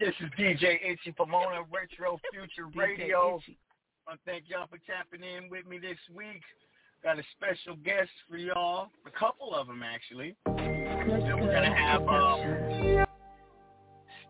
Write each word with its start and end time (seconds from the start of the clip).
This 0.00 0.14
is 0.20 0.28
DJ 0.38 0.80
Itchy 0.84 1.12
Pomona, 1.16 1.62
Retro 1.72 2.18
Future 2.32 2.68
Radio. 2.74 3.38
I 3.38 4.10
want 4.10 4.20
to 4.24 4.30
thank 4.30 4.44
y'all 4.48 4.66
for 4.66 4.78
tapping 4.86 5.22
in 5.22 5.48
with 5.48 5.66
me 5.66 5.78
this 5.78 5.98
week. 6.14 6.42
Got 7.04 7.20
a 7.20 7.22
special 7.36 7.76
guest 7.76 8.10
for 8.28 8.36
y'all, 8.36 8.88
a 9.06 9.10
couple 9.10 9.54
of 9.54 9.68
them 9.68 9.82
actually. 9.84 10.34
Then 10.46 11.40
we're 11.40 11.52
gonna 11.52 11.74
have 11.74 12.02
um, 12.08 13.06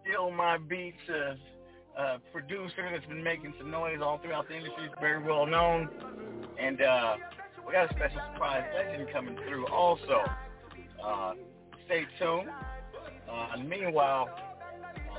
Still 0.03 0.31
My 0.31 0.59
Beats, 0.59 0.99
a, 1.09 2.01
a 2.01 2.19
producer 2.31 2.89
that's 2.93 3.07
been 3.07 3.23
making 3.23 3.55
some 3.59 3.71
noise 3.71 3.99
all 4.03 4.19
throughout 4.19 4.49
the 4.49 4.57
industry, 4.57 4.91
very 5.01 5.23
well 5.23 5.47
known, 5.47 5.89
and 6.61 6.83
uh, 6.83 7.17
we 7.67 7.73
got 7.73 7.91
a 7.91 7.95
special 7.95 8.21
surprise 8.33 8.65
legend 8.77 9.09
coming 9.13 9.37
through 9.49 9.67
also. 9.69 10.21
Uh, 11.03 11.33
stay 11.87 12.05
tuned. 12.19 12.51
Uh, 13.31 13.57
meanwhile, 13.67 14.29
uh, 14.31 14.54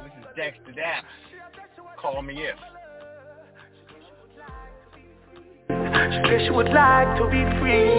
this 0.05 0.13
is 0.19 0.25
Dexta 0.37 0.71
Daps. 0.77 1.09
Call 1.99 2.21
me 2.21 2.35
if. 2.37 2.55
She 5.67 6.19
said 6.29 6.41
she 6.45 6.51
would 6.51 6.69
like 6.69 7.17
to 7.17 7.25
be 7.25 7.41
free. 7.57 7.89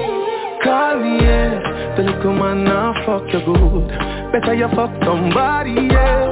Call 0.62 1.00
me, 1.02 1.18
yeah. 1.24 1.94
The 1.96 2.02
little 2.04 2.34
man 2.34 2.64
now 2.64 2.94
fuck 3.04 3.26
you 3.32 3.40
good. 3.44 3.88
Better 4.30 4.54
you 4.54 4.68
fuck 4.74 4.92
somebody, 5.02 5.74
yeah. 5.90 6.30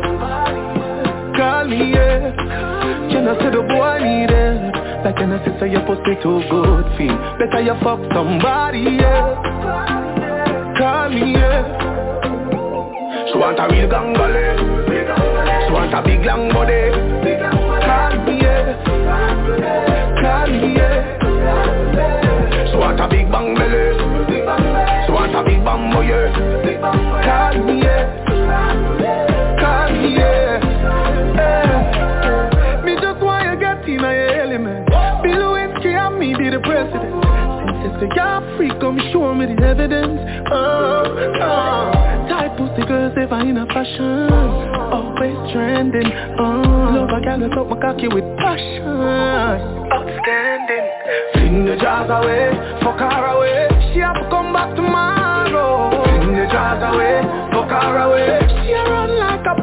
Call 1.37 1.66
me, 1.66 1.92
yeah. 1.92 2.30
Can 3.11 3.27
I 3.27 3.34
say 3.41 3.50
the 3.50 3.62
boy 3.66 3.98
need 3.98 4.30
it? 4.30 4.75
Like 5.05 5.19
I 5.19 5.45
say 5.45 5.59
so 5.59 5.64
your 5.66 5.83
pussy 5.86 6.14
too 6.22 6.42
good, 6.50 6.84
feel. 6.97 7.16
Better 7.38 7.61
you 7.62 7.75
fuck 7.83 8.00
somebody, 8.14 8.98
yeah. 9.02 9.34
Call 10.78 11.09
me, 11.11 11.33
yeah. 11.34 11.64
She 13.33 13.38
want 13.38 13.59
a 13.59 13.66
real 13.69 13.88
gangale. 13.91 14.94
Want 15.74 15.92
a 15.92 16.01
big 16.02 16.24
long 16.24 16.48
body. 16.51 16.73
Yeah. 18.41 18.70
Me, 20.47 20.75
yeah. 20.77 21.03
She 22.70 22.77
want 22.77 23.00
a 23.00 23.08
big 23.08 23.27
bang 23.33 23.55
belly. 23.56 23.98
She 25.05 25.11
want 25.11 25.34
a 25.34 25.42
big 25.42 25.64
bang 25.64 25.91
oh, 25.92 25.97
boy. 25.97 26.05
Call 26.05 26.64
A 38.05 38.16
y'all 38.16 38.56
freak, 38.58 38.78
come 38.80 39.00
show 39.12 39.34
me 39.34 39.47
the 39.47 39.56
evidence. 39.64 40.20
Oh, 40.52 41.08
oh. 41.41 42.28
Tight 42.28 42.52
pussy 42.58 42.84
girls 42.86 43.16
ever 43.16 43.41
in 43.41 43.56
a 43.56 43.64
fashion. 43.64 44.28
Always 44.92 45.52
trending. 45.52 46.12
Oh, 46.36 46.92
love 46.92 47.08
a 47.08 47.24
gal 47.24 47.41
that's 47.41 47.56
up 47.56 47.66
my 47.66 47.80
cocky 47.80 48.08
with 48.08 48.28
passion. 48.36 48.84
Outstanding. 49.88 50.86
Fling 51.33 51.64
the 51.64 51.77
jars 51.80 52.11
away, 52.12 52.52
fuck 52.84 53.00
her 53.00 53.24
away. 53.24 53.72
She 53.94 54.00
have 54.00 54.20
to 54.20 54.28
come 54.28 54.52
back 54.52 54.77
tomorrow. 54.77 56.05
Fling 56.05 56.36
the 56.36 56.44
jars 56.52 56.84
away, 56.84 57.24
fuck 57.56 57.72
her 57.72 58.05
away. 58.05 58.36
She 58.68 58.74
run 58.84 59.16
like 59.16 59.48
a 59.48 59.53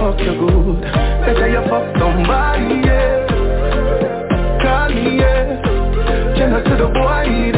fuck 0.00 0.18
you 0.20 0.32
good. 0.32 0.80
Better 0.80 1.48
you 1.52 1.60
fuck 1.68 1.84
somebody, 2.00 2.80
yeah. 2.88 3.28
Call 4.64 4.88
me, 4.96 5.20
yeah. 5.20 5.60
I 6.40 6.64
see 6.64 6.76
the 6.80 6.88
boy 6.88 7.28
it? 7.28 7.56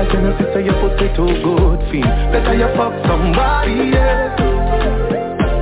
Like 0.00 0.08
see 0.08 0.48
so 0.48 0.58
your 0.64 0.74
pussy 0.80 1.12
too 1.12 1.28
good, 1.44 1.78
feel. 1.92 2.08
Better 2.32 2.56
you 2.56 2.72
fuck 2.72 2.96
somebody, 3.04 3.92
yeah. 3.92 4.32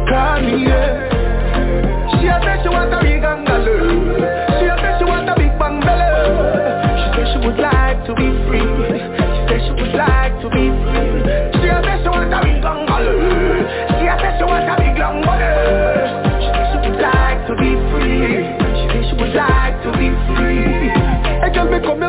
Call 0.07 0.41
me, 0.47 0.71
yeah. 0.71 0.95
She 2.23 2.31
a 2.31 2.39
say 2.39 2.63
she 2.63 2.69
want 2.71 2.95
a 2.95 3.03
big 3.03 3.27
angaloo. 3.27 4.15
She 4.63 4.65
a 4.71 4.79
say 4.79 4.95
she 4.99 5.05
want 5.05 5.27
a 5.29 5.35
big 5.35 5.59
bang 5.59 5.83
belly. 5.83 6.07
She 7.03 7.07
say 7.19 7.27
she 7.35 7.39
would 7.43 7.59
like 7.59 7.99
to 8.07 8.15
be 8.15 8.31
free. 8.47 8.63
She 8.63 9.43
say 9.51 9.59
she 9.67 9.73
would 9.75 9.91
like 9.99 10.39
to 10.39 10.49
be 10.55 10.71
free. 10.71 11.19
She 11.59 11.67
a 11.67 11.83
say 11.83 11.99
she 11.99 12.09
want 12.15 12.31
a 12.31 12.39
big 12.47 12.63
angaloo. 12.63 13.67
She 13.99 14.07
a 14.07 14.15
say 14.23 14.39
she 14.39 14.45
want 14.47 14.71
a 14.71 14.76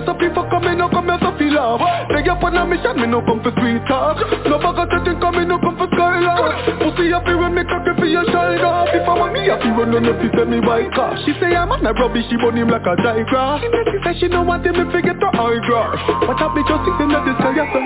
girl, 0.02 0.13
me 0.19 0.30
come 0.30 0.30
here 0.30 0.30
so 0.30 0.34
feel 0.34 0.34
fuck, 0.35 0.62
me 0.62 0.75
no 0.75 0.90
come 0.90 1.09
here 1.09 1.34
feel 1.38 1.53
love. 1.53 1.81
Beg 2.09 2.25
you 2.25 2.35
for 2.40 2.50
a 2.53 2.63
mission, 2.66 2.96
me 2.97 3.08
no 3.08 3.22
come 3.22 3.41
for 3.41 3.53
sweet 3.58 3.81
talk. 3.88 4.18
No 4.46 4.58
of 4.62 4.78
setting, 4.90 5.19
come 5.19 5.35
me 5.38 5.46
no 5.46 5.58
come 5.59 5.78
for 5.78 5.90
skylark. 5.90 6.81
Pussy 6.81 7.09
happy 7.09 7.34
when 7.34 7.53
me 7.56 7.63
cocky 7.66 7.94
for 7.97 8.06
your 8.06 8.25
shoulder. 8.30 8.75
If 8.94 9.08
I 9.08 9.13
want 9.18 9.34
me 9.34 9.47
happy 9.47 9.72
when 9.74 9.94
you 9.94 10.02
know 10.02 10.13
fi 10.18 10.28
tell 10.35 10.46
me 10.46 10.59
white 10.59 10.91
car. 10.94 11.18
She 11.25 11.34
say 11.40 11.56
I'm 11.56 11.72
on 11.72 11.85
a 11.85 11.94
rubbish, 11.94 12.25
she 12.30 12.38
burn 12.38 12.58
him 12.58 12.69
like 12.69 12.85
a 12.85 12.94
diagram. 13.02 13.62
She 13.62 13.69
say 13.72 13.84
she 13.90 13.97
say 14.03 14.13
she 14.19 14.28
no 14.28 14.44
want 14.44 14.66
him, 14.66 14.78
me 14.78 14.85
forget 14.91 15.18
her 15.18 15.31
high 15.34 15.59
grass. 15.66 15.97
Watch 16.28 16.41
out, 16.41 16.53
me 16.53 16.62
just 16.68 16.84
sitting 16.85 17.12
at 17.14 17.24
the 17.25 17.34
sky, 17.41 17.53
I 17.58 17.66
say 17.72 17.81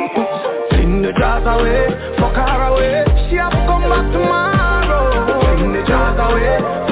Fling 0.72 1.02
the 1.02 1.12
jars 1.14 1.46
away, 1.46 1.88
fuck 2.20 2.36
her 2.36 2.62
away. 2.72 3.06
She 3.30 3.36
have 3.38 3.54
to 3.54 3.62
come 3.68 3.86
back 3.88 4.06
tomorrow. 4.12 5.40
Fling 5.58 5.74
the 5.74 5.82
her 5.86 6.20
away. 6.20 6.91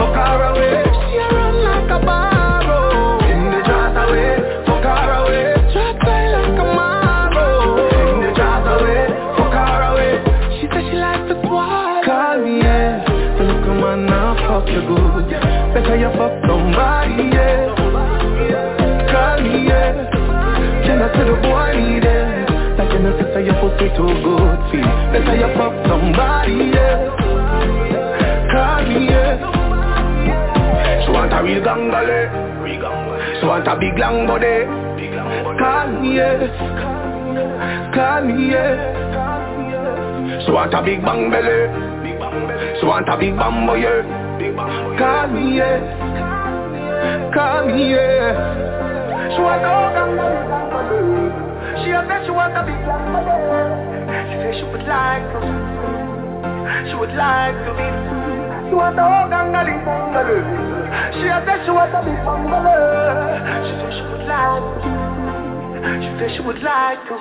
See 21.20 21.26
the 21.26 21.36
boy 21.36 21.76
it? 21.76 22.08
Like 22.80 22.96
I 22.96 23.12
see 23.12 23.28
so 23.34 23.40
your 23.44 23.60
pussy 23.60 23.92
too 23.92 24.08
good, 24.24 24.60
feel. 24.72 24.88
Better 25.12 25.36
you 25.36 25.52
fuck 25.60 25.76
somebody, 25.84 26.72
yeah. 26.72 27.12
Call 28.48 28.88
me, 28.88 29.12
yeah. 29.12 29.36
She 31.04 31.12
want 31.12 31.34
a 31.34 31.44
real 31.44 31.60
gangale. 31.60 32.32
She 33.42 33.46
want 33.46 33.68
a 33.68 33.76
big 33.76 34.00
long 34.00 34.28
body. 34.28 34.64
Call 35.60 35.88
me, 36.00 36.16
yeah. 36.16 36.40
Call 37.94 38.24
me, 38.24 38.52
yeah. 38.54 38.80
She 40.46 40.52
want 40.52 40.74
a 40.74 40.82
big 40.82 41.02
bang 41.04 41.30
belly. 41.30 41.68
She 42.80 42.86
want 42.86 43.10
a 43.10 43.18
big 43.20 43.36
bang 43.36 43.68
boy. 43.68 43.84
Call 44.98 45.28
me, 45.28 45.58
yeah. 45.58 45.80
Call 47.36 47.66
me, 47.68 47.92
yeah. 47.92 49.36
She 49.36 49.42
want 49.42 49.66
a 49.66 49.68
gangale. 49.68 50.69
She 50.90 51.94
say 51.94 52.26
she 52.26 52.32
want 52.32 52.58
a 52.58 52.66
big 52.66 52.82
long 52.90 53.14
body. 53.14 53.30
She 54.26 54.36
say 54.42 54.58
she 54.58 54.66
would 54.66 54.86
like 54.90 55.22
to. 55.38 55.40
She 56.90 56.96
would 56.98 57.14
like 57.14 57.54
to 57.62 57.72
be. 57.78 57.88
She 58.66 58.74
want 58.74 58.98
a 58.98 59.06
gangale, 59.30 59.86
gangale. 59.86 60.42
She 61.14 61.30
a 61.30 61.38
say 61.46 61.62
she 61.66 61.70
want 61.70 61.94
a 61.94 62.02
big 62.02 62.18
bangale. 62.26 62.74
She 63.70 63.74
say 63.78 63.90
she 63.94 64.04
would 64.10 64.26
like 64.26 64.66
to. 64.82 64.90
She 66.02 66.10
say 66.18 66.28
she 66.34 66.42
would 66.42 66.62
like 66.66 67.02
to. 67.06 67.16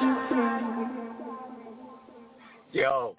Yo, 2.73 3.17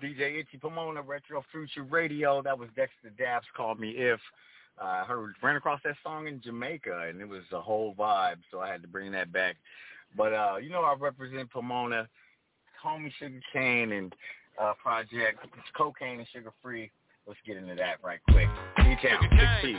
DJ 0.00 0.38
Itchy 0.38 0.58
Pomona, 0.58 1.02
Retro 1.02 1.44
Future 1.50 1.82
Radio. 1.82 2.40
That 2.40 2.56
was 2.56 2.68
Dexta 2.76 3.10
Daps. 3.20 3.50
Called 3.56 3.80
me 3.80 3.90
if. 3.96 4.20
Uh, 4.80 4.84
I 4.84 5.04
heard 5.04 5.34
ran 5.42 5.56
across 5.56 5.80
that 5.82 5.96
song 6.04 6.28
in 6.28 6.40
Jamaica, 6.40 7.06
and 7.08 7.20
it 7.20 7.28
was 7.28 7.42
a 7.50 7.60
whole 7.60 7.96
vibe, 7.96 8.38
so 8.48 8.60
I 8.60 8.68
had 8.70 8.80
to 8.82 8.86
bring 8.86 9.10
that 9.10 9.32
back. 9.32 9.56
But 10.16 10.32
uh, 10.32 10.56
you 10.62 10.70
know, 10.70 10.82
I 10.82 10.94
represent 10.98 11.50
Pomona, 11.50 12.08
Homie 12.84 13.12
Sugar 13.18 13.40
Cane, 13.52 13.92
and 13.92 14.14
uh, 14.60 14.72
Project 14.82 15.44
it's 15.44 15.68
Cocaine 15.76 16.18
and 16.18 16.28
Sugar 16.32 16.52
Free. 16.62 16.90
Let's 17.26 17.40
get 17.46 17.56
into 17.56 17.74
that 17.74 17.96
right 18.02 18.20
quick. 18.30 18.48
D-Town, 18.78 19.28
16. 19.62 19.78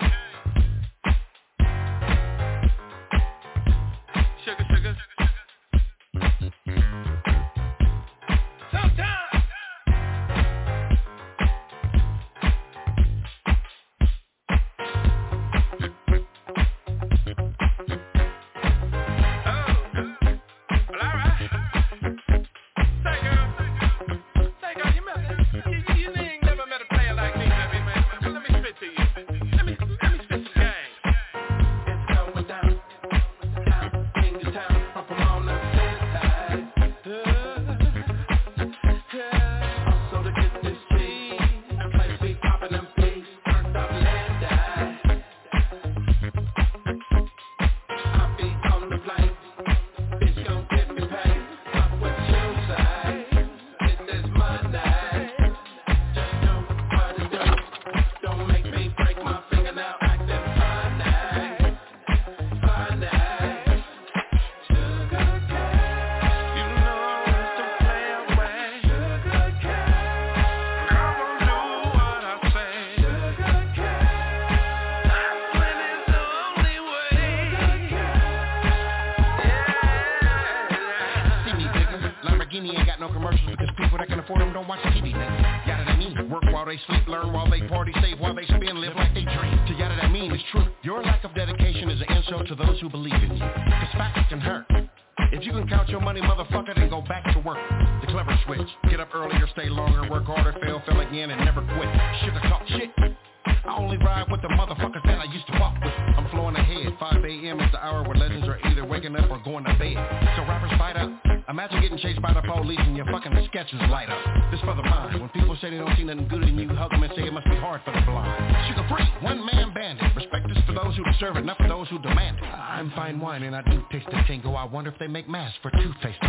For 125.61 125.71
two-faced 125.71 126.23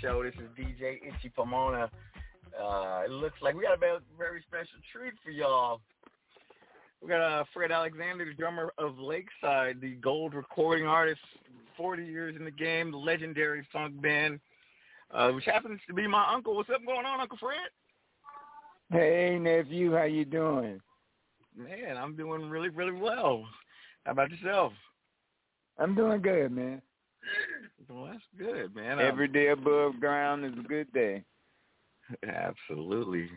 show. 0.00 0.22
This 0.22 0.34
is 0.34 0.48
DJ 0.58 0.96
Itchy 0.96 1.30
Pomona. 1.34 1.90
Uh, 2.60 3.02
it 3.04 3.10
looks 3.10 3.36
like 3.42 3.54
we 3.54 3.62
got 3.62 3.74
a 3.74 4.00
very 4.18 4.42
special 4.46 4.78
treat 4.92 5.14
for 5.24 5.30
y'all. 5.30 5.80
We 7.00 7.08
got 7.08 7.20
uh, 7.20 7.44
Fred 7.52 7.70
Alexander, 7.70 8.24
the 8.24 8.34
drummer 8.34 8.72
of 8.78 8.98
Lakeside, 8.98 9.80
the 9.80 9.94
gold 9.96 10.34
recording 10.34 10.86
artist, 10.86 11.20
40 11.76 12.04
years 12.04 12.34
in 12.36 12.44
the 12.44 12.50
game, 12.50 12.90
the 12.90 12.96
legendary 12.96 13.66
funk 13.72 14.00
band, 14.00 14.40
uh, 15.12 15.30
which 15.30 15.44
happens 15.44 15.80
to 15.86 15.94
be 15.94 16.06
my 16.06 16.32
uncle. 16.32 16.56
What's 16.56 16.70
up 16.70 16.84
going 16.84 17.06
on, 17.06 17.20
Uncle 17.20 17.38
Fred? 17.38 17.58
Hey, 18.90 19.38
nephew. 19.38 19.92
How 19.92 20.04
you 20.04 20.24
doing? 20.24 20.80
Man, 21.56 21.96
I'm 21.96 22.16
doing 22.16 22.48
really, 22.48 22.68
really 22.68 22.92
well. 22.92 23.44
How 24.04 24.12
about 24.12 24.30
yourself? 24.30 24.72
I'm 25.78 25.94
doing 25.94 26.20
good, 26.20 26.50
man. 26.52 26.82
Well, 27.94 28.06
that's 28.06 28.24
good, 28.36 28.74
man. 28.74 28.98
Every 28.98 29.28
day 29.28 29.48
above 29.48 30.00
ground 30.00 30.44
is 30.44 30.52
a 30.58 30.66
good 30.66 30.92
day. 30.92 31.22
Absolutely. 32.26 33.30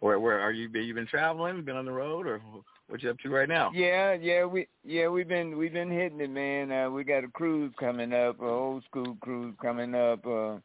Where 0.00 0.20
where 0.20 0.38
are 0.38 0.52
you? 0.52 0.68
You 0.68 0.92
been 0.92 1.06
traveling? 1.06 1.62
Been 1.62 1.76
on 1.76 1.86
the 1.86 1.92
road, 1.92 2.26
or 2.26 2.42
what 2.88 3.02
you 3.02 3.08
up 3.08 3.18
to 3.20 3.30
right 3.30 3.48
now? 3.48 3.70
Yeah, 3.72 4.12
yeah, 4.12 4.44
we 4.44 4.66
yeah 4.84 5.08
we've 5.08 5.26
been 5.26 5.56
we've 5.56 5.72
been 5.72 5.90
hitting 5.90 6.20
it, 6.20 6.30
man. 6.30 6.70
Uh, 6.70 6.90
we 6.90 7.02
got 7.02 7.24
a 7.24 7.28
cruise 7.28 7.72
coming 7.80 8.12
up, 8.12 8.40
a 8.40 8.44
old 8.44 8.84
school 8.84 9.16
cruise 9.20 9.54
coming 9.62 9.94
up, 9.94 10.26
uh, 10.26 10.58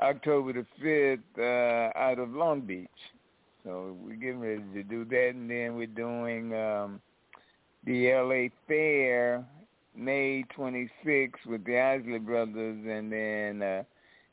October 0.00 0.54
the 0.54 0.66
fifth, 0.82 1.38
uh, 1.38 1.96
out 1.96 2.18
of 2.18 2.34
Long 2.34 2.62
Beach. 2.62 2.88
So 3.62 3.96
we're 4.02 4.16
getting 4.16 4.40
ready 4.40 4.64
to 4.74 4.82
do 4.82 5.04
that, 5.04 5.30
and 5.30 5.48
then 5.48 5.76
we're 5.76 5.86
doing 5.86 6.52
um, 6.52 7.00
the 7.84 8.12
LA 8.12 8.48
Fair 8.66 9.44
May 9.96 10.44
26th 10.56 11.46
with 11.46 11.64
the 11.64 11.78
Isley 11.78 12.18
Brothers, 12.18 12.84
and 12.88 13.12
then 13.12 13.62
uh, 13.62 13.82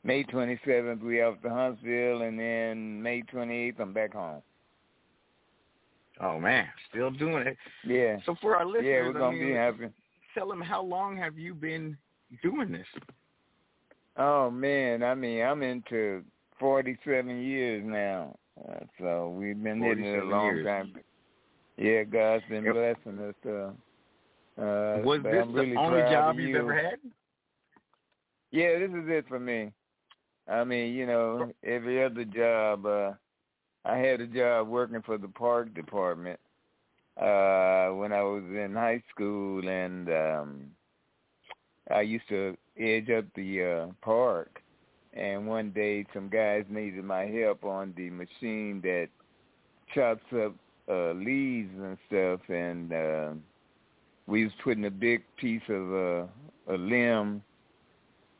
May 0.04 0.24
27th 0.24 1.02
we 1.02 1.22
off 1.22 1.40
to 1.42 1.50
Huntsville, 1.50 2.22
and 2.22 2.38
then 2.38 3.02
May 3.02 3.22
28th 3.22 3.80
I'm 3.80 3.92
back 3.92 4.12
home. 4.14 4.42
Oh 6.20 6.38
man, 6.38 6.66
still 6.90 7.10
doing 7.10 7.46
it. 7.46 7.56
Yeah. 7.86 8.16
So 8.26 8.34
for 8.40 8.56
our 8.56 8.66
listeners, 8.66 8.86
yeah, 8.86 9.00
we're 9.02 9.12
gonna 9.12 9.26
I 9.26 9.32
mean, 9.32 9.48
be 9.48 9.52
happy. 9.54 9.88
Tell 10.34 10.48
them 10.48 10.60
how 10.60 10.82
long 10.82 11.16
have 11.16 11.38
you 11.38 11.54
been 11.54 11.96
doing 12.42 12.72
this? 12.72 12.86
Oh 14.16 14.50
man, 14.50 15.02
I 15.02 15.14
mean 15.14 15.42
I'm 15.42 15.62
into 15.62 16.22
47 16.58 17.40
years 17.40 17.82
now, 17.84 18.36
uh, 18.68 18.80
so 19.00 19.30
we've 19.36 19.60
been 19.62 19.80
hitting 19.82 20.04
it 20.04 20.22
a 20.22 20.24
long 20.24 20.46
years. 20.56 20.66
time. 20.66 20.94
Yeah, 21.78 22.02
God's 22.04 22.44
been 22.48 22.64
Yep. 22.64 22.74
blessing 22.74 23.18
us. 23.20 23.34
Uh, 23.46 23.70
uh, 24.58 25.00
Was 25.04 25.20
this 25.22 25.42
I'm 25.42 25.52
really 25.52 25.72
the 25.72 25.76
only 25.76 26.02
job 26.02 26.38
you've 26.38 26.50
you. 26.50 26.58
ever 26.58 26.74
had? 26.74 26.98
Yeah, 28.50 28.78
this 28.78 28.90
is 28.90 29.08
it 29.08 29.26
for 29.28 29.38
me. 29.40 29.72
I 30.48 30.64
mean, 30.64 30.94
you 30.94 31.06
know, 31.06 31.52
every 31.64 32.02
other 32.04 32.24
job, 32.24 32.86
uh, 32.86 33.12
I 33.84 33.96
had 33.96 34.20
a 34.20 34.26
job 34.26 34.68
working 34.68 35.02
for 35.02 35.18
the 35.18 35.28
park 35.28 35.74
department 35.74 36.38
uh 37.16 37.90
when 37.90 38.12
I 38.12 38.22
was 38.22 38.42
in 38.44 38.72
high 38.74 39.02
school 39.10 39.68
and 39.68 40.08
um 40.08 40.70
I 41.90 42.02
used 42.02 42.28
to 42.28 42.56
edge 42.78 43.10
up 43.10 43.24
the 43.34 43.62
uh 43.64 43.92
park 44.02 44.62
and 45.12 45.46
one 45.46 45.70
day 45.70 46.06
some 46.14 46.28
guys 46.28 46.64
needed 46.68 47.04
my 47.04 47.24
help 47.26 47.64
on 47.64 47.92
the 47.96 48.10
machine 48.10 48.80
that 48.82 49.08
chops 49.94 50.24
up 50.34 50.54
uh 50.88 51.12
leaves 51.12 51.72
and 51.78 51.96
stuff 52.08 52.40
and 52.48 52.92
uh 52.92 53.32
we 54.26 54.44
was 54.44 54.52
putting 54.62 54.84
a 54.86 54.90
big 54.90 55.22
piece 55.36 55.62
of 55.68 55.92
uh, 55.92 56.26
a 56.72 56.76
limb 56.76 57.42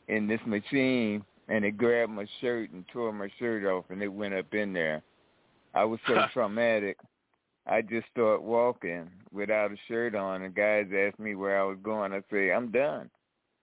in 0.09 0.27
this 0.27 0.41
machine 0.47 1.25
and 1.49 1.65
it 1.65 1.73
grabbed 1.77 2.13
my 2.13 2.27
shirt 2.41 2.71
and 2.71 2.85
tore 2.93 3.13
my 3.13 3.29
shirt 3.39 3.65
off 3.67 3.85
and 3.91 4.03
it 4.03 4.09
went 4.09 4.35
up 4.35 4.53
in 4.55 4.73
there. 4.73 5.03
I 5.75 5.85
was 5.85 5.99
so 6.07 6.15
traumatic. 6.33 6.99
I 7.67 7.81
just 7.83 8.07
started 8.13 8.43
walking 8.43 9.09
without 9.33 9.73
a 9.73 9.77
shirt 9.89 10.15
on 10.15 10.43
and 10.43 10.55
guys 10.55 10.87
asked 10.97 11.19
me 11.19 11.35
where 11.35 11.61
I 11.61 11.65
was 11.65 11.79
going. 11.83 12.13
I 12.13 12.21
say, 12.31 12.53
I'm 12.53 12.71
done. 12.71 13.09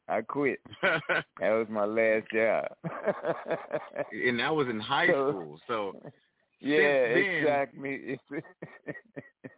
I 0.08 0.22
quit. 0.22 0.60
That 1.40 1.52
was 1.52 1.68
my 1.70 1.86
last 1.86 2.26
job. 2.34 2.66
and 4.12 4.40
that 4.40 4.54
was 4.56 4.68
in 4.68 4.80
high 4.80 5.08
So- 5.08 5.30
school. 5.32 5.60
So 5.68 6.02
yeah, 6.60 7.08
then- 7.14 7.18
exactly. 7.18 8.20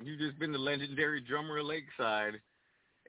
you've 0.03 0.20
just 0.20 0.38
been 0.39 0.51
the 0.51 0.58
legendary 0.60 1.22
drummer 1.22 1.58
of 1.60 1.65
Lakeside. 1.65 2.39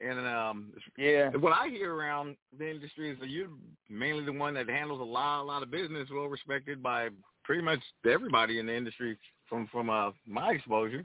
And 0.03 0.27
um 0.27 0.73
yeah. 0.97 1.29
what 1.39 1.53
I 1.53 1.69
hear 1.69 1.93
around 1.93 2.35
the 2.57 2.69
industry 2.69 3.11
is 3.11 3.19
that 3.19 3.29
you're 3.29 3.47
mainly 3.89 4.25
the 4.25 4.33
one 4.33 4.53
that 4.55 4.69
handles 4.69 4.99
a 4.99 5.03
lot, 5.03 5.41
a 5.41 5.45
lot 5.45 5.63
of 5.63 5.71
business, 5.71 6.09
well 6.11 6.25
respected 6.25 6.83
by 6.83 7.09
pretty 7.43 7.61
much 7.61 7.79
everybody 8.05 8.59
in 8.59 8.65
the 8.65 8.75
industry 8.75 9.17
from 9.47 9.67
from 9.71 9.89
uh, 9.89 10.11
my 10.25 10.51
exposure. 10.51 11.03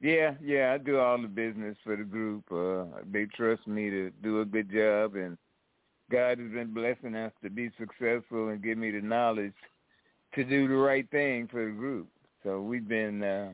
Yeah, 0.00 0.34
yeah, 0.42 0.72
I 0.74 0.78
do 0.78 0.98
all 0.98 1.20
the 1.20 1.28
business 1.28 1.76
for 1.84 1.96
the 1.96 2.04
group. 2.04 2.44
Uh 2.50 3.00
they 3.10 3.26
trust 3.26 3.66
me 3.66 3.90
to 3.90 4.10
do 4.22 4.40
a 4.40 4.44
good 4.44 4.70
job 4.72 5.14
and 5.14 5.38
God 6.10 6.38
has 6.38 6.50
been 6.50 6.72
blessing 6.72 7.14
us 7.14 7.32
to 7.42 7.50
be 7.50 7.70
successful 7.78 8.48
and 8.48 8.62
give 8.62 8.78
me 8.78 8.90
the 8.90 9.02
knowledge 9.02 9.52
to 10.34 10.44
do 10.44 10.66
the 10.66 10.74
right 10.74 11.08
thing 11.10 11.48
for 11.50 11.64
the 11.64 11.72
group. 11.72 12.08
So 12.42 12.60
we've 12.60 12.88
been 12.88 13.22
uh 13.22 13.52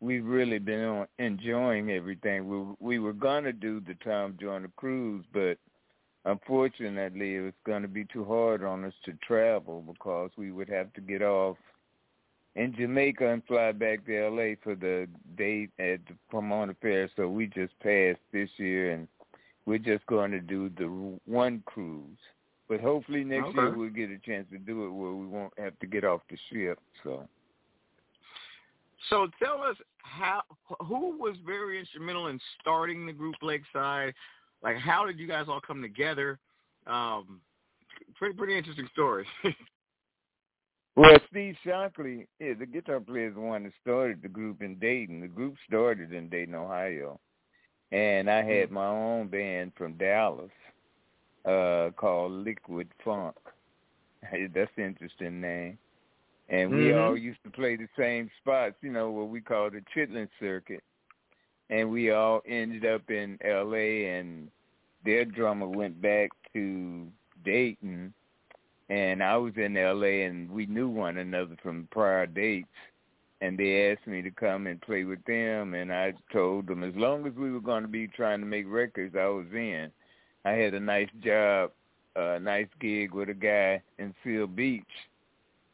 we've 0.00 0.24
really 0.24 0.58
been 0.58 0.84
on, 0.84 1.06
enjoying 1.18 1.90
everything. 1.90 2.48
We 2.48 2.74
we 2.80 2.98
were 2.98 3.12
gonna 3.12 3.52
do 3.52 3.80
the 3.80 3.94
Tom 4.04 4.36
Joyner 4.40 4.70
cruise, 4.76 5.24
but 5.32 5.58
unfortunately 6.24 7.36
it 7.36 7.40
was 7.40 7.54
gonna 7.66 7.88
be 7.88 8.04
too 8.04 8.24
hard 8.24 8.64
on 8.64 8.84
us 8.84 8.94
to 9.04 9.12
travel 9.26 9.82
because 9.82 10.30
we 10.36 10.52
would 10.52 10.68
have 10.68 10.92
to 10.94 11.00
get 11.00 11.22
off 11.22 11.56
in 12.56 12.74
Jamaica 12.74 13.28
and 13.28 13.44
fly 13.44 13.70
back 13.72 14.04
to 14.06 14.28
LA 14.28 14.54
for 14.62 14.74
the 14.74 15.06
date 15.36 15.70
at 15.78 16.04
the 16.06 16.16
Pomona 16.30 16.74
Fair. 16.80 17.08
So 17.14 17.28
we 17.28 17.46
just 17.46 17.78
passed 17.80 18.20
this 18.32 18.48
year 18.56 18.92
and 18.92 19.06
we're 19.66 19.78
just 19.78 20.06
going 20.06 20.30
to 20.30 20.40
do 20.40 20.70
the 20.70 21.18
one 21.26 21.62
cruise. 21.66 22.18
But 22.68 22.80
hopefully 22.80 23.24
next 23.24 23.48
okay. 23.48 23.58
year 23.58 23.76
we'll 23.76 23.90
get 23.90 24.10
a 24.10 24.18
chance 24.18 24.46
to 24.50 24.58
do 24.58 24.86
it 24.86 24.90
where 24.90 25.12
we 25.12 25.26
won't 25.26 25.52
have 25.58 25.78
to 25.80 25.86
get 25.86 26.04
off 26.04 26.22
the 26.30 26.38
ship. 26.50 26.78
So. 27.04 27.28
So 29.10 29.28
tell 29.42 29.62
us 29.62 29.76
how 29.98 30.42
who 30.80 31.18
was 31.18 31.36
very 31.46 31.78
instrumental 31.78 32.28
in 32.28 32.40
starting 32.60 33.06
the 33.06 33.12
group 33.12 33.36
Lakeside? 33.42 34.14
Like 34.62 34.76
how 34.76 35.06
did 35.06 35.18
you 35.18 35.28
guys 35.28 35.46
all 35.48 35.60
come 35.60 35.82
together? 35.82 36.38
Um, 36.86 37.40
pretty 38.16 38.36
pretty 38.36 38.56
interesting 38.56 38.88
story. 38.92 39.26
well, 40.96 41.18
Steve 41.30 41.56
Shockley, 41.64 42.26
yeah, 42.40 42.54
the 42.58 42.66
guitar 42.66 43.00
player, 43.00 43.28
is 43.28 43.34
the 43.34 43.40
one 43.40 43.64
that 43.64 43.72
started 43.82 44.22
the 44.22 44.28
group 44.28 44.62
in 44.62 44.78
Dayton. 44.78 45.20
The 45.20 45.28
group 45.28 45.54
started 45.68 46.12
in 46.12 46.28
Dayton, 46.28 46.54
Ohio, 46.54 47.20
and 47.92 48.30
I 48.30 48.42
had 48.42 48.68
hmm. 48.68 48.74
my 48.74 48.86
own 48.86 49.28
band 49.28 49.72
from 49.76 49.94
Dallas 49.94 50.50
uh, 51.44 51.90
called 51.96 52.32
Liquid 52.32 52.88
Funk. 53.04 53.36
That's 54.54 54.70
an 54.76 54.84
interesting 54.84 55.40
name. 55.40 55.78
And 56.48 56.70
we 56.70 56.76
mm-hmm. 56.76 56.98
all 56.98 57.16
used 57.16 57.42
to 57.44 57.50
play 57.50 57.76
the 57.76 57.88
same 57.98 58.30
spots, 58.40 58.76
you 58.80 58.92
know, 58.92 59.10
what 59.10 59.28
we 59.28 59.40
call 59.40 59.70
the 59.70 59.82
Chitlin 59.94 60.28
Circuit. 60.38 60.82
And 61.70 61.90
we 61.90 62.12
all 62.12 62.42
ended 62.46 62.86
up 62.86 63.10
in 63.10 63.38
L.A. 63.44 64.18
and 64.18 64.48
their 65.04 65.24
drummer 65.24 65.68
went 65.68 66.00
back 66.00 66.30
to 66.52 67.06
Dayton, 67.44 68.12
and 68.88 69.22
I 69.22 69.36
was 69.36 69.54
in 69.56 69.76
L.A. 69.76 70.24
and 70.24 70.50
we 70.50 70.66
knew 70.66 70.88
one 70.88 71.16
another 71.16 71.56
from 71.62 71.88
prior 71.90 72.26
dates. 72.26 72.68
And 73.40 73.58
they 73.58 73.90
asked 73.90 74.06
me 74.06 74.22
to 74.22 74.30
come 74.30 74.66
and 74.66 74.80
play 74.80 75.04
with 75.04 75.22
them, 75.26 75.74
and 75.74 75.92
I 75.92 76.14
told 76.32 76.66
them 76.66 76.82
as 76.82 76.94
long 76.96 77.26
as 77.26 77.34
we 77.34 77.52
were 77.52 77.60
going 77.60 77.82
to 77.82 77.88
be 77.88 78.08
trying 78.08 78.40
to 78.40 78.46
make 78.46 78.64
records, 78.66 79.14
I 79.14 79.26
was 79.26 79.46
in. 79.52 79.90
I 80.44 80.52
had 80.52 80.72
a 80.72 80.80
nice 80.80 81.10
job, 81.22 81.72
a 82.14 82.40
nice 82.40 82.68
gig 82.80 83.12
with 83.12 83.28
a 83.28 83.34
guy 83.34 83.82
in 83.98 84.14
Seal 84.24 84.46
Beach, 84.46 84.84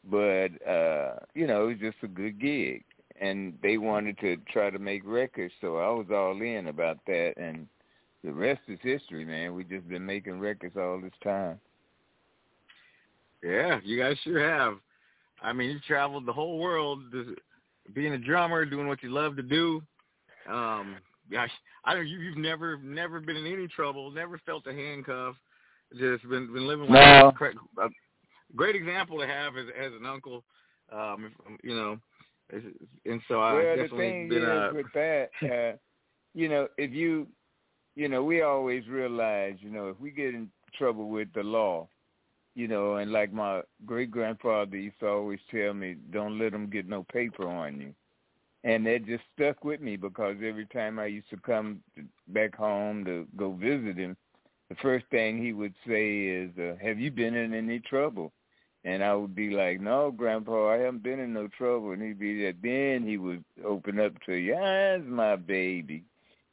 but 0.09 0.49
uh, 0.67 1.15
you 1.33 1.47
know, 1.47 1.63
it 1.63 1.67
was 1.67 1.79
just 1.79 1.97
a 2.03 2.07
good 2.07 2.39
gig. 2.39 2.83
And 3.21 3.57
they 3.61 3.77
wanted 3.77 4.17
to 4.19 4.37
try 4.51 4.69
to 4.69 4.79
make 4.79 5.03
records, 5.05 5.53
so 5.61 5.77
I 5.77 5.89
was 5.89 6.07
all 6.11 6.41
in 6.41 6.67
about 6.67 6.97
that 7.05 7.33
and 7.37 7.67
the 8.23 8.31
rest 8.31 8.61
is 8.67 8.79
history, 8.81 9.25
man. 9.25 9.53
We 9.53 9.63
just 9.63 9.87
been 9.87 10.05
making 10.05 10.39
records 10.39 10.77
all 10.77 10.99
this 11.01 11.11
time. 11.23 11.59
Yeah, 13.43 13.79
you 13.83 13.99
guys 13.99 14.17
sure 14.23 14.39
have. 14.39 14.77
I 15.41 15.51
mean, 15.51 15.71
you've 15.71 15.83
traveled 15.83 16.25
the 16.25 16.31
whole 16.31 16.57
world, 16.57 17.01
being 17.93 18.13
a 18.13 18.17
drummer, 18.17 18.63
doing 18.63 18.87
what 18.87 19.03
you 19.03 19.09
love 19.09 19.35
to 19.35 19.43
do. 19.43 19.83
Um, 20.49 20.95
gosh, 21.29 21.51
I 21.83 21.93
don't. 21.93 22.07
You, 22.07 22.19
you've 22.19 22.37
never, 22.37 22.77
never 22.77 23.19
been 23.19 23.35
in 23.35 23.45
any 23.45 23.67
trouble. 23.67 24.09
Never 24.11 24.39
felt 24.45 24.67
a 24.67 24.73
handcuff. 24.73 25.35
Just 25.91 26.27
been 26.29 26.51
been 26.53 26.65
living 26.65 26.89
no. 26.89 27.33
like 27.39 27.53
a 27.77 27.87
great 28.55 28.75
example 28.75 29.19
to 29.19 29.27
have 29.27 29.57
as 29.57 29.65
as 29.79 29.91
an 29.99 30.05
uncle. 30.05 30.43
Um, 30.91 31.33
you 31.63 31.75
know, 31.75 31.97
and 32.51 33.21
so 33.27 33.41
I 33.41 33.53
well, 33.53 33.63
definitely 33.75 33.97
the 33.97 33.97
thing 33.97 34.29
been. 34.29 34.43
Is 34.43 34.47
uh, 34.47 34.71
with 34.73 34.85
that, 34.93 35.29
uh, 35.43 35.77
you 36.33 36.49
know, 36.49 36.67
if 36.77 36.91
you, 36.91 37.27
you 37.95 38.07
know, 38.09 38.23
we 38.23 38.41
always 38.41 38.87
realize, 38.87 39.55
you 39.59 39.69
know, 39.69 39.87
if 39.87 39.99
we 39.99 40.11
get 40.11 40.35
in 40.35 40.49
trouble 40.77 41.09
with 41.09 41.29
the 41.33 41.43
law, 41.43 41.87
you 42.55 42.67
know, 42.67 42.95
and 42.97 43.11
like 43.11 43.33
my 43.33 43.61
great 43.85 44.11
grandfather 44.11 44.77
used 44.77 44.99
to 44.99 45.07
always 45.07 45.39
tell 45.49 45.73
me, 45.73 45.95
don't 46.11 46.37
let 46.37 46.51
them 46.51 46.69
get 46.69 46.87
no 46.87 47.03
paper 47.11 47.47
on 47.47 47.79
you 47.79 47.93
and 48.63 48.85
that 48.85 49.05
just 49.05 49.23
stuck 49.35 49.63
with 49.63 49.81
me 49.81 49.97
because 49.97 50.37
every 50.43 50.65
time 50.67 50.99
I 50.99 51.07
used 51.07 51.29
to 51.29 51.37
come 51.37 51.81
back 52.29 52.55
home 52.55 53.03
to 53.05 53.27
go 53.35 53.51
visit 53.51 53.97
him, 53.97 54.15
the 54.69 54.75
first 54.75 55.05
thing 55.11 55.41
he 55.41 55.53
would 55.53 55.73
say 55.85 56.21
is, 56.21 56.57
uh, 56.57 56.75
"Have 56.81 56.99
you 56.99 57.11
been 57.11 57.35
in 57.35 57.53
any 57.53 57.79
trouble?" 57.79 58.31
And 58.85 59.03
I 59.03 59.15
would 59.15 59.33
be 59.33 59.49
like, 59.49 59.79
"No, 59.79 60.11
Grandpa, 60.11 60.69
I 60.69 60.77
haven't 60.77 61.03
been 61.03 61.19
in 61.19 61.33
no 61.33 61.47
trouble." 61.47 61.91
And 61.91 62.01
he'd 62.01 62.19
be 62.19 62.45
like, 62.45 62.61
then 62.61 63.07
he 63.07 63.17
would 63.17 63.43
open 63.63 63.99
up 63.99 64.13
to 64.25 64.33
you, 64.33 64.55
"That's 64.55 65.03
my 65.05 65.35
baby," 65.37 66.03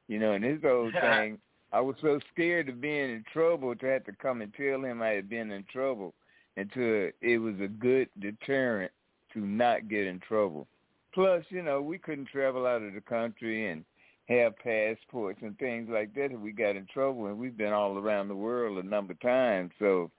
you 0.07 0.19
know. 0.19 0.33
And 0.33 0.45
his 0.45 0.63
whole 0.63 0.93
thing, 1.01 1.39
I 1.73 1.81
was 1.81 1.97
so 2.01 2.21
scared 2.33 2.69
of 2.69 2.81
being 2.81 3.11
in 3.11 3.25
trouble 3.33 3.75
to 3.75 3.87
have 3.87 4.05
to 4.05 4.13
come 4.13 4.43
and 4.43 4.55
tell 4.55 4.85
him 4.85 5.03
I 5.03 5.09
had 5.09 5.29
been 5.29 5.51
in 5.51 5.65
trouble, 5.65 6.15
until 6.57 7.11
it 7.21 7.39
was 7.39 7.61
a 7.61 7.69
good 7.69 8.09
deterrent 8.19 8.93
to 9.33 9.41
not 9.41 9.89
get 9.89 10.07
in 10.07 10.21
trouble. 10.21 10.67
Plus, 11.13 11.45
you 11.49 11.63
know, 11.63 11.83
we 11.83 11.99
couldn't 11.99 12.29
travel 12.29 12.67
out 12.67 12.83
of 12.83 12.95
the 12.95 13.01
country 13.01 13.71
and 13.71 13.85
have 14.29 14.57
passports 14.59 15.41
and 15.43 15.59
things 15.59 15.89
like 15.91 16.15
that 16.15 16.33
if 16.33 16.39
we 16.39 16.53
got 16.53 16.77
in 16.77 16.87
trouble. 16.87 17.27
And 17.27 17.39
we've 17.39 17.57
been 17.57 17.73
all 17.73 17.99
around 17.99 18.29
the 18.29 18.37
world 18.37 18.79
a 18.79 18.89
number 18.89 19.13
of 19.13 19.21
times, 19.21 19.73
so 19.79 20.11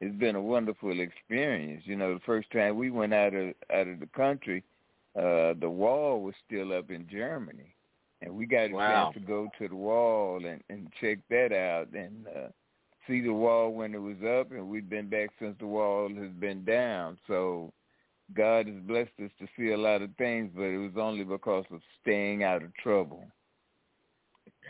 it's 0.00 0.16
been 0.16 0.36
a 0.36 0.40
wonderful 0.40 0.98
experience. 0.98 1.82
You 1.84 1.96
know, 1.96 2.14
the 2.14 2.20
first 2.20 2.50
time 2.50 2.76
we 2.76 2.90
went 2.90 3.14
out 3.14 3.34
of 3.34 3.54
out 3.72 3.86
of 3.86 4.00
the 4.00 4.08
country, 4.14 4.64
uh, 5.16 5.54
the 5.60 5.70
wall 5.70 6.22
was 6.22 6.34
still 6.46 6.72
up 6.72 6.90
in 6.90 7.06
Germany, 7.10 7.74
and 8.22 8.34
we 8.34 8.46
got 8.46 8.70
a 8.70 8.74
wow. 8.74 9.04
chance 9.04 9.14
to 9.14 9.20
go 9.20 9.48
to 9.58 9.68
the 9.68 9.76
wall 9.76 10.44
and 10.44 10.62
and 10.70 10.90
check 11.00 11.18
that 11.28 11.52
out 11.52 11.88
and 11.92 12.26
uh, 12.28 12.48
see 13.06 13.20
the 13.20 13.32
wall 13.32 13.72
when 13.72 13.94
it 13.94 14.00
was 14.00 14.16
up. 14.22 14.52
And 14.52 14.68
we've 14.68 14.88
been 14.88 15.08
back 15.08 15.30
since 15.38 15.56
the 15.58 15.66
wall 15.66 16.08
has 16.08 16.30
been 16.38 16.64
down, 16.64 17.18
so 17.26 17.72
God 18.34 18.66
has 18.66 18.76
blessed 18.86 19.10
us 19.22 19.30
to 19.38 19.46
see 19.56 19.72
a 19.72 19.78
lot 19.78 20.02
of 20.02 20.10
things, 20.16 20.50
but 20.54 20.64
it 20.64 20.78
was 20.78 20.92
only 20.96 21.24
because 21.24 21.64
of 21.70 21.80
staying 22.00 22.42
out 22.42 22.62
of 22.62 22.74
trouble. 22.76 23.24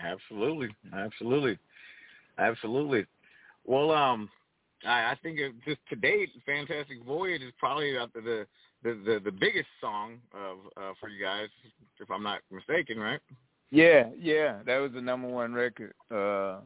Absolutely, 0.02 0.68
absolutely, 0.92 1.58
absolutely. 2.38 3.04
Well, 3.64 3.90
um, 3.90 4.30
I, 4.84 5.12
I 5.12 5.16
think 5.22 5.38
it, 5.38 5.52
just 5.66 5.80
to 5.90 5.96
date, 5.96 6.30
"Fantastic 6.46 7.04
Voyage" 7.04 7.42
is 7.42 7.52
probably 7.58 7.92
the 7.92 8.08
the 8.14 8.46
the, 8.82 9.20
the 9.24 9.32
biggest 9.32 9.68
song 9.80 10.18
of 10.34 10.58
uh, 10.76 10.92
for 10.98 11.08
you 11.08 11.22
guys, 11.22 11.48
if 11.98 12.10
I'm 12.10 12.22
not 12.22 12.40
mistaken, 12.50 12.98
right? 12.98 13.20
Yeah, 13.70 14.06
yeah, 14.18 14.58
that 14.66 14.78
was 14.78 14.92
the 14.92 15.00
number 15.00 15.28
one 15.28 15.52
record. 15.52 15.94
Uh, 16.10 16.60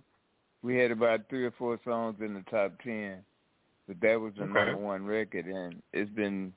we 0.62 0.76
had 0.76 0.90
about 0.90 1.28
three 1.28 1.44
or 1.44 1.52
four 1.58 1.78
songs 1.84 2.16
in 2.20 2.34
the 2.34 2.44
top 2.50 2.72
ten, 2.82 3.18
but 3.86 4.00
that 4.00 4.20
was 4.20 4.32
the 4.36 4.44
okay. 4.44 4.52
number 4.52 4.76
one 4.76 5.04
record, 5.04 5.46
and 5.46 5.82
it's 5.92 6.10
been 6.10 6.52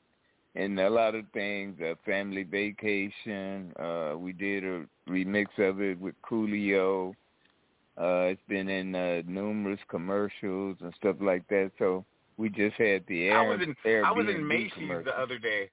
in 0.55 0.79
a 0.79 0.89
lot 0.89 1.15
of 1.15 1.25
things, 1.33 1.79
uh, 1.81 1.93
Family 2.05 2.43
Vacation. 2.43 3.73
Uh, 3.79 4.15
we 4.17 4.33
did 4.33 4.63
a 4.63 4.85
remix 5.07 5.45
of 5.59 5.81
it 5.81 5.99
with 5.99 6.15
Coolio. 6.27 7.13
Uh, 7.99 8.29
it's 8.29 8.41
been 8.47 8.69
in 8.69 8.93
uh, 8.93 9.21
numerous 9.25 9.79
commercials 9.89 10.77
and 10.81 10.93
stuff 10.97 11.15
like 11.19 11.47
that. 11.47 11.71
So 11.79 12.05
we 12.37 12.49
just 12.49 12.75
had 12.75 13.03
the 13.07 13.25
air. 13.25 13.39
I 13.39 13.47
was 13.47 13.59
in 13.61 13.75
Airbnb 13.85 14.05
I 14.05 14.11
was 14.11 14.27
in 14.27 14.47
Macy's 14.47 15.05
the 15.05 15.19
other 15.19 15.39
day, 15.39 15.69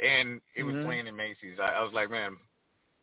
and 0.00 0.40
it 0.54 0.62
was 0.62 0.74
mm-hmm. 0.74 0.86
playing 0.86 1.06
in 1.06 1.16
Macy's. 1.16 1.58
I, 1.60 1.78
I 1.78 1.82
was 1.82 1.92
like, 1.94 2.10
man, 2.10 2.36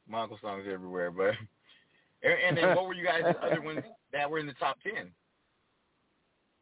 my 0.07 0.21
uncle 0.21 0.37
songs 0.41 0.65
everywhere. 0.71 1.09
But 1.11 1.33
and, 2.23 2.33
and 2.47 2.57
then 2.57 2.75
what 2.75 2.85
were 2.85 2.93
you 2.93 3.05
guys' 3.05 3.23
the 3.23 3.45
other 3.45 3.61
ones 3.65 3.81
that 4.13 4.29
were 4.29 4.39
in 4.39 4.47
the 4.47 4.53
top 4.53 4.77
ten? 4.83 5.07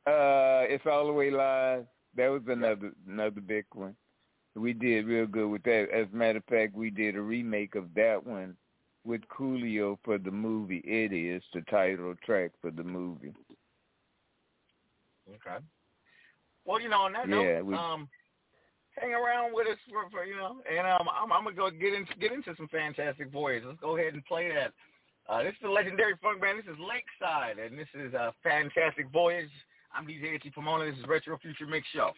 Uh, 0.08 0.64
it's 0.70 0.86
all 0.86 1.08
the 1.08 1.14
way 1.14 1.30
live. 1.30 1.86
That 2.16 2.30
was 2.30 2.42
another 2.48 2.92
another 3.08 3.42
big 3.42 3.66
one 3.74 3.96
we 4.56 4.74
did 4.74 5.06
real 5.06 5.26
good 5.26 5.48
with 5.48 5.64
that. 5.64 5.88
As 5.94 6.08
a 6.12 6.16
matter 6.16 6.38
of 6.38 6.46
fact, 6.46 6.76
we 6.76 6.90
did 6.90 7.16
a 7.16 7.22
remake 7.22 7.76
of 7.76 7.94
that 7.96 8.26
one 8.26 8.56
with 9.06 9.22
Coolio 9.28 9.98
for 10.04 10.18
the 10.18 10.32
movie. 10.32 10.82
It 10.86 11.14
is 11.14 11.44
the 11.54 11.62
title 11.62 12.16
track 12.26 12.52
for 12.62 12.72
the 12.72 12.84
movie. 12.84 13.34
Okay. 15.30 15.64
Well, 16.66 16.82
you 16.82 16.90
know, 16.90 17.02
on 17.02 17.14
that 17.14 17.28
yeah, 17.28 17.36
note, 17.36 17.66
we, 17.66 17.76
um, 17.76 18.10
hang 19.00 19.14
around 19.14 19.54
with 19.54 19.68
us 19.68 19.78
for, 19.90 20.10
for 20.10 20.26
you 20.26 20.36
know, 20.36 20.58
and 20.70 20.86
um, 20.88 21.08
I'm, 21.10 21.32
I'm 21.32 21.44
gonna 21.44 21.56
go 21.56 21.70
get 21.70 21.94
into 21.94 22.14
get 22.20 22.32
into 22.32 22.54
some 22.58 22.68
fantastic 22.68 23.32
voyage. 23.32 23.64
Let's 23.66 23.80
go 23.80 23.98
ahead 23.98 24.14
and 24.14 24.26
play 24.26 24.50
that. 24.54 24.74
Uh, 25.28 25.44
this 25.44 25.54
is 25.54 25.62
the 25.62 25.70
legendary 25.70 26.14
funk 26.22 26.42
band. 26.42 26.60
This 26.60 26.74
is 26.74 26.80
Lakeside, 26.80 27.60
and 27.60 27.78
this 27.78 27.88
is 27.94 28.14
a 28.14 28.34
fantastic 28.44 29.12
voyage. 29.12 29.50
I'm 29.94 30.06
DJ 30.06 30.36
Itchy 30.36 30.52
Pomona. 30.52 30.86
This 30.86 31.00
is 31.00 31.08
Retro 31.08 31.38
Future 31.38 31.68
Mix 31.68 31.88
Show. 31.94 32.12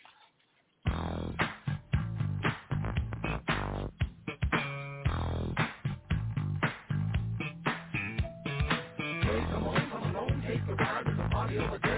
Here 11.51 11.70
we 11.70 11.79
go. 11.79 11.91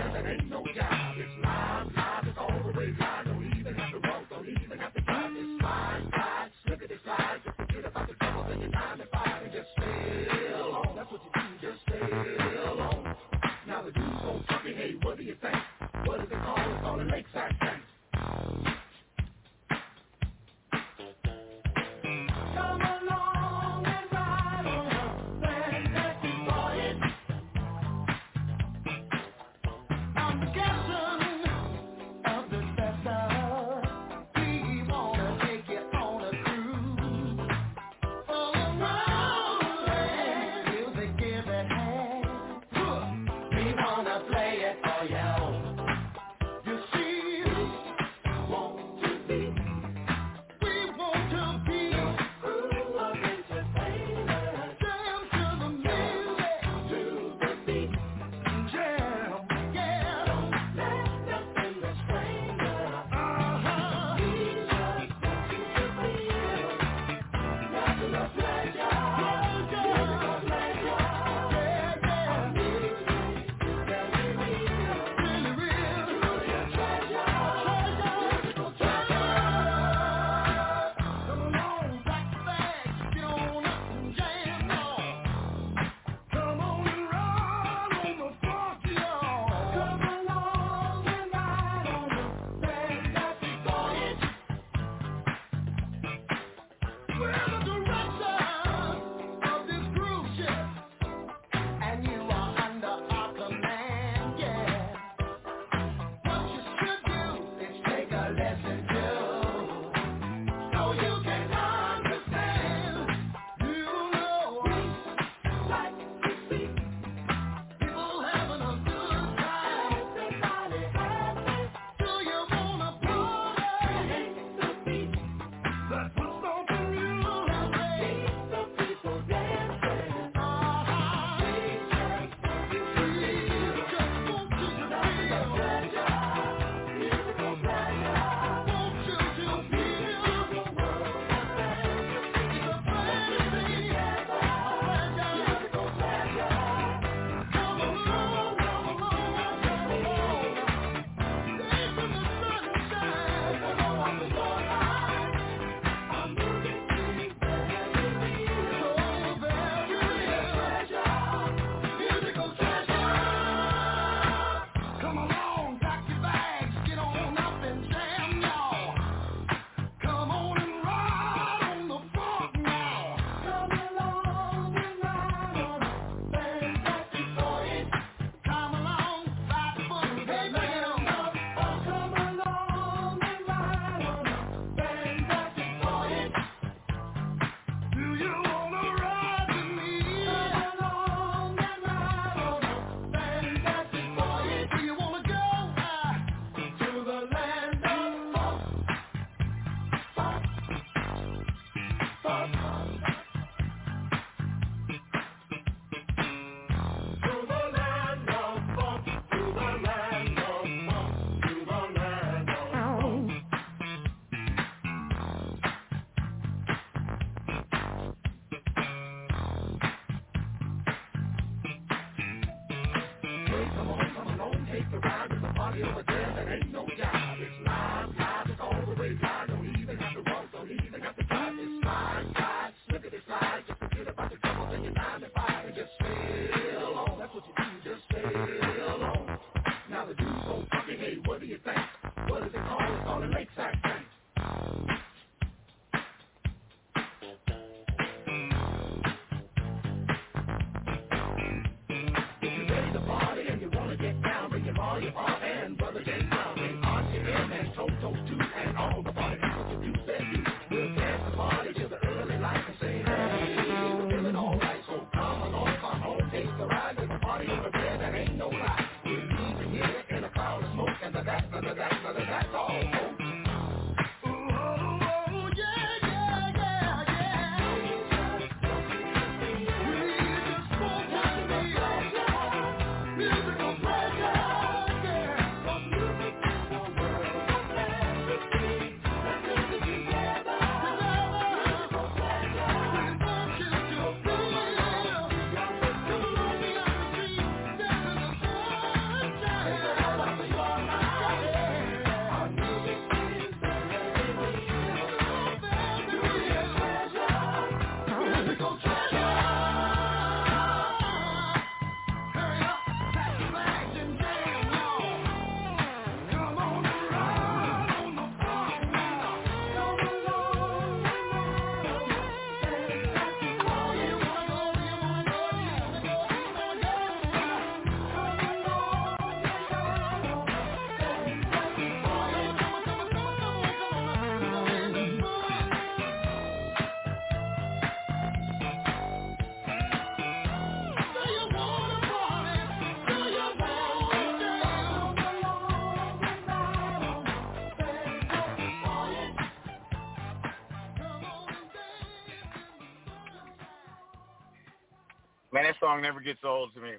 Man, 355.63 355.71
that 355.71 355.85
song 355.85 356.01
never 356.01 356.19
gets 356.19 356.39
old 356.43 356.73
to 356.73 356.81
me. 356.81 356.91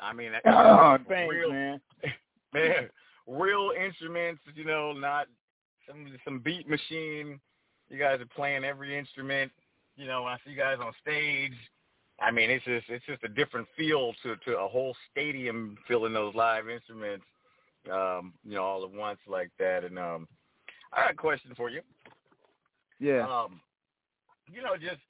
I 0.00 0.12
mean, 0.12 0.32
that, 0.32 0.42
oh, 0.46 0.96
thanks, 1.08 1.30
real, 1.30 1.50
man. 1.50 1.80
man, 2.54 2.88
real 3.26 3.72
instruments, 3.78 4.40
you 4.54 4.64
know, 4.64 4.92
not 4.92 5.26
some 5.86 6.06
some 6.24 6.38
beat 6.38 6.68
machine. 6.68 7.38
You 7.90 7.98
guys 7.98 8.20
are 8.20 8.26
playing 8.34 8.64
every 8.64 8.98
instrument. 8.98 9.52
You 9.96 10.06
know, 10.06 10.22
when 10.22 10.32
I 10.32 10.36
see 10.44 10.52
you 10.52 10.56
guys 10.56 10.78
on 10.80 10.92
stage, 11.02 11.52
I 12.18 12.30
mean, 12.30 12.50
it's 12.50 12.64
just 12.64 12.86
it's 12.88 13.04
just 13.04 13.24
a 13.24 13.28
different 13.28 13.68
feel 13.76 14.14
to 14.22 14.36
to 14.36 14.58
a 14.58 14.68
whole 14.68 14.96
stadium 15.10 15.76
filling 15.86 16.14
those 16.14 16.34
live 16.34 16.70
instruments. 16.70 17.26
Um, 17.92 18.32
you 18.42 18.54
know, 18.54 18.62
all 18.62 18.84
at 18.84 18.92
once 18.92 19.18
like 19.26 19.50
that. 19.58 19.84
And 19.84 19.98
um, 19.98 20.28
I 20.94 21.02
got 21.02 21.10
a 21.10 21.14
question 21.14 21.52
for 21.56 21.68
you. 21.68 21.82
Yeah. 23.00 23.26
Um, 23.28 23.60
you 24.50 24.62
know, 24.62 24.76
just 24.76 25.00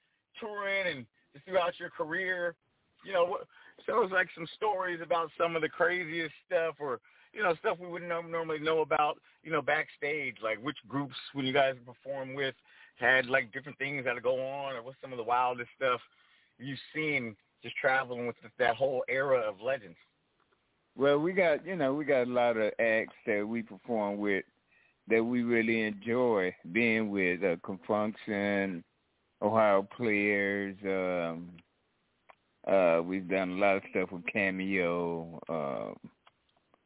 touring 0.41 0.97
and 0.97 1.07
just 1.33 1.45
throughout 1.45 1.79
your 1.79 1.91
career, 1.91 2.57
you 3.05 3.13
know, 3.13 3.39
it's 3.79 4.13
like 4.13 4.29
some 4.35 4.47
stories 4.57 5.01
about 5.03 5.31
some 5.39 5.57
of 5.57 5.63
the 5.63 5.69
craziest 5.69 6.35
stuff 6.47 6.77
or, 6.79 7.01
you 7.33 7.43
know, 7.43 7.55
stuff 7.57 7.79
we 7.81 7.89
wouldn't 7.89 8.11
normally 8.11 8.59
know 8.59 8.81
about, 8.81 9.19
you 9.43 9.51
know, 9.51 9.63
backstage, 9.63 10.37
like 10.43 10.59
which 10.63 10.77
groups 10.89 11.17
when 11.33 11.47
you 11.47 11.53
guys 11.53 11.75
perform 11.85 12.35
with 12.35 12.55
had 12.97 13.27
like 13.27 13.53
different 13.53 13.79
things 13.79 14.05
that 14.05 14.23
go 14.23 14.35
on 14.41 14.75
or 14.75 14.83
what's 14.83 15.01
some 15.01 15.13
of 15.13 15.19
the 15.19 15.25
wildest 15.25 15.71
stuff 15.77 16.01
you've 16.59 16.79
seen 16.95 17.35
just 17.63 17.77
traveling 17.77 18.27
with 18.27 18.37
that 18.59 18.77
whole 18.77 19.05
era 19.09 19.39
of 19.41 19.61
legends? 19.61 19.97
Well, 20.97 21.19
we 21.19 21.33
got, 21.33 21.67
you 21.67 21.75
know, 21.75 21.95
we 21.95 22.05
got 22.05 22.27
a 22.27 22.31
lot 22.31 22.57
of 22.57 22.73
acts 22.79 23.17
that 23.27 23.47
we 23.47 23.63
perform 23.63 24.19
with 24.19 24.45
that 25.09 25.25
we 25.25 25.43
really 25.43 25.83
enjoy 25.83 26.55
being 26.71 27.11
with, 27.11 27.43
uh, 27.43 27.57
Con 27.65 27.81
Funk 27.87 28.15
Shun, 28.27 28.85
Ohio 29.41 29.89
Players, 29.97 30.77
um, 30.85 31.51
uh, 32.67 33.03
we've 33.05 33.29
done 33.29 33.51
a 33.51 33.61
lot 33.61 33.77
of 33.77 33.83
stuff 33.91 34.13
with 34.13 34.27
Cameo. 34.27 35.41
Uh, 35.49 36.09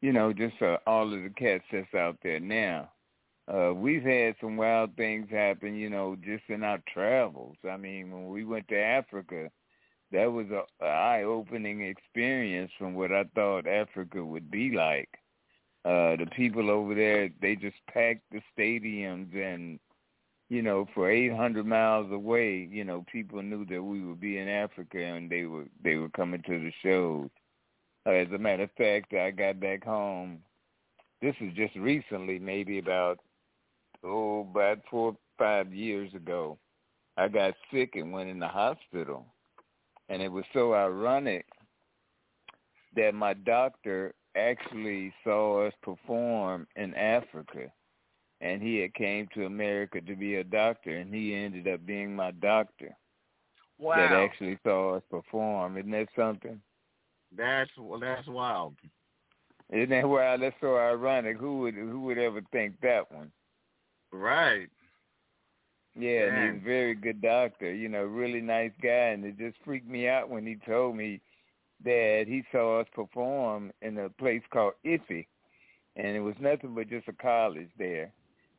you 0.01 0.13
know, 0.13 0.33
just 0.33 0.61
uh, 0.63 0.79
all 0.87 1.13
of 1.13 1.23
the 1.23 1.31
cats 1.31 1.65
that's 1.73 1.95
out 1.95 2.19
there 2.23 2.41
now. 2.41 2.91
Uh, 3.49 3.73
we've 3.73 4.03
had 4.03 4.35
some 4.41 4.57
wild 4.57 4.97
things 4.97 5.29
happen, 5.31 5.77
you 5.77 5.89
know, 5.89 6.17
just 6.25 6.43
in 6.49 6.65
our 6.65 6.83
travels. 6.93 7.57
I 7.69 7.77
mean, 7.77 8.11
when 8.11 8.29
we 8.29 8.45
went 8.45 8.67
to 8.69 8.79
Africa, 8.79 9.51
that 10.13 10.27
was 10.27 10.47
a, 10.51 10.63
a 10.85 10.89
eye-opening 10.89 11.83
experience 11.83 12.73
from 12.79 12.95
what 12.95 13.13
I 13.13 13.25
thought 13.35 13.67
Africa 13.67 14.25
would 14.25 14.51
be 14.51 14.73
like. 14.73 15.09
Uh, 15.85 16.17
the 16.17 16.27
people 16.35 16.71
over 16.71 16.95
there, 16.95 17.31
they 17.41 17.55
just 17.55 17.77
packed 17.93 18.23
the 18.33 18.41
stadiums 18.59 19.35
and 19.37 19.79
you 20.49 20.63
know, 20.63 20.87
for 20.95 21.11
800 21.11 21.67
miles 21.67 22.11
away, 22.13 22.69
you 22.71 22.85
know, 22.85 23.05
people 23.11 23.43
knew 23.43 23.65
that 23.67 23.83
we 23.83 24.01
would 24.05 24.21
be 24.21 24.39
in 24.39 24.49
Africa 24.49 24.99
and 24.99 25.29
they 25.31 25.45
were 25.45 25.67
they 25.83 25.97
were 25.97 26.09
coming 26.11 26.43
to 26.43 26.59
the 26.59 26.73
shows. 26.83 27.29
As 28.07 28.29
a 28.33 28.39
matter 28.39 28.65
of 28.65 28.71
fact, 28.79 29.13
I 29.15 29.33
got 29.33 29.59
back 29.59 29.85
home. 29.85 30.39
This 31.21 31.35
is 31.41 31.53
just 31.55 31.75
recently, 31.75 32.39
maybe 32.39 32.79
about 32.79 33.19
oh, 34.05 34.47
about 34.51 34.79
four 34.89 35.17
five 35.37 35.75
years 35.75 36.15
ago. 36.15 36.59
I 37.17 37.29
got 37.29 37.55
sick 37.73 37.97
and 37.97 38.13
went 38.13 38.31
in 38.31 38.39
the 38.39 38.49
hospital, 38.49 39.27
and 40.09 40.23
it 40.23 40.31
was 40.31 40.45
so 40.53 40.75
ironic 40.75 41.47
that 42.95 43.15
my 43.15 43.35
doctor 43.35 44.15
actually 44.37 45.13
saw 45.25 45.67
us 45.67 45.73
perform 45.83 46.67
in 46.77 46.95
Africa 46.95 47.73
and 48.41 48.63
he 48.63 48.79
had 48.79 48.95
came 48.95 49.29
to 49.35 49.47
America 49.47 50.01
to 50.01 50.15
be 50.15 50.37
a 50.37 50.45
doctor, 50.45 50.97
and 50.97 51.15
he 51.15 51.35
ended 51.35 51.69
up 51.69 51.87
being 51.87 52.15
my 52.15 52.33
doctor. 52.33 52.95
Wow. 53.79 53.97
That 53.97 54.13
actually 54.13 54.59
saw 54.63 54.97
us 54.97 55.03
perform. 55.11 55.77
Isn't 55.77 55.91
that 55.91 56.09
something? 56.17 56.61
That's 57.37 57.71
well, 57.79 58.01
that's 58.01 58.27
wild. 58.29 58.75
Isn't 59.71 59.91
that 59.91 60.09
wild? 60.09 60.43
That's 60.43 60.55
so 60.61 60.77
ironic. 60.77 61.37
Who 61.39 61.61
would 61.61 61.75
who 61.75 62.01
would 62.03 62.19
ever 62.19 62.41
think 62.53 62.81
that 62.83 63.11
one? 63.13 63.31
Right. 64.13 64.69
Yeah, 65.99 66.29
and 66.29 66.55
he's 66.55 66.63
a 66.63 66.65
very 66.65 66.95
good 66.95 67.23
doctor. 67.23 67.73
You 67.73 67.89
know, 67.89 68.05
really 68.05 68.41
nice 68.41 68.73
guy, 68.83 69.13
and 69.13 69.25
it 69.25 69.39
just 69.39 69.57
freaked 69.65 69.89
me 69.89 70.09
out 70.09 70.29
when 70.29 70.47
he 70.47 70.57
told 70.67 70.95
me 70.95 71.21
that 71.85 72.25
he 72.27 72.45
saw 72.53 72.81
us 72.81 72.87
perform 72.95 73.73
in 73.83 73.99
a 73.99 74.11
place 74.11 74.43
called 74.53 74.75
Ife, 74.87 75.27
and 75.97 76.17
it 76.17 76.21
was 76.21 76.35
nothing 76.39 76.75
but 76.75 76.89
just 76.89 77.09
a 77.09 77.13
college 77.13 77.69
there 77.79 78.13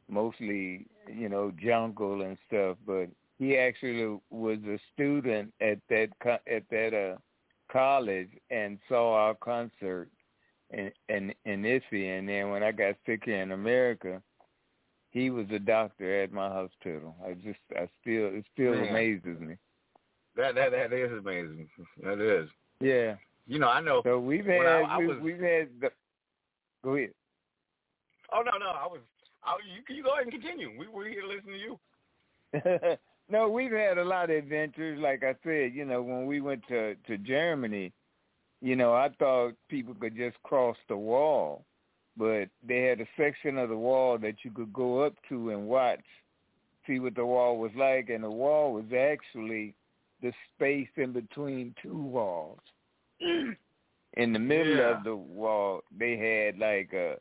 mostly 0.09 0.87
you 1.13 1.29
know 1.29 1.51
jungle 1.61 2.21
and 2.21 2.37
stuff 2.47 2.77
but 2.85 3.07
he 3.37 3.57
actually 3.57 4.19
was 4.29 4.57
a 4.67 4.79
student 4.93 5.53
at 5.61 5.79
that 5.89 6.09
co- 6.21 6.39
at 6.51 6.63
that 6.69 6.93
uh 6.93 7.17
college 7.71 8.29
and 8.49 8.79
saw 8.87 9.13
our 9.15 9.35
concert 9.35 10.09
in 10.71 10.91
in 11.09 11.33
in 11.45 11.65
Ife 11.65 11.83
and 11.91 12.27
then 12.29 12.49
when 12.49 12.63
I 12.63 12.71
got 12.71 12.95
sick 13.05 13.23
here 13.25 13.41
in 13.41 13.51
America 13.51 14.21
he 15.11 15.29
was 15.29 15.47
a 15.51 15.59
doctor 15.59 16.21
at 16.21 16.31
my 16.31 16.47
hospital. 16.47 17.15
I 17.25 17.33
just 17.33 17.59
I 17.71 17.89
still 18.01 18.27
it 18.35 18.45
still 18.53 18.73
Man. 18.73 18.89
amazes 18.89 19.39
me. 19.39 19.55
That 20.35 20.55
that 20.55 20.71
that 20.71 20.93
is 20.93 21.11
amazing. 21.11 21.67
That 22.03 22.19
is. 22.19 22.49
Yeah. 22.79 23.15
You 23.47 23.59
know 23.59 23.69
I 23.69 23.81
know 23.81 24.01
so 24.03 24.19
we've 24.19 24.45
had 24.45 24.65
I, 24.65 24.81
I 24.81 24.97
was, 24.97 25.17
we've 25.21 25.39
had 25.39 25.69
the, 25.81 25.89
go 26.83 26.95
ahead. 26.95 27.11
Oh 28.31 28.41
no, 28.41 28.57
no, 28.57 28.67
I 28.67 28.85
was. 28.87 28.99
You, 29.65 29.95
you 29.95 30.03
go 30.03 30.11
ahead 30.11 30.23
and 30.23 30.31
continue. 30.31 30.71
We 30.77 30.87
were 30.87 31.07
here 31.07 31.21
to 31.21 31.27
listen 31.27 31.51
to 31.51 31.57
you. 31.57 32.97
no, 33.29 33.49
we've 33.49 33.71
had 33.71 33.97
a 33.97 34.03
lot 34.03 34.29
of 34.29 34.37
adventures. 34.37 34.99
Like 34.99 35.23
I 35.23 35.35
said, 35.43 35.73
you 35.73 35.85
know, 35.85 36.01
when 36.01 36.25
we 36.25 36.41
went 36.41 36.63
to 36.69 36.95
to 36.95 37.17
Germany, 37.17 37.91
you 38.61 38.75
know, 38.75 38.93
I 38.93 39.09
thought 39.19 39.53
people 39.69 39.95
could 39.99 40.15
just 40.15 40.41
cross 40.43 40.77
the 40.87 40.97
wall, 40.97 41.65
but 42.17 42.49
they 42.67 42.83
had 42.83 43.01
a 43.01 43.07
section 43.17 43.57
of 43.57 43.69
the 43.69 43.77
wall 43.77 44.17
that 44.19 44.35
you 44.43 44.51
could 44.51 44.73
go 44.73 45.01
up 45.01 45.13
to 45.29 45.51
and 45.51 45.67
watch, 45.67 46.03
see 46.85 46.99
what 46.99 47.15
the 47.15 47.25
wall 47.25 47.57
was 47.57 47.71
like, 47.75 48.09
and 48.09 48.23
the 48.23 48.31
wall 48.31 48.73
was 48.73 48.85
actually 48.97 49.75
the 50.21 50.33
space 50.55 50.89
in 50.95 51.11
between 51.11 51.75
two 51.81 51.97
walls. 51.97 52.59
in 53.19 54.33
the 54.33 54.39
middle 54.39 54.77
yeah. 54.77 54.97
of 54.97 55.03
the 55.03 55.15
wall, 55.15 55.81
they 55.97 56.17
had 56.17 56.57
like 56.57 56.91
a, 56.93 57.17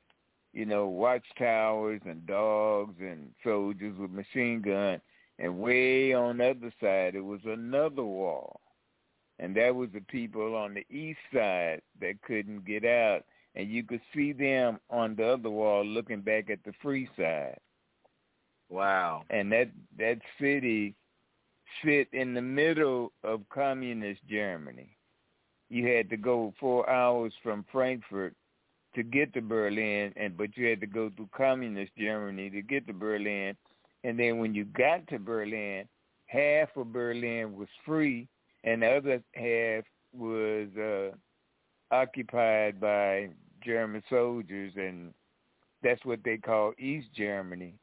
you 0.57 0.65
know, 0.65 0.87
watchtowers 0.87 2.01
and 2.07 2.27
dogs 2.27 2.95
and 2.99 3.29
soldiers 3.45 3.95
with 3.99 4.11
machine 4.11 4.63
guns 4.63 5.03
and 5.39 5.59
way 5.59 6.15
on 6.15 6.39
the 6.39 6.49
other 6.49 6.73
side, 6.81 7.15
it 7.15 7.21
was 7.21 7.41
another 7.45 8.03
wall. 8.03 8.63
And 9.39 9.55
that 9.57 9.75
was 9.75 9.91
the 9.93 10.01
people 10.01 10.57
on 10.57 10.73
the 10.73 10.87
east 10.89 11.19
side 11.31 11.83
that 12.01 12.23
couldn't 12.23 12.65
get 12.65 12.87
out. 12.87 13.25
And 13.55 13.69
you 13.69 13.83
could 13.85 14.01
see 14.15 14.33
them 14.33 14.81
on 14.89 15.15
the 15.15 15.27
other 15.35 15.51
wall 15.51 15.85
looking 15.85 16.23
back 16.23 16.49
at 16.49 16.65
the 16.65 16.73
free 16.81 17.07
side. 17.19 17.59
Wow. 18.71 19.25
And 19.29 19.53
that 19.53 19.69
that 19.99 20.21
city 20.41 20.95
sit 21.85 22.09
in 22.15 22.33
the 22.33 22.41
middle 22.41 23.13
of 23.23 23.47
communist 23.51 24.23
Germany. 24.27 24.97
You 25.69 25.87
had 25.87 26.09
to 26.09 26.17
go 26.17 26.55
four 26.59 26.89
hours 26.89 27.35
from 27.43 27.67
Frankfurt 27.71 28.35
to 28.97 29.03
get 29.05 29.33
to 29.35 29.41
Berlin, 29.41 30.13
and 30.17 30.37
but 30.37 30.57
you 30.57 30.67
had 30.67 30.81
to 30.81 30.87
go 30.87 31.11
through 31.15 31.29
communist 31.37 31.93
Germany 31.97 32.51
to 32.51 32.63
get 32.63 32.87
to 32.89 32.93
Berlin, 32.93 33.57
and 34.03 34.19
then 34.19 34.39
when 34.39 34.55
you 34.55 34.65
got 34.65 35.07
to 35.09 35.19
Berlin, 35.19 35.85
half 36.27 36.77
of 36.77 36.93
Berlin 36.93 37.57
was 37.57 37.69
free 37.85 38.29
and 38.67 38.83
the 38.83 38.97
other 38.97 39.23
half 39.35 39.85
was 40.13 40.69
uh, 40.77 41.95
occupied 41.95 42.81
by 42.81 43.29
German 43.65 44.03
soldiers, 44.11 44.73
and 44.77 45.15
that's 45.83 46.05
what 46.05 46.19
they 46.25 46.37
call 46.37 46.73
East 46.79 47.09
Germany. 47.17 47.75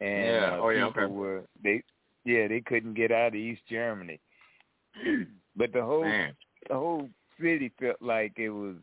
And 0.00 0.26
yeah. 0.26 0.50
uh, 0.52 0.60
oh, 0.62 0.68
yeah, 0.70 0.86
people 0.86 1.02
okay. 1.02 1.12
were 1.12 1.42
they, 1.62 1.82
yeah, 2.24 2.46
they 2.46 2.62
couldn't 2.64 2.94
get 2.94 3.10
out 3.10 3.28
of 3.28 3.34
East 3.34 3.62
Germany. 3.68 4.20
but 5.56 5.72
the 5.72 5.82
whole 5.82 6.04
Man. 6.04 6.34
the 6.68 6.74
whole 6.74 7.08
city 7.40 7.72
felt 7.80 8.00
like 8.00 8.32
it 8.36 8.50
was 8.50 8.76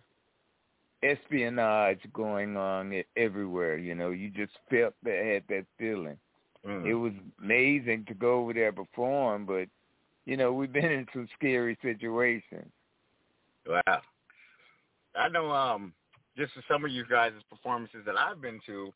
espionage 1.06 2.00
going 2.14 2.58
on 2.58 3.04
everywhere. 3.16 3.78
You 3.78 3.96
know, 3.96 4.12
you 4.12 4.30
just 4.30 4.54
felt 4.70 4.94
that 5.04 5.26
had 5.26 5.44
that 5.50 5.66
feeling. 5.78 6.18
Mm. 6.66 6.86
It 6.86 6.96
was 6.96 7.14
amazing 7.42 8.06
to 8.08 8.14
go 8.14 8.40
over 8.42 8.54
there 8.54 8.72
perform, 8.72 9.46
but 9.46 9.68
you 10.26 10.38
know, 10.38 10.52
we've 10.54 10.74
been 10.74 10.86
in 10.92 11.06
some 11.14 11.28
scary 11.38 11.78
situations. 11.82 12.72
Wow. 13.68 14.02
I 15.16 15.30
know 15.30 15.52
um 15.52 15.94
just 16.38 16.52
some 16.70 16.84
of 16.84 16.92
you 16.92 17.06
guys' 17.10 17.32
performances 17.50 18.02
that 18.06 18.16
I've 18.18 18.42
been 18.42 18.60
to, 18.66 18.92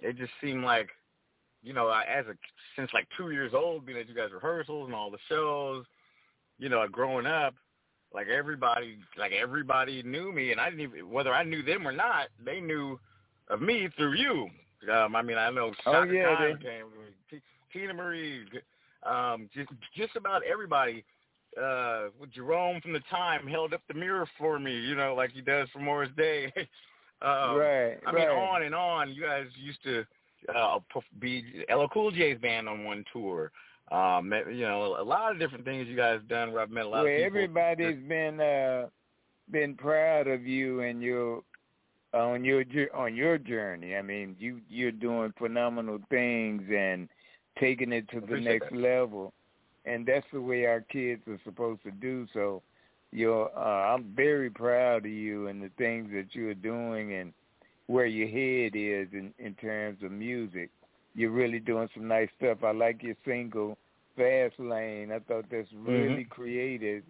it 0.00 0.16
just 0.16 0.30
seemed 0.40 0.62
like, 0.62 0.88
you 1.62 1.72
know, 1.72 1.88
I, 1.88 2.04
as 2.04 2.26
a 2.26 2.34
since 2.76 2.90
like 2.94 3.08
two 3.16 3.30
years 3.30 3.52
old, 3.54 3.84
being 3.84 3.98
at 3.98 4.08
you 4.08 4.14
guys' 4.14 4.30
rehearsals 4.32 4.86
and 4.86 4.94
all 4.94 5.10
the 5.10 5.18
shows, 5.28 5.84
you 6.58 6.68
know, 6.68 6.86
growing 6.90 7.26
up, 7.26 7.54
like 8.14 8.28
everybody, 8.28 8.98
like 9.16 9.32
everybody 9.32 10.02
knew 10.02 10.32
me, 10.32 10.52
and 10.52 10.60
I 10.60 10.70
didn't 10.70 10.80
even 10.80 11.10
whether 11.10 11.32
I 11.32 11.44
knew 11.44 11.62
them 11.62 11.86
or 11.86 11.92
not, 11.92 12.28
they 12.44 12.60
knew 12.60 12.98
of 13.48 13.60
me 13.60 13.88
through 13.96 14.14
you. 14.14 14.48
Um, 14.92 15.14
I 15.14 15.22
mean, 15.22 15.36
I 15.36 15.50
know 15.50 15.72
Oh, 15.86 16.02
yeah, 16.04 16.36
Khan 16.36 16.58
came, 16.62 16.86
T- 17.30 17.78
Teena 17.78 17.94
Marie, 17.94 18.44
um, 19.04 19.48
just 19.54 19.68
just 19.96 20.16
about 20.16 20.42
everybody. 20.44 21.04
Uh, 21.60 22.10
with 22.20 22.32
Jerome 22.32 22.80
from 22.80 22.92
the 22.92 23.02
time 23.10 23.44
held 23.44 23.74
up 23.74 23.80
the 23.88 23.94
mirror 23.94 24.24
for 24.38 24.60
me, 24.60 24.72
you 24.72 24.94
know, 24.94 25.16
like 25.16 25.32
he 25.32 25.40
does 25.40 25.68
for 25.72 25.80
Morris 25.80 26.10
Day. 26.16 26.44
um, 27.22 27.56
right, 27.56 27.98
I 28.06 28.12
mean, 28.12 28.28
right. 28.28 28.50
on 28.50 28.62
and 28.62 28.74
on. 28.74 29.12
You 29.12 29.22
guys 29.22 29.46
used 29.60 29.82
to 29.82 30.04
uh, 30.56 30.78
be 31.18 31.64
LL 31.68 31.86
Cool 31.92 32.12
J's 32.12 32.38
band 32.38 32.68
on 32.68 32.84
one 32.84 33.04
tour. 33.12 33.50
Um, 33.90 34.32
you 34.52 34.62
know, 34.62 34.96
a 35.00 35.02
lot 35.02 35.32
of 35.32 35.40
different 35.40 35.64
things 35.64 35.88
you 35.88 35.96
guys 35.96 36.20
done 36.28 36.52
where 36.52 36.62
I've 36.62 36.70
met 36.70 36.84
a 36.84 36.88
lot 36.88 37.02
well, 37.04 37.12
of 37.12 37.16
people. 37.16 37.26
everybody's 37.26 37.98
been 38.08 38.40
uh 38.40 38.86
been 39.50 39.74
proud 39.74 40.28
of 40.28 40.46
you 40.46 40.80
and 40.80 41.02
your 41.02 41.42
on 42.14 42.44
your 42.44 42.64
on 42.94 43.14
your 43.14 43.38
journey. 43.38 43.96
I 43.96 44.02
mean, 44.02 44.36
you 44.38 44.60
you're 44.68 44.92
doing 44.92 45.32
phenomenal 45.38 45.98
things 46.08 46.62
and 46.72 47.08
taking 47.58 47.92
it 47.92 48.08
to 48.10 48.20
the 48.20 48.40
next 48.40 48.70
that. 48.70 48.78
level, 48.78 49.32
and 49.84 50.06
that's 50.06 50.26
the 50.32 50.40
way 50.40 50.66
our 50.66 50.80
kids 50.80 51.22
are 51.26 51.40
supposed 51.44 51.82
to 51.82 51.90
do. 51.90 52.26
So, 52.32 52.62
you're 53.12 53.50
uh, 53.56 53.94
I'm 53.94 54.12
very 54.14 54.50
proud 54.50 55.04
of 55.04 55.10
you 55.10 55.48
and 55.48 55.62
the 55.62 55.70
things 55.78 56.10
that 56.12 56.26
you're 56.32 56.54
doing 56.54 57.14
and 57.14 57.32
where 57.86 58.06
your 58.06 58.28
head 58.28 58.72
is 58.74 59.08
in 59.12 59.32
in 59.38 59.54
terms 59.54 60.02
of 60.02 60.12
music. 60.12 60.70
You're 61.14 61.30
really 61.30 61.58
doing 61.58 61.88
some 61.94 62.08
nice 62.08 62.28
stuff. 62.38 62.58
I 62.64 62.72
like 62.72 63.02
your 63.02 63.16
single 63.24 63.76
Fast 64.16 64.58
Lane. 64.58 65.12
I 65.12 65.18
thought 65.20 65.46
that's 65.50 65.68
mm-hmm. 65.68 65.90
really 65.90 66.24
creative 66.24 67.02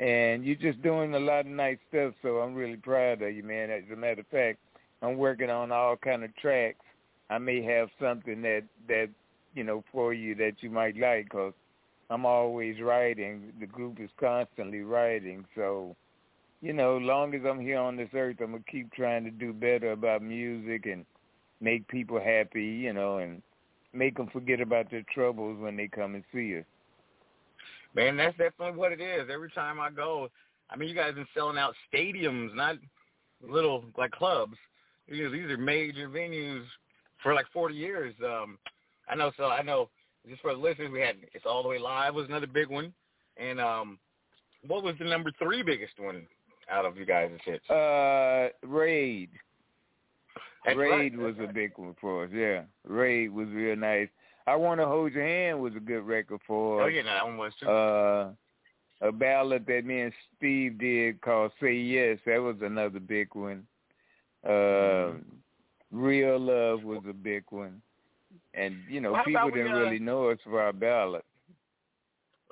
and 0.00 0.46
you're 0.46 0.56
just 0.56 0.82
doing 0.82 1.14
a 1.14 1.18
lot 1.18 1.40
of 1.40 1.52
nice 1.52 1.76
stuff. 1.90 2.14
So 2.22 2.38
I'm 2.38 2.54
really 2.54 2.76
proud 2.76 3.20
of 3.20 3.32
you, 3.32 3.42
man. 3.42 3.70
As 3.70 3.82
a 3.92 3.96
matter 3.96 4.22
of 4.22 4.26
fact, 4.28 4.58
I'm 5.02 5.18
working 5.18 5.50
on 5.50 5.70
all 5.70 5.96
kind 5.96 6.24
of 6.24 6.34
tracks. 6.36 6.84
I 7.28 7.38
may 7.38 7.62
have 7.62 7.90
something 8.00 8.42
that 8.42 8.62
that 8.88 9.10
you 9.54 9.62
know 9.62 9.84
for 9.92 10.14
you 10.14 10.34
that 10.36 10.54
you 10.60 10.70
might 10.70 10.96
like, 10.96 11.28
cause 11.28 11.52
I'm 12.08 12.24
always 12.24 12.80
writing. 12.80 13.52
The 13.60 13.66
group 13.66 14.00
is 14.00 14.10
constantly 14.18 14.80
writing, 14.80 15.44
so 15.54 15.94
you 16.62 16.72
know, 16.72 16.96
long 16.96 17.34
as 17.34 17.42
I'm 17.48 17.60
here 17.60 17.78
on 17.78 17.96
this 17.96 18.10
earth, 18.14 18.36
I'm 18.40 18.52
gonna 18.52 18.64
keep 18.70 18.92
trying 18.92 19.24
to 19.24 19.30
do 19.30 19.52
better 19.52 19.92
about 19.92 20.22
music 20.22 20.86
and 20.86 21.04
make 21.60 21.86
people 21.88 22.20
happy, 22.20 22.64
you 22.64 22.92
know, 22.92 23.18
and 23.18 23.42
make 23.92 24.16
them 24.16 24.28
forget 24.32 24.60
about 24.60 24.90
their 24.90 25.04
troubles 25.12 25.58
when 25.60 25.76
they 25.76 25.88
come 25.88 26.14
and 26.14 26.24
see 26.32 26.58
us. 26.58 26.64
Man, 27.94 28.16
that's 28.16 28.36
definitely 28.36 28.78
what 28.78 28.92
it 28.92 29.00
is. 29.00 29.28
Every 29.32 29.50
time 29.50 29.80
I 29.80 29.90
go, 29.90 30.28
I 30.70 30.76
mean, 30.76 30.88
you 30.88 30.94
guys 30.94 31.14
been 31.14 31.26
selling 31.34 31.58
out 31.58 31.74
stadiums, 31.92 32.54
not 32.54 32.76
little 33.46 33.84
like 33.98 34.12
clubs. 34.12 34.56
You 35.08 35.24
know, 35.24 35.32
these 35.32 35.50
are 35.50 35.56
major 35.56 36.08
venues 36.08 36.64
for 37.22 37.34
like 37.34 37.46
40 37.52 37.74
years. 37.74 38.14
Um, 38.24 38.58
I 39.08 39.16
know. 39.16 39.32
So 39.36 39.46
I 39.46 39.62
know. 39.62 39.88
Just 40.28 40.42
for 40.42 40.52
the 40.52 40.60
listeners, 40.60 40.90
we 40.92 41.00
had 41.00 41.16
it's 41.32 41.46
all 41.46 41.62
the 41.62 41.68
way 41.68 41.78
live 41.78 42.14
was 42.14 42.26
another 42.28 42.46
big 42.46 42.68
one, 42.68 42.92
and 43.38 43.58
um, 43.58 43.98
what 44.66 44.84
was 44.84 44.94
the 44.98 45.06
number 45.06 45.32
three 45.38 45.62
biggest 45.62 45.98
one 45.98 46.26
out 46.70 46.84
of 46.84 46.96
you 46.96 47.06
guys' 47.06 47.30
hits? 47.44 47.68
Uh, 47.70 48.48
Raid. 48.62 49.30
That's 50.64 50.76
Raid 50.76 51.16
right, 51.16 51.16
was 51.16 51.34
that's 51.38 51.50
a 51.50 51.52
big 51.52 51.72
one 51.76 51.96
for 52.00 52.24
us. 52.24 52.30
Yeah, 52.32 52.62
Raid 52.86 53.32
was 53.32 53.48
real 53.48 53.76
nice. 53.76 54.08
I 54.46 54.56
want 54.56 54.80
to 54.80 54.86
hold 54.86 55.12
your 55.12 55.24
hand 55.24 55.60
was 55.60 55.74
a 55.76 55.80
good 55.80 56.02
record 56.02 56.40
for 56.46 56.80
us. 56.82 56.84
Oh 56.84 56.88
yeah, 56.88 57.02
no, 57.02 57.12
that 57.14 57.24
one 57.24 57.36
was 57.38 57.52
too. 57.60 57.68
Uh, 57.68 58.30
a 59.02 59.12
ballad 59.12 59.64
that 59.66 59.84
me 59.84 60.00
and 60.02 60.12
Steve 60.36 60.78
did 60.78 61.20
called 61.22 61.52
"Say 61.60 61.74
Yes." 61.74 62.18
That 62.26 62.38
was 62.42 62.56
another 62.60 63.00
big 63.00 63.34
one. 63.34 63.66
Uh, 64.46 65.12
Real 65.90 66.38
Love 66.38 66.82
was 66.82 67.02
a 67.08 67.12
big 67.12 67.44
one, 67.50 67.80
and 68.54 68.76
you 68.88 69.00
know 69.00 69.12
Well, 69.12 69.24
people 69.24 69.46
we, 69.46 69.52
didn't 69.52 69.72
uh, 69.72 69.80
really 69.80 69.98
know 69.98 70.30
us 70.30 70.38
for 70.44 70.60
our 70.60 70.72
ballad. 70.72 71.22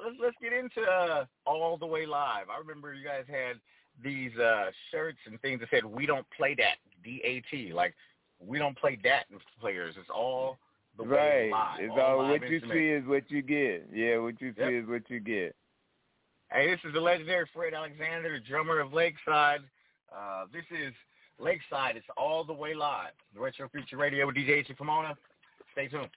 let's 0.03 0.17
let's 0.21 0.37
get 0.41 0.53
into 0.53 0.83
uh, 0.83 1.25
all 1.47 1.77
the 1.77 1.87
way 1.87 2.07
live. 2.07 2.49
I 2.49 2.59
remember 2.59 2.95
you 2.95 3.05
guys 3.05 3.25
had 3.29 3.57
these 4.03 4.37
uh 4.39 4.71
shirts 4.91 5.19
and 5.27 5.41
things 5.41 5.61
that 5.61 5.69
said 5.71 5.85
"We 5.85 6.07
don't 6.07 6.27
play 6.37 6.55
that." 6.57 6.77
D 7.05 7.21
A 7.25 7.41
T. 7.51 7.73
Like 7.73 7.95
we 8.41 8.59
don't 8.59 8.77
play 8.79 8.99
that 9.05 9.25
players. 9.61 9.95
It's 9.99 10.11
all 10.11 10.59
the 10.97 11.05
way 11.05 11.51
Right. 11.51 11.51
live. 11.51 11.81
It's 11.81 11.93
all 11.93 12.21
all 12.21 12.29
what 12.29 12.41
you 12.49 12.57
instruments. 12.57 12.73
see 12.75 12.89
is 12.89 13.05
what 13.07 13.31
you 13.31 13.43
get. 13.43 13.89
Yeah, 13.93 14.19
what 14.19 14.41
you 14.41 14.53
see 14.55 14.61
Yep. 14.61 14.73
is 14.73 14.87
what 14.89 15.11
you 15.11 15.21
get. 15.21 15.55
Hey, 16.51 16.71
this 16.71 16.81
is 16.85 16.93
the 16.95 17.01
legendary 17.01 17.47
Fred 17.53 17.75
Alexander, 17.75 18.33
the 18.33 18.41
drummer 18.41 18.81
of 18.81 18.93
Lakeside. 18.93 19.61
Uh, 20.15 20.47
this 20.53 20.65
is 20.71 20.95
Lakeside. 21.39 21.97
It's 21.97 22.07
all 22.17 22.43
the 22.43 22.53
way 22.55 22.75
live. 22.75 23.13
The 23.35 23.41
Retro 23.41 23.69
Future 23.69 23.97
Radio 23.99 24.27
with 24.27 24.37
DJ 24.37 24.61
Itchy 24.61 24.75
Pomona. 24.75 25.17
Stay 25.73 25.89
tuned. 25.89 26.09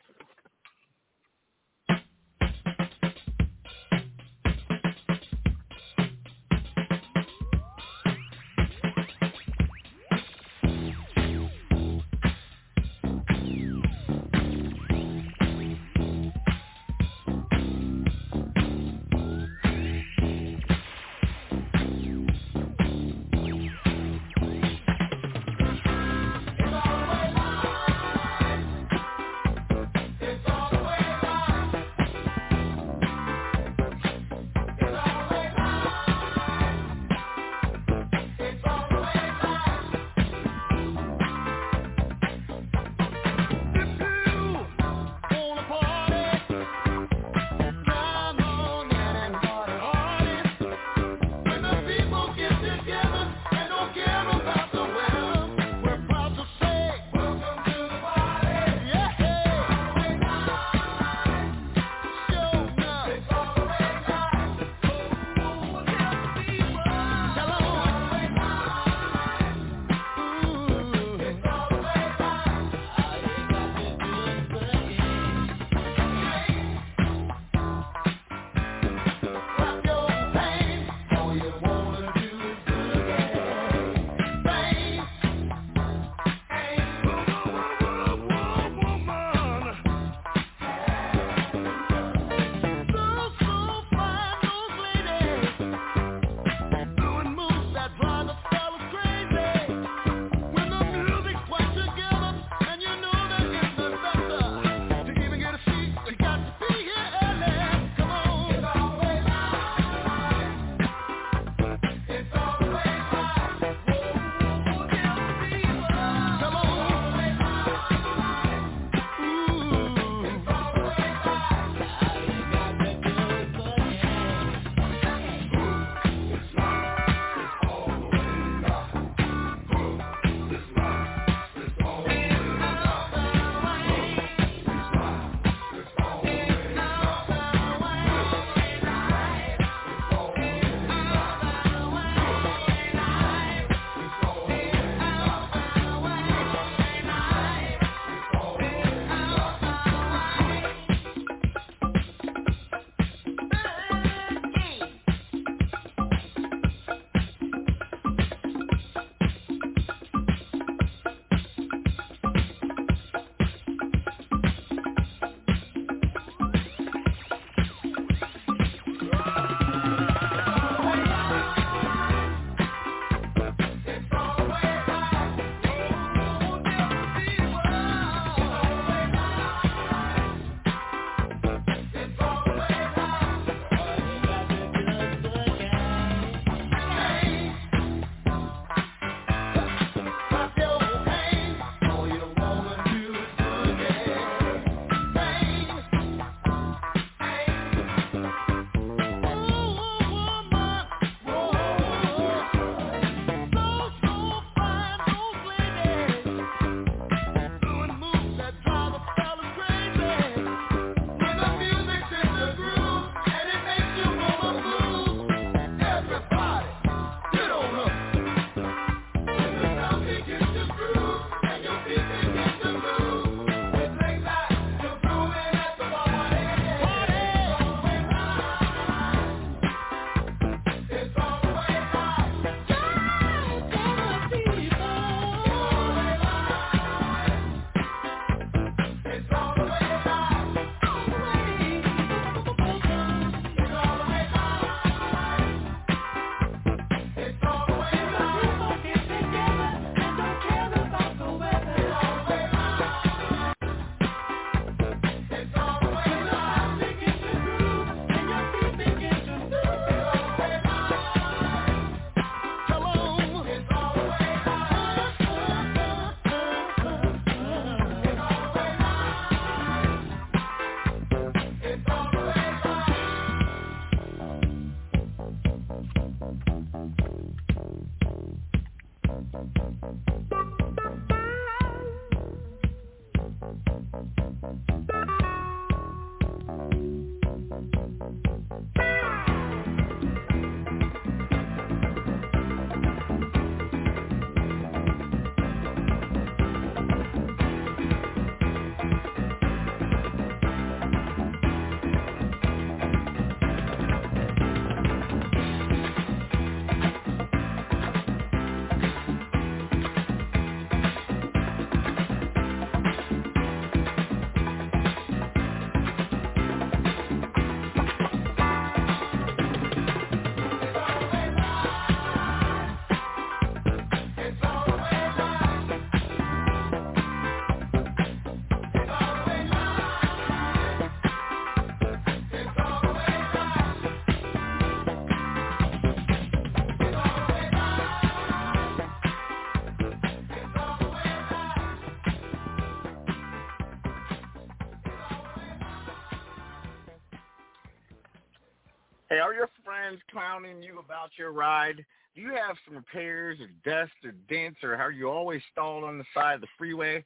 Friends 350.39 350.63
you 350.63 350.79
about 350.79 351.11
your 351.17 351.31
ride? 351.31 351.83
Do 352.15 352.21
you 352.21 352.29
have 352.29 352.55
some 352.65 352.75
repairs 352.75 353.39
or 353.39 353.47
dust 353.69 353.93
or 354.03 354.13
dents 354.29 354.59
or 354.63 354.75
are 354.75 354.91
you 354.91 355.09
always 355.09 355.41
stalled 355.51 355.83
on 355.83 355.97
the 355.97 356.05
side 356.13 356.35
of 356.35 356.41
the 356.41 356.47
freeway? 356.57 357.03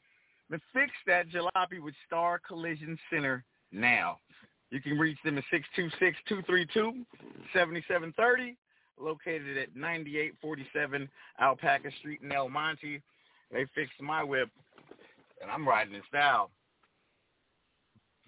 Then 0.49 0.61
fix 0.73 0.91
that 1.07 1.29
jalopy 1.29 1.81
with 1.81 1.95
Star 2.05 2.39
Collision 2.45 2.97
Center 3.09 3.43
now. 3.71 4.19
You 4.69 4.81
can 4.81 4.97
reach 4.97 5.17
them 5.23 5.37
at 5.37 5.43
626-232-7730, 6.29 8.55
located 8.99 9.57
at 9.57 9.75
9847 9.75 11.09
Alpaca 11.39 11.89
Street 11.99 12.19
in 12.21 12.31
El 12.31 12.49
Monte. 12.49 13.01
They 13.51 13.65
fixed 13.73 14.01
my 14.01 14.23
whip, 14.23 14.49
and 15.41 15.49
I'm 15.49 15.67
riding 15.67 15.95
in 15.95 16.01
style. 16.09 16.51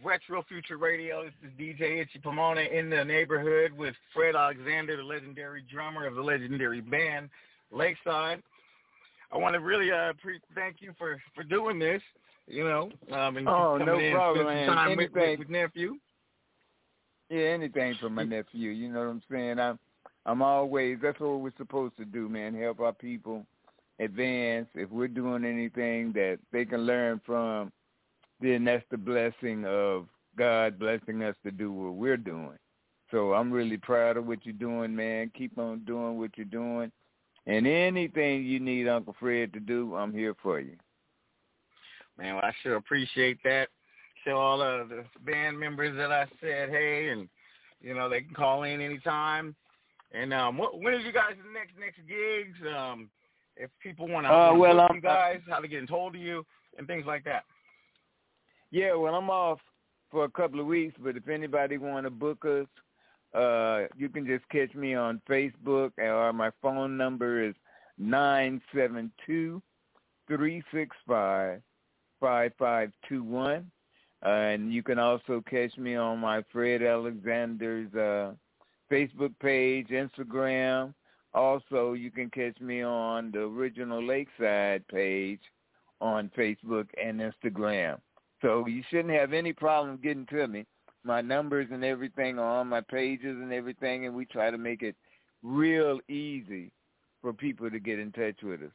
Retro 0.04 0.44
Future 0.48 0.78
Radio. 0.78 1.24
This 1.24 1.34
is 1.44 1.60
DJ 1.60 2.02
Itchy 2.02 2.20
Pomona 2.20 2.62
in 2.62 2.90
the 2.90 3.04
neighborhood 3.04 3.72
with 3.72 3.96
Fred 4.14 4.36
Alexander, 4.36 4.96
the 4.96 5.04
legendary 5.04 5.64
drummer 5.72 6.06
of 6.06 6.16
the 6.16 6.22
legendary 6.22 6.82
band 6.82 7.30
Lakeside. 7.72 8.42
I 9.32 9.38
want 9.38 9.56
to 9.56 9.60
really 9.60 9.92
uh, 9.92 10.14
pre- 10.22 10.40
thank 10.56 10.78
you 10.80 10.94
for, 10.98 11.20
for 11.36 11.44
doing 11.44 11.80
this, 11.80 12.02
you 12.48 12.64
know, 12.64 12.92
um, 13.12 13.38
and 13.38 13.50
oh, 13.50 13.78
no 13.78 13.98
in 13.98 14.14
problem, 14.14 14.46
man. 14.46 14.68
time 14.68 14.92
Anything, 14.92 15.14
with, 15.14 15.30
with, 15.30 15.40
with 15.40 15.50
nephew. 15.50 15.96
Yeah, 17.30 17.48
anything 17.48 17.96
for 18.00 18.10
my 18.10 18.24
nephew. 18.24 18.70
You 18.70 18.90
know 18.92 19.00
what 19.00 19.08
I'm 19.08 19.24
saying? 19.30 19.60
I'm 19.60 19.80
I'm 20.26 20.42
always 20.42 20.98
that's 21.02 21.20
what 21.20 21.40
we're 21.40 21.52
supposed 21.58 21.98
to 21.98 22.06
do, 22.06 22.30
man. 22.30 22.54
Help 22.54 22.80
our 22.80 22.94
people 22.94 23.46
advance. 24.00 24.68
If 24.76 24.90
we're 24.92 25.08
doing 25.08 25.44
anything 25.44 26.14
that 26.14 26.40
they 26.54 26.66
can 26.66 26.82
learn 26.82 27.20
from, 27.26 27.72
then 28.42 28.66
that's 28.66 28.86
the 28.92 28.98
blessing 28.98 29.66
of 29.66 30.08
God 30.38 30.78
blessing 30.78 31.24
us 31.24 31.36
to 31.44 31.52
do 31.52 31.72
what 31.72 31.94
we're 31.94 32.18
doing. 32.18 32.58
So 33.12 33.34
I'm 33.34 33.52
really 33.52 33.78
proud 33.78 34.18
of 34.18 34.28
what 34.28 34.46
you're 34.46 34.54
doing, 34.54 34.96
man. 34.96 35.32
Keep 35.36 35.58
on 35.58 35.80
doing 35.86 36.18
what 36.18 36.32
you're 36.36 36.46
doing. 36.46 36.92
And 37.46 37.66
anything 37.66 38.44
you 38.44 38.60
need 38.60 38.88
Uncle 38.88 39.16
Fred 39.20 39.54
to 39.54 39.60
do, 39.60 39.96
I'm 39.96 40.14
here 40.14 40.36
for 40.44 40.60
you. 40.60 40.76
Man, 42.18 42.36
well, 42.36 42.44
I 42.44 42.52
sure 42.62 42.76
appreciate 42.76 43.38
that. 43.44 43.70
So 44.26 44.32
all 44.32 44.62
of 44.62 44.90
the 44.90 45.06
band 45.26 45.58
members 45.58 45.96
that 45.96 46.12
I 46.12 46.26
said 46.42 46.70
hey, 46.70 47.10
and 47.10 47.30
you 47.80 47.94
know 47.94 48.10
they 48.10 48.22
can 48.22 48.34
call 48.34 48.64
in 48.64 48.82
anytime. 48.82 49.56
And 50.12 50.34
um, 50.34 50.58
what, 50.58 50.82
when 50.82 50.94
is 50.94 51.06
you 51.06 51.14
guys' 51.14 51.36
next 51.54 51.74
next 51.80 52.00
gigs? 52.08 52.58
Um, 52.76 53.10
if 53.56 53.70
people 53.82 54.08
want 54.08 54.26
to 54.26 54.34
uh, 54.34 54.54
well, 54.54 54.88
you 54.94 55.02
guys, 55.02 55.40
how 55.48 55.60
to 55.60 55.68
get 55.68 55.80
in 55.80 55.88
hold 55.88 56.16
of 56.16 56.22
you, 56.22 56.46
and 56.78 56.88
things 56.88 57.06
like 57.06 57.24
that. 57.24 57.44
Yeah, 58.72 58.96
well, 58.96 59.16
I'm 59.16 59.30
off 59.30 59.60
for 60.12 60.26
a 60.26 60.30
couple 60.30 60.60
of 60.60 60.66
weeks, 60.66 60.96
but 61.00 61.16
if 61.16 61.28
anybody 61.30 61.78
want 61.78 62.06
to 62.06 62.10
book 62.10 62.46
us, 62.46 62.68
uh, 63.34 63.88
you 63.98 64.10
can 64.10 64.26
just 64.26 64.48
catch 64.50 64.74
me 64.76 64.94
on 64.94 65.22
Facebook, 65.30 65.92
or 65.98 66.34
my 66.34 66.52
phone 66.62 66.98
number 66.98 67.44
is 67.44 67.56
nine 67.98 68.62
seven 68.74 69.12
two 69.26 69.62
three 70.28 70.62
six 70.74 70.96
five 71.08 71.62
five 72.20 72.52
five 72.58 72.92
two 73.08 73.24
one, 73.24 73.70
and 74.24 74.74
you 74.74 74.84
can 74.84 75.00
also 75.00 75.44
catch 75.50 75.78
me 75.78 75.96
on 75.96 76.20
my 76.20 76.44
Fred 76.52 76.82
Alexander's 76.82 77.94
uh, 77.94 78.34
Facebook 78.92 79.34
page, 79.40 79.88
Instagram. 79.90 80.94
Also, 81.34 81.94
you 81.94 82.12
can 82.12 82.30
catch 82.30 82.60
me 82.60 82.82
on 82.82 83.32
the 83.32 83.42
original 83.42 84.04
Lakeside 84.04 84.88
page 84.88 85.42
on 86.02 86.32
Facebook 86.38 86.88
and 87.02 87.20
Instagram. 87.20 88.00
So 88.42 88.66
you 88.68 88.84
shouldn't 88.90 89.14
have 89.14 89.34
any 89.34 89.54
problem 89.54 90.00
getting 90.02 90.26
to 90.28 90.48
me. 90.48 90.66
My 91.04 91.22
numbers 91.22 91.68
and 91.72 91.84
everything 91.84 92.38
are 92.38 92.60
on 92.60 92.68
my 92.68 92.82
pages 92.82 93.38
and 93.42 93.54
everything, 93.54 94.06
and 94.06 94.16
we 94.16 94.26
try 94.26 94.52
to 94.52 94.58
make 94.58 94.84
it 94.84 94.96
real 95.42 96.00
easy 96.10 96.72
for 97.22 97.34
people 97.34 97.70
to 97.70 97.80
get 97.80 98.00
in 98.00 98.12
touch 98.12 98.36
with 98.44 98.62
us. 98.62 98.72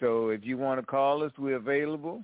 So 0.00 0.28
if 0.28 0.44
you 0.44 0.56
want 0.56 0.80
to 0.80 0.86
call 0.86 1.24
us, 1.24 1.32
we're 1.38 1.56
available. 1.56 2.22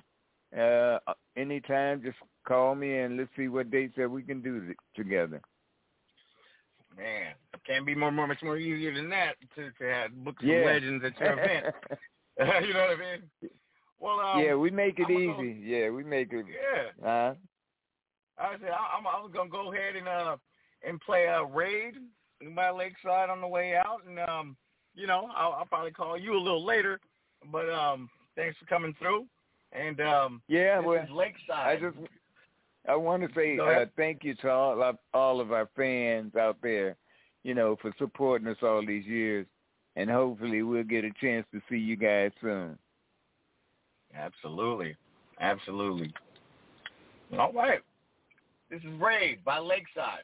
Uh, 0.56 0.98
anytime, 1.36 2.02
just 2.02 2.16
call 2.46 2.74
me 2.74 2.98
and 2.98 3.16
let's 3.16 3.30
see 3.36 3.48
what 3.48 3.70
dates 3.70 3.94
that 3.96 4.08
we 4.08 4.22
can 4.22 4.40
do 4.40 4.72
together. 4.94 5.40
Man, 6.96 7.32
it 7.52 7.60
can't 7.66 7.84
be 7.84 7.96
more, 7.96 8.12
more 8.12 8.28
much 8.28 8.42
more 8.42 8.56
easier 8.56 8.94
than 8.94 9.10
that 9.10 9.34
to, 9.56 9.70
to 9.72 9.92
have 9.92 10.24
book 10.24 10.36
some 10.40 10.48
yeah. 10.48 10.64
legends 10.64 11.04
at 11.04 11.18
your 11.18 11.32
event. 11.32 11.74
you 12.66 12.72
know 12.72 12.80
what 12.80 12.90
I 12.90 13.18
mean? 13.40 13.50
Well, 14.00 14.20
um, 14.20 14.42
yeah, 14.42 14.54
we 14.54 14.70
make 14.70 14.98
it 14.98 15.06
I'm 15.06 15.12
easy. 15.12 15.32
Gonna, 15.32 15.42
yeah, 15.42 15.90
we 15.90 16.04
make 16.04 16.32
it. 16.32 16.46
Yeah. 16.48 17.06
Uh, 17.06 17.34
I 18.38 18.52
said 18.60 18.70
I'm, 18.70 19.06
I'm 19.06 19.30
gonna 19.30 19.48
go 19.48 19.72
ahead 19.72 19.96
and 19.96 20.08
uh 20.08 20.36
and 20.86 21.00
play 21.00 21.24
a 21.24 21.44
raid 21.44 21.94
in 22.40 22.54
my 22.54 22.70
Lakeside 22.70 23.30
on 23.30 23.40
the 23.40 23.46
way 23.46 23.76
out, 23.76 24.00
and 24.06 24.18
um, 24.20 24.56
you 24.94 25.06
know, 25.06 25.30
I'll, 25.34 25.52
I'll 25.52 25.66
probably 25.66 25.92
call 25.92 26.18
you 26.18 26.36
a 26.36 26.38
little 26.38 26.64
later. 26.64 27.00
But 27.50 27.70
um, 27.70 28.08
thanks 28.36 28.58
for 28.58 28.66
coming 28.66 28.94
through. 28.98 29.26
And 29.72 30.00
um, 30.00 30.42
yeah, 30.48 30.78
well, 30.78 31.04
Lakeside. 31.12 31.50
I 31.50 31.76
just 31.76 31.96
I 32.88 32.96
want 32.96 33.22
to 33.22 33.28
say 33.34 33.58
uh, 33.58 33.86
thank 33.96 34.24
you 34.24 34.34
to 34.36 34.50
all 34.50 34.82
of, 34.82 34.98
all 35.12 35.40
of 35.40 35.52
our 35.52 35.68
fans 35.74 36.36
out 36.36 36.58
there, 36.62 36.96
you 37.42 37.54
know, 37.54 37.76
for 37.80 37.92
supporting 37.98 38.48
us 38.48 38.58
all 38.62 38.84
these 38.86 39.06
years, 39.06 39.46
and 39.96 40.10
hopefully 40.10 40.62
we'll 40.62 40.84
get 40.84 41.04
a 41.04 41.10
chance 41.20 41.46
to 41.52 41.60
see 41.68 41.78
you 41.78 41.96
guys 41.96 42.30
soon. 42.40 42.78
Absolutely. 44.16 44.96
Absolutely. 45.40 46.12
All 47.38 47.52
right. 47.52 47.80
This 48.70 48.80
is 48.80 49.00
Raid 49.00 49.44
by 49.44 49.58
Lakeside. 49.58 50.22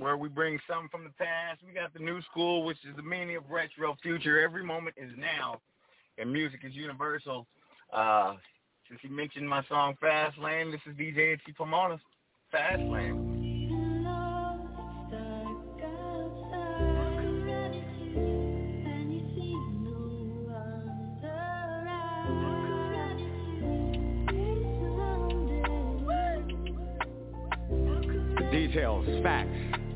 Where 0.00 0.16
we 0.16 0.30
bring 0.30 0.58
something 0.66 0.88
from 0.88 1.04
the 1.04 1.10
past. 1.10 1.60
We 1.66 1.74
got 1.74 1.92
the 1.92 1.98
new 1.98 2.22
school, 2.22 2.64
which 2.64 2.78
is 2.88 2.96
the 2.96 3.02
meaning 3.02 3.36
of 3.36 3.42
retro 3.50 3.94
future. 4.02 4.40
Every 4.40 4.64
moment 4.64 4.96
is 4.96 5.10
now, 5.18 5.60
and 6.16 6.32
music 6.32 6.60
is 6.64 6.74
universal. 6.74 7.46
Uh, 7.92 8.36
since 8.88 9.00
you 9.02 9.10
mentioned 9.10 9.46
my 9.46 9.62
song 9.68 9.96
Fast 10.00 10.38
Lane, 10.38 10.70
this 10.70 10.80
is 10.86 10.96
DJ 10.96 11.34
Itchy 11.34 11.52
Pomona. 11.52 12.00
Fast 12.50 12.80
Lane. 12.80 13.36
Details, 28.50 29.06
facts. 29.22 29.89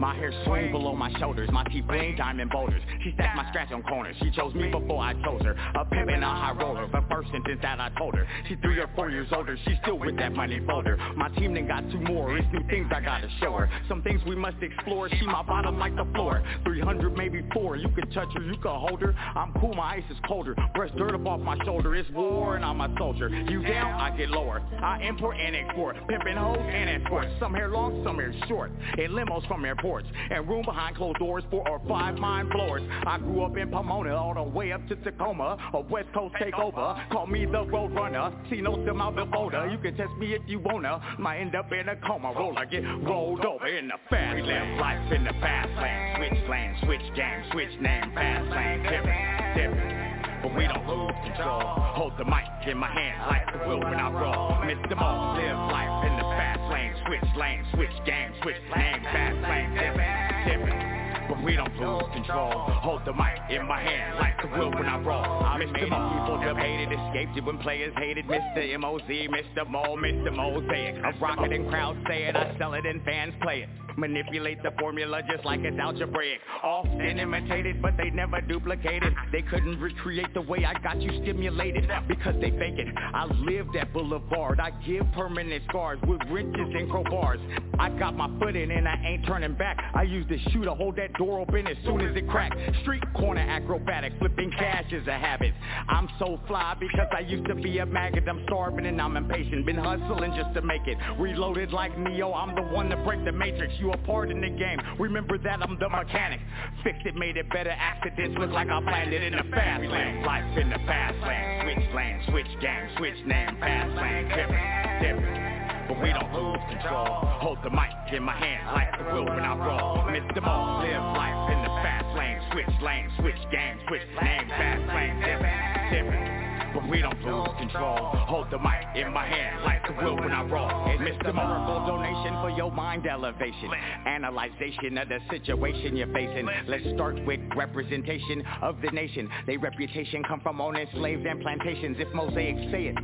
My 0.00 0.14
hair 0.14 0.32
swing 0.44 0.72
below 0.72 0.94
my 0.94 1.10
shoulders, 1.18 1.48
my 1.52 1.64
teeth 1.64 1.86
bling 1.86 2.16
diamond 2.16 2.50
boulders. 2.50 2.82
She 3.02 3.12
stacked 3.12 3.36
my 3.36 3.48
scratch 3.48 3.72
on 3.72 3.82
corners. 3.82 4.16
She 4.22 4.30
chose 4.30 4.54
me 4.54 4.70
before 4.70 5.02
I 5.02 5.14
chose 5.24 5.42
her. 5.42 5.56
A 5.74 5.84
pimp 5.84 6.10
and 6.10 6.22
a 6.22 6.26
high 6.26 6.52
roller, 6.52 6.86
but 6.86 7.05
sentence 7.24 7.60
that 7.62 7.80
I 7.80 7.90
told 7.98 8.14
her. 8.14 8.26
She 8.48 8.56
three 8.56 8.78
or 8.78 8.88
four 8.94 9.10
years 9.10 9.28
older, 9.32 9.56
she 9.64 9.78
still 9.82 9.98
with 9.98 10.16
that 10.18 10.32
money 10.32 10.60
folder. 10.66 10.96
My 11.16 11.28
team 11.30 11.54
then 11.54 11.66
got 11.66 11.88
two 11.90 12.00
more, 12.00 12.36
it's 12.36 12.46
new 12.52 12.66
things 12.68 12.90
I 12.94 13.00
gotta 13.00 13.28
show 13.40 13.52
her. 13.52 13.70
Some 13.88 14.02
things 14.02 14.20
we 14.26 14.36
must 14.36 14.56
explore, 14.62 15.08
she 15.08 15.24
my 15.26 15.42
bottom 15.42 15.78
like 15.78 15.96
the 15.96 16.06
floor. 16.14 16.42
300 16.64 17.16
maybe 17.16 17.44
four, 17.52 17.76
you 17.76 17.88
can 17.88 18.10
touch 18.10 18.28
her, 18.34 18.42
you 18.42 18.56
can 18.56 18.74
hold 18.74 19.00
her. 19.00 19.14
I'm 19.34 19.52
cool, 19.60 19.74
my 19.74 19.96
ice 19.96 20.04
is 20.10 20.16
colder. 20.26 20.54
Brush 20.74 20.90
dirt 20.96 21.14
up 21.14 21.26
off 21.26 21.40
my 21.40 21.56
shoulder, 21.64 21.94
it's 21.94 22.10
war 22.10 22.56
and 22.56 22.64
I'm 22.64 22.80
a 22.80 22.94
soldier. 22.98 23.28
You 23.28 23.62
down, 23.62 24.00
I 24.00 24.16
get 24.16 24.30
lower. 24.30 24.62
I 24.82 25.02
import 25.02 25.36
and 25.38 25.56
export, 25.56 25.96
pimping 26.08 26.36
hoes 26.36 26.58
and 26.58 27.02
escorts. 27.02 27.30
Some 27.40 27.54
hair 27.54 27.68
long, 27.68 28.02
some 28.04 28.16
hair 28.16 28.34
short. 28.48 28.72
In 28.98 29.12
limos 29.12 29.46
from 29.48 29.64
airports 29.64 30.08
and 30.30 30.48
room 30.48 30.64
behind 30.64 30.96
closed 30.96 31.18
doors, 31.18 31.44
four 31.50 31.68
or 31.68 31.80
five 31.88 32.16
mind 32.16 32.50
floors 32.50 32.82
I 33.06 33.18
grew 33.18 33.42
up 33.42 33.56
in 33.56 33.70
Pomona, 33.70 34.14
all 34.14 34.34
the 34.34 34.42
way 34.42 34.72
up 34.72 34.86
to 34.88 34.96
Tacoma, 34.96 35.56
a 35.74 35.80
West 35.80 36.08
Coast 36.12 36.34
takeover. 36.40 37.05
Call 37.10 37.26
me 37.26 37.46
the 37.46 37.64
road 37.64 37.94
runner, 37.94 38.32
see 38.50 38.60
no 38.60 38.74
out 39.00 39.14
the 39.14 39.26
folder. 39.32 39.68
You 39.70 39.78
can 39.78 39.96
test 39.96 40.12
me 40.18 40.34
if 40.34 40.42
you 40.46 40.58
wanna. 40.58 41.00
Might 41.18 41.38
end 41.38 41.54
up 41.54 41.70
in 41.72 41.88
a 41.88 41.96
coma, 41.96 42.32
roll 42.32 42.58
I 42.58 42.64
get 42.64 42.82
rolled 43.04 43.44
over 43.44 43.66
in 43.66 43.88
the 43.88 43.94
fast 44.10 44.36
lane. 44.36 44.46
live 44.46 44.80
life 44.80 45.12
in 45.12 45.24
the 45.24 45.32
fast 45.40 45.70
lane, 45.80 46.16
switch 46.16 46.50
lane, 46.50 46.76
switch 46.84 47.16
game, 47.16 47.42
switch 47.52 47.80
name, 47.80 48.12
fast 48.14 48.50
lane, 48.50 48.82
different, 48.82 49.54
different. 49.54 50.42
But 50.42 50.56
we 50.56 50.66
don't 50.66 50.86
lose 50.86 51.14
control. 51.24 51.60
Hold 51.94 52.12
the 52.18 52.24
mic 52.24 52.44
in 52.66 52.76
my 52.76 52.90
hand 52.90 53.22
like 53.30 53.52
the 53.52 53.68
wheel 53.68 53.80
when 53.80 53.94
I 53.94 54.10
roll. 54.10 54.64
Miss 54.66 54.78
them 54.88 54.98
all, 54.98 55.36
live 55.36 55.58
life 55.70 56.06
in 56.10 56.16
the 56.16 56.26
fast 56.34 56.62
lane, 56.72 56.94
switch 57.06 57.30
lane, 57.36 57.64
switch 57.74 57.96
game, 58.04 58.32
switch 58.42 58.62
name, 58.74 59.02
fast 59.04 59.38
lane, 59.46 59.70
different, 59.74 60.46
different. 60.46 61.15
But 61.36 61.44
we 61.44 61.56
don't 61.56 61.76
lose 61.76 62.04
control. 62.12 62.50
Hold 62.50 63.02
the 63.04 63.12
mic 63.12 63.38
in 63.50 63.66
my 63.66 63.80
hand 63.80 64.18
like 64.18 64.40
the 64.40 64.48
wheel 64.48 64.70
when 64.70 64.86
I 64.86 64.98
roll. 64.98 65.44
I 65.44 65.58
miss 65.58 65.70
them 65.72 65.92
all. 65.92 66.20
People 66.20 66.40
debated, 66.40 66.92
escaped 66.92 67.36
it 67.36 67.44
when 67.44 67.58
players 67.58 67.92
hated. 67.96 68.26
Mr. 68.26 68.72
M.O.Z., 68.74 69.28
Mr. 69.30 69.68
Mo, 69.68 69.96
Mr. 69.96 70.34
Mosaic. 70.34 70.96
I 71.04 71.10
rock 71.18 71.38
it 71.40 71.52
and 71.52 71.68
crowds 71.68 71.98
say 72.08 72.24
it. 72.24 72.36
I 72.36 72.56
sell 72.58 72.74
it 72.74 72.86
and 72.86 73.02
fans 73.04 73.34
play 73.42 73.62
it. 73.62 73.85
Manipulate 73.96 74.62
the 74.62 74.72
formula 74.78 75.22
just 75.30 75.44
like 75.44 75.60
it's 75.60 75.78
algebraic. 75.78 76.40
Often 76.62 77.18
imitated 77.18 77.80
but 77.80 77.96
they 77.96 78.10
never 78.10 78.40
duplicated. 78.40 79.14
They 79.32 79.42
couldn't 79.42 79.80
recreate 79.80 80.32
the 80.34 80.42
way 80.42 80.64
I 80.64 80.74
got 80.80 81.00
you 81.00 81.10
stimulated 81.22 81.88
Because 82.08 82.34
they 82.40 82.50
fake 82.50 82.78
it. 82.78 82.88
I 82.96 83.24
live 83.24 83.66
that 83.74 83.92
boulevard. 83.92 84.60
I 84.60 84.70
give 84.86 85.04
permanent 85.12 85.62
scars 85.68 85.98
with 86.06 86.20
wrenches 86.30 86.74
and 86.74 86.90
crowbars. 86.90 87.40
I 87.78 87.90
got 87.90 88.16
my 88.16 88.28
foot 88.38 88.56
in 88.56 88.70
and 88.70 88.86
I 88.86 88.96
ain't 89.04 89.26
turning 89.26 89.54
back. 89.54 89.78
I 89.94 90.02
use 90.02 90.26
the 90.28 90.38
shoe 90.50 90.64
to 90.64 90.74
hold 90.74 90.96
that 90.96 91.12
door 91.14 91.40
open 91.40 91.66
as 91.66 91.76
soon 91.84 92.00
as 92.00 92.16
it 92.16 92.28
cracks 92.28 92.56
Street 92.82 93.02
corner 93.14 93.40
acrobatic 93.40 94.12
Flipping 94.18 94.50
cash 94.52 94.92
is 94.92 95.06
a 95.06 95.18
habit. 95.18 95.52
I'm 95.88 96.08
so 96.18 96.38
fly 96.46 96.74
because 96.78 97.08
I 97.16 97.20
used 97.20 97.46
to 97.46 97.54
be 97.54 97.78
a 97.78 97.86
maggot. 97.86 98.28
I'm 98.28 98.42
starving 98.44 98.86
and 98.86 99.00
I'm 99.00 99.16
impatient. 99.16 99.66
Been 99.66 99.76
hustling 99.76 100.34
just 100.36 100.54
to 100.54 100.62
make 100.62 100.86
it. 100.86 100.96
Reloaded 101.18 101.72
like 101.72 101.96
Neo 101.98 102.32
I'm 102.32 102.54
the 102.54 102.62
one 102.62 102.88
to 102.90 102.96
break 102.98 103.24
the 103.24 103.32
matrix. 103.32 103.74
You 103.78 103.85
you 103.86 103.92
a 103.92 103.96
part 103.98 104.30
in 104.30 104.40
the 104.40 104.50
game. 104.50 104.80
Remember 104.98 105.38
that 105.38 105.62
I'm 105.62 105.78
the 105.78 105.88
mechanic. 105.88 106.40
Fixed 106.82 107.06
it, 107.06 107.14
made 107.14 107.36
it 107.36 107.48
better. 107.50 107.70
Accidents 107.70 108.36
look 108.38 108.50
like 108.50 108.68
I 108.68 108.80
planned 108.82 109.12
it 109.12 109.22
in 109.22 109.32
the 109.32 109.44
fast 109.54 109.82
lane. 109.82 110.22
Life 110.24 110.58
in 110.58 110.70
the 110.70 110.78
fast 110.86 111.18
lane. 111.22 111.62
Switch 111.62 111.94
lane, 111.94 112.20
switch 112.30 112.60
game, 112.60 112.88
switch 112.98 113.20
name, 113.26 113.56
fast 113.60 113.94
lane. 113.94 114.28
Different, 114.28 115.02
different. 115.02 115.88
But 115.88 116.02
we 116.02 116.10
don't 116.10 116.32
lose 116.34 116.58
control. 116.68 117.06
Hold 117.38 117.58
the 117.62 117.70
mic 117.70 117.94
in 118.12 118.22
my 118.22 118.34
hand 118.34 118.66
like 118.74 118.90
the 118.98 119.04
wheel 119.12 119.24
when 119.24 119.38
I 119.38 119.54
roll. 119.54 120.10
Miss 120.10 120.26
them 120.34 120.44
all, 120.44 120.82
live 120.82 121.02
life 121.14 121.52
in 121.54 121.62
the 121.62 121.72
fast 121.82 122.10
lane. 122.18 122.42
Switch 122.52 122.82
lane, 122.82 123.10
switch 123.20 123.42
game, 123.52 123.78
switch 123.86 124.02
name, 124.22 124.48
fast 124.48 124.82
lane. 124.90 125.14
Different, 125.22 125.90
different 125.94 126.55
but 126.74 126.88
we 126.88 127.00
don't 127.00 127.20
lose 127.22 127.48
control. 127.58 127.96
Hold 128.26 128.50
the 128.50 128.58
mic 128.58 128.96
in 128.96 129.12
my 129.12 129.26
hand 129.26 129.64
like 129.64 129.86
the 129.86 129.92
wheel 129.94 130.16
when 130.16 130.32
I 130.32 130.42
roll. 130.44 130.68
Mr. 130.68 131.34
Miracle 131.34 131.86
donation 131.86 132.34
for 132.40 132.50
your 132.50 132.72
mind 132.72 133.06
elevation. 133.06 133.70
Analyzation 134.06 134.98
of 134.98 135.08
the 135.08 135.18
situation 135.30 135.96
you're 135.96 136.12
facing. 136.12 136.48
Let's 136.66 136.84
start 136.94 137.24
with 137.24 137.40
representation 137.56 138.42
of 138.62 138.80
the 138.80 138.90
nation. 138.90 139.28
Their 139.46 139.58
reputation 139.58 140.22
come 140.24 140.40
from 140.40 140.60
owning 140.60 140.86
slaves 140.94 141.24
and 141.28 141.40
plantations. 141.40 141.96
If 141.98 142.12
mosaics 142.14 142.60
say 142.70 142.92
it, 142.94 142.96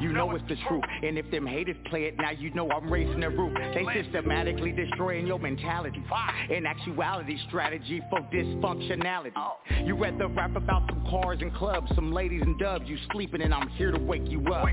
you 0.00 0.12
know 0.12 0.30
it's 0.32 0.44
the 0.48 0.56
truth. 0.68 0.84
And 1.02 1.18
if 1.18 1.30
them 1.30 1.46
haters 1.46 1.76
play 1.86 2.04
it, 2.04 2.16
now 2.18 2.30
you 2.30 2.52
know 2.54 2.70
I'm 2.70 2.90
raising 2.90 3.20
the 3.20 3.30
roof. 3.30 3.52
They 3.74 3.84
systematically 4.02 4.72
destroying 4.72 5.26
your 5.26 5.38
mentality. 5.38 6.02
In 6.50 6.66
actuality, 6.66 7.38
strategy 7.48 8.02
for 8.10 8.20
dysfunctionality. 8.32 9.32
Oh. 9.36 9.56
You 9.84 9.96
rather 9.96 10.28
rap 10.28 10.56
about 10.56 10.88
some 10.88 11.04
cars 11.10 11.38
and 11.40 11.54
clubs, 11.54 11.90
some 11.94 12.12
ladies 12.12 12.42
and 12.42 12.58
dubs. 12.58 12.86
You 12.88 12.98
sleeping 13.12 13.42
and 13.42 13.54
I'm 13.54 13.68
here 13.70 13.92
to 13.92 13.98
wake 13.98 14.26
you 14.26 14.44
up. 14.52 14.68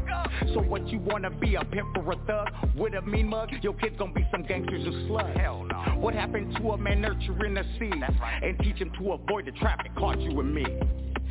So 0.54 0.62
what 0.62 0.88
you 0.88 1.00
wanna 1.00 1.30
be, 1.30 1.56
a 1.56 1.64
pimp 1.64 1.98
or 1.98 2.14
a 2.14 2.16
thug? 2.26 2.50
With 2.76 2.94
a 2.94 3.02
mean 3.02 3.28
mug, 3.28 3.50
your 3.62 3.74
kid's 3.74 3.98
gonna 3.98 4.14
be 4.14 4.28
some 4.32 4.44
gangsters 4.44 4.86
or 4.86 5.08
slugs. 5.08 5.38
Hell 5.38 5.64
no. 5.64 5.76
What 6.00 6.14
happened 6.14 6.56
to 6.58 6.72
a 6.72 6.78
man 6.78 7.02
nurturing 7.02 7.54
the 7.54 7.64
seed? 7.80 7.94
And 8.42 8.58
teach 8.60 8.78
him 8.78 8.92
to 9.00 9.14
avoid 9.14 9.46
the 9.46 9.52
trap 9.52 9.84
that 9.84 9.96
caught 9.96 10.20
you 10.20 10.40
and 10.40 10.54
me. 10.54 10.66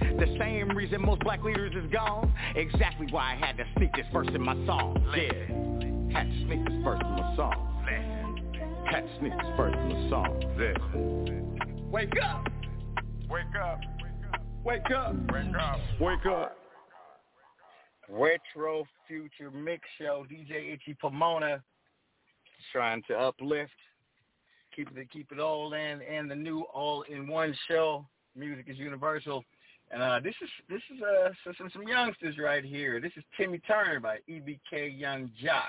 The 0.03 0.37
same 0.39 0.69
reason 0.77 1.03
most 1.03 1.21
black 1.21 1.43
leaders 1.43 1.73
is 1.75 1.91
gone. 1.91 2.33
Exactly 2.57 3.07
why 3.11 3.33
I 3.33 3.47
had 3.47 3.57
to 3.57 3.65
sneak 3.77 3.93
this 3.95 4.07
verse 4.13 4.29
in 4.35 4.43
my 4.43 4.55
song. 4.67 5.03
Yeah. 5.17 6.19
Had 6.19 6.31
to 6.31 6.47
sneak 6.47 6.65
this 6.65 6.85
verse 6.85 7.01
in 7.01 7.11
my 7.11 7.37
song. 7.37 7.69
Had 8.87 9.01
to 9.01 9.19
sneak 9.19 9.33
this 9.33 9.57
verse 9.57 9.75
in 9.75 9.89
my 9.89 10.11
song. 10.11 10.43
Yeah. 10.59 11.83
Wake 11.91 12.13
up! 12.23 12.49
Wake 13.31 13.45
up! 13.63 13.81
Wake 14.65 14.91
up! 14.95 15.15
Wake 15.33 15.55
up! 15.57 15.81
Wake 16.01 16.27
up! 16.27 16.57
Retro 18.09 18.85
Future 19.09 19.51
Mix 19.51 19.83
Show. 19.99 20.27
DJ 20.31 20.75
Itchy 20.75 20.95
Pomona 21.01 21.63
trying 22.73 23.03
to 23.09 23.15
uplift, 23.15 23.73
keep 24.75 24.89
it 24.97 25.11
keep 25.11 25.33
it 25.33 25.41
all 25.41 25.73
in, 25.73 26.01
and 26.03 26.31
the 26.31 26.35
new 26.35 26.63
all 26.75 27.03
in 27.03 27.27
one 27.27 27.55
show. 27.69 28.07
Music 28.37 28.67
is 28.69 28.79
universal. 28.79 29.45
And 29.93 30.03
uh, 30.03 30.21
this 30.21 30.35
is 30.43 30.49
this 30.71 30.81
is 30.95 31.03
uh, 31.03 31.53
some 31.59 31.69
some 31.71 31.87
youngsters 31.87 32.39
right 32.39 32.65
here. 32.65 32.99
This 32.99 33.13
is 33.15 33.23
Timmy 33.37 33.59
Turner 33.59 34.01
by 34.01 34.19
EBK 34.29 34.99
Young 34.99 35.31
Joc. 35.43 35.69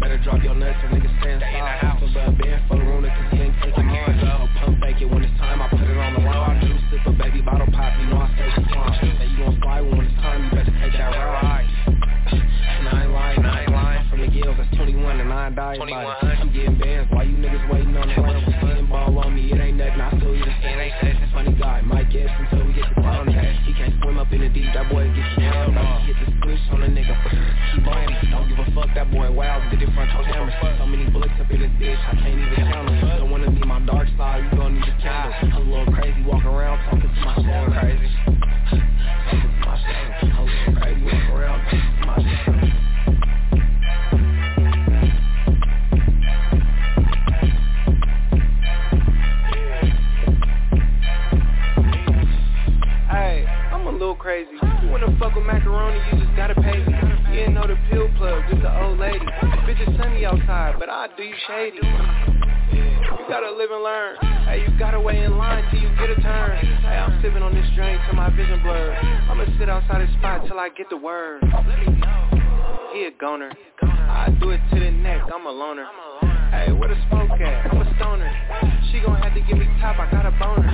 Better 0.00 0.18
drop 0.22 0.44
your 0.44 0.54
nuts 0.54 0.78
and 0.84 0.94
niggas 0.94 1.20
stand 1.20 1.42
aside. 1.42 1.96
So 2.00 2.06
bad 2.14 2.38
band 2.38 2.62
for 2.68 2.76
the 2.76 2.84
room 2.84 3.02
to 3.02 3.10
continue 3.10 3.52
taking 3.64 3.86
mine. 3.86 4.20
I'll 4.20 4.48
pump 4.60 4.80
fake 4.80 5.00
it 5.00 5.06
when 5.06 5.24
it's 5.24 5.36
time. 5.38 5.60
I 5.60 5.68
put 5.68 5.80
it 5.80 5.96
on 5.96 6.14
the 6.14 6.20
line. 6.20 6.64
You 6.64 6.76
sip 6.90 7.06
a 7.06 7.12
baby 7.12 7.40
bottle 7.40 7.66
pop, 7.72 7.98
you 7.98 8.06
know 8.06 8.18
I 8.18 8.32
stay 8.34 8.67
time, 10.18 10.44
you 10.44 10.50
better 10.50 10.74
take 10.82 10.92
that 10.98 11.14
from 14.10 14.20
the 14.20 14.28
that's 14.56 14.76
21 14.76 15.20
and 15.20 15.32
I 15.32 15.50
die 15.50 15.78
by 15.78 15.86
I'm 16.42 16.52
getting 16.52 16.78
bands, 16.78 17.10
why 17.12 17.22
you 17.22 17.36
niggas 17.36 17.68
on 17.96 18.76
the 18.76 18.86
ball 18.88 19.18
on 19.18 19.34
me, 19.34 19.52
it 19.52 19.60
ain't 19.60 19.76
nothing, 19.76 20.00
I. 20.00 20.42
Funny 21.32 21.54
guy, 21.54 21.82
until 22.38 22.66
we 22.66 22.72
get 22.72 22.88
the 22.94 23.00
He 23.66 23.72
can't 23.74 23.94
swim 24.02 24.18
up 24.18 24.32
in 24.32 24.40
the 24.40 24.48
deep, 24.48 24.72
that 24.74 24.90
boy 24.90 25.06
gets 25.14 25.38
down. 25.38 25.74
The 25.74 26.26
switch 26.42 26.58
on 26.72 26.82
a 26.82 26.88
nigga, 26.88 27.14
keep 27.74 27.84
buying 27.84 28.10
Don't 28.30 28.48
give 28.48 28.58
a 28.58 28.66
fuck, 28.74 28.90
that 28.94 29.10
boy 29.12 29.30
did 29.70 29.82
it 29.82 29.94
front 29.94 30.10
of 30.10 30.24
camera? 30.26 30.76
So 30.78 30.86
many 30.86 31.10
bullets 31.10 31.34
up 31.38 31.50
in 31.50 31.60
this 31.60 31.70
bitch, 31.78 31.98
I 31.98 32.14
can't 32.16 32.38
even 32.38 32.72
count 32.72 32.88
them. 32.88 33.07
Get 70.78 70.88
the 70.90 70.96
word. 70.96 71.42
He 72.92 73.04
a 73.04 73.10
goner. 73.18 73.50
I 73.82 74.30
do 74.40 74.50
it 74.50 74.60
to 74.72 74.78
the 74.78 74.92
neck, 74.92 75.22
I'm 75.34 75.44
a 75.44 75.50
loner. 75.50 75.84
Hey, 76.52 76.70
where 76.70 76.88
the 76.88 76.94
smoke 77.08 77.32
at? 77.40 77.66
I'm 77.66 77.82
a 77.82 77.96
stoner. 77.96 78.30
She 78.92 79.00
gon' 79.00 79.20
have 79.20 79.34
to 79.34 79.40
give 79.40 79.58
me 79.58 79.66
top, 79.80 79.98
I 79.98 80.08
got 80.08 80.24
a 80.24 80.30
boner. 80.38 80.70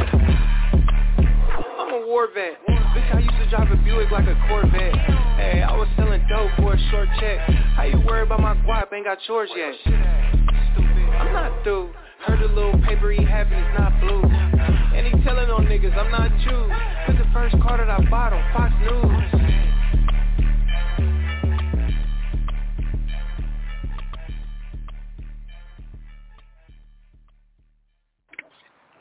I'm 1.81 2.03
a 2.03 2.07
war 2.07 2.29
vet. 2.35 2.61
Bitch, 2.69 3.15
I 3.15 3.21
used 3.21 3.33
to 3.33 3.49
drive 3.49 3.73
a 3.73 3.77
Buick 3.77 4.11
like 4.11 4.27
a 4.29 4.37
Corvette. 4.47 4.95
Hey, 5.41 5.63
I 5.63 5.75
was 5.75 5.89
selling 5.97 6.21
dope 6.29 6.51
for 6.59 6.75
a 6.75 6.91
short 6.91 7.09
check. 7.19 7.39
How 7.75 7.85
you 7.85 7.99
worry 8.07 8.25
about 8.25 8.41
my 8.41 8.55
guap? 8.57 8.93
Ain't 8.93 9.07
got 9.07 9.19
chores 9.27 9.49
yet. 9.57 9.73
I'm 11.17 11.33
not 11.33 11.65
through. 11.65 11.95
Heard 12.27 12.43
a 12.43 12.53
little 12.53 12.79
paper 12.83 13.11
he 13.11 13.25
having 13.25 13.59
is 13.59 13.79
not 13.79 13.99
blue. 14.01 14.23
And 14.23 15.07
he 15.07 15.25
telling 15.25 15.49
on 15.49 15.65
niggas 15.65 15.97
I'm 15.97 16.11
not 16.11 16.31
you. 16.41 16.69
Cause 17.07 17.17
the 17.17 17.31
first 17.33 17.59
car 17.63 17.79
that 17.79 17.89
I 17.89 18.05
bought 18.11 18.35
on 18.35 18.53
Fox 18.53 18.73
News. 18.85 19.35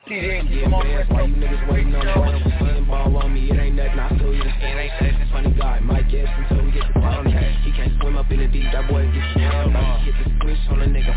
TJ, 0.04 0.52
Yeah, 0.52 0.68
man, 0.68 1.08
why 1.08 1.24
you 1.24 1.36
niggas 1.40 1.72
waiting 1.72 1.96
on 1.96 2.04
the 2.04 2.58
Playing 2.60 2.86
ball 2.86 3.16
on 3.24 3.34
me, 3.34 3.48
it 3.50 3.56
ain't 3.56 3.76
nothing, 3.76 4.00
I 4.00 4.10
told 4.20 4.36
you 4.36 4.44
the 4.44 4.50
hand 4.50 4.92
ain't 5.00 5.32
funny 5.32 5.56
guy, 5.56 5.80
Mike 5.80 6.12
guess 6.12 6.28
until 6.28 6.66
we 6.66 6.72
get 6.76 6.84
the 6.94 7.00
bounty 7.00 7.32
He 7.64 7.72
can't 7.72 7.94
swim 8.02 8.18
up 8.18 8.30
in 8.30 8.40
the 8.40 8.48
deep, 8.48 8.68
that 8.74 8.90
boy 8.92 9.08
get 9.16 9.24
drowned 9.40 9.74
Like 9.74 10.04
he 10.04 10.12
hit 10.12 10.16
the 10.20 10.28
switch 10.44 10.60
on 10.76 10.82
a 10.82 10.88
nigga, 10.92 11.14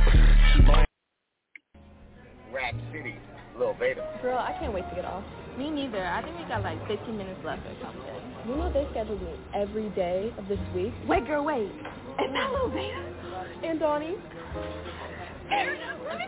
keep 0.54 0.68
on 0.70 0.84
Rack 2.54 2.74
City, 2.92 3.18
Lil 3.58 3.74
Veda. 3.74 4.06
Girl, 4.22 4.38
I 4.38 4.54
can't 4.60 4.72
wait 4.72 4.88
to 4.88 4.94
get 4.94 5.04
off. 5.04 5.24
Me 5.58 5.68
neither. 5.68 6.06
I 6.06 6.22
think 6.22 6.38
we 6.38 6.44
got 6.44 6.62
like 6.62 6.78
15 6.86 7.16
minutes 7.16 7.40
left 7.44 7.66
or 7.66 7.74
something. 7.82 8.06
You 8.46 8.54
know 8.54 8.72
they 8.72 8.86
scheduled 8.92 9.20
me 9.20 9.34
every 9.52 9.90
day 9.90 10.32
of 10.38 10.46
this 10.46 10.60
week. 10.74 10.94
Wait, 11.08 11.26
girl, 11.26 11.44
wait. 11.44 11.66
Is 11.66 12.30
that 12.32 12.52
Lil 12.52 12.70
Veda? 12.70 13.02
And 13.64 13.80
Donnie. 13.80 14.14
Fair 15.48 15.74
enough. 15.74 15.98
Let 16.08 16.18
me 16.18 16.26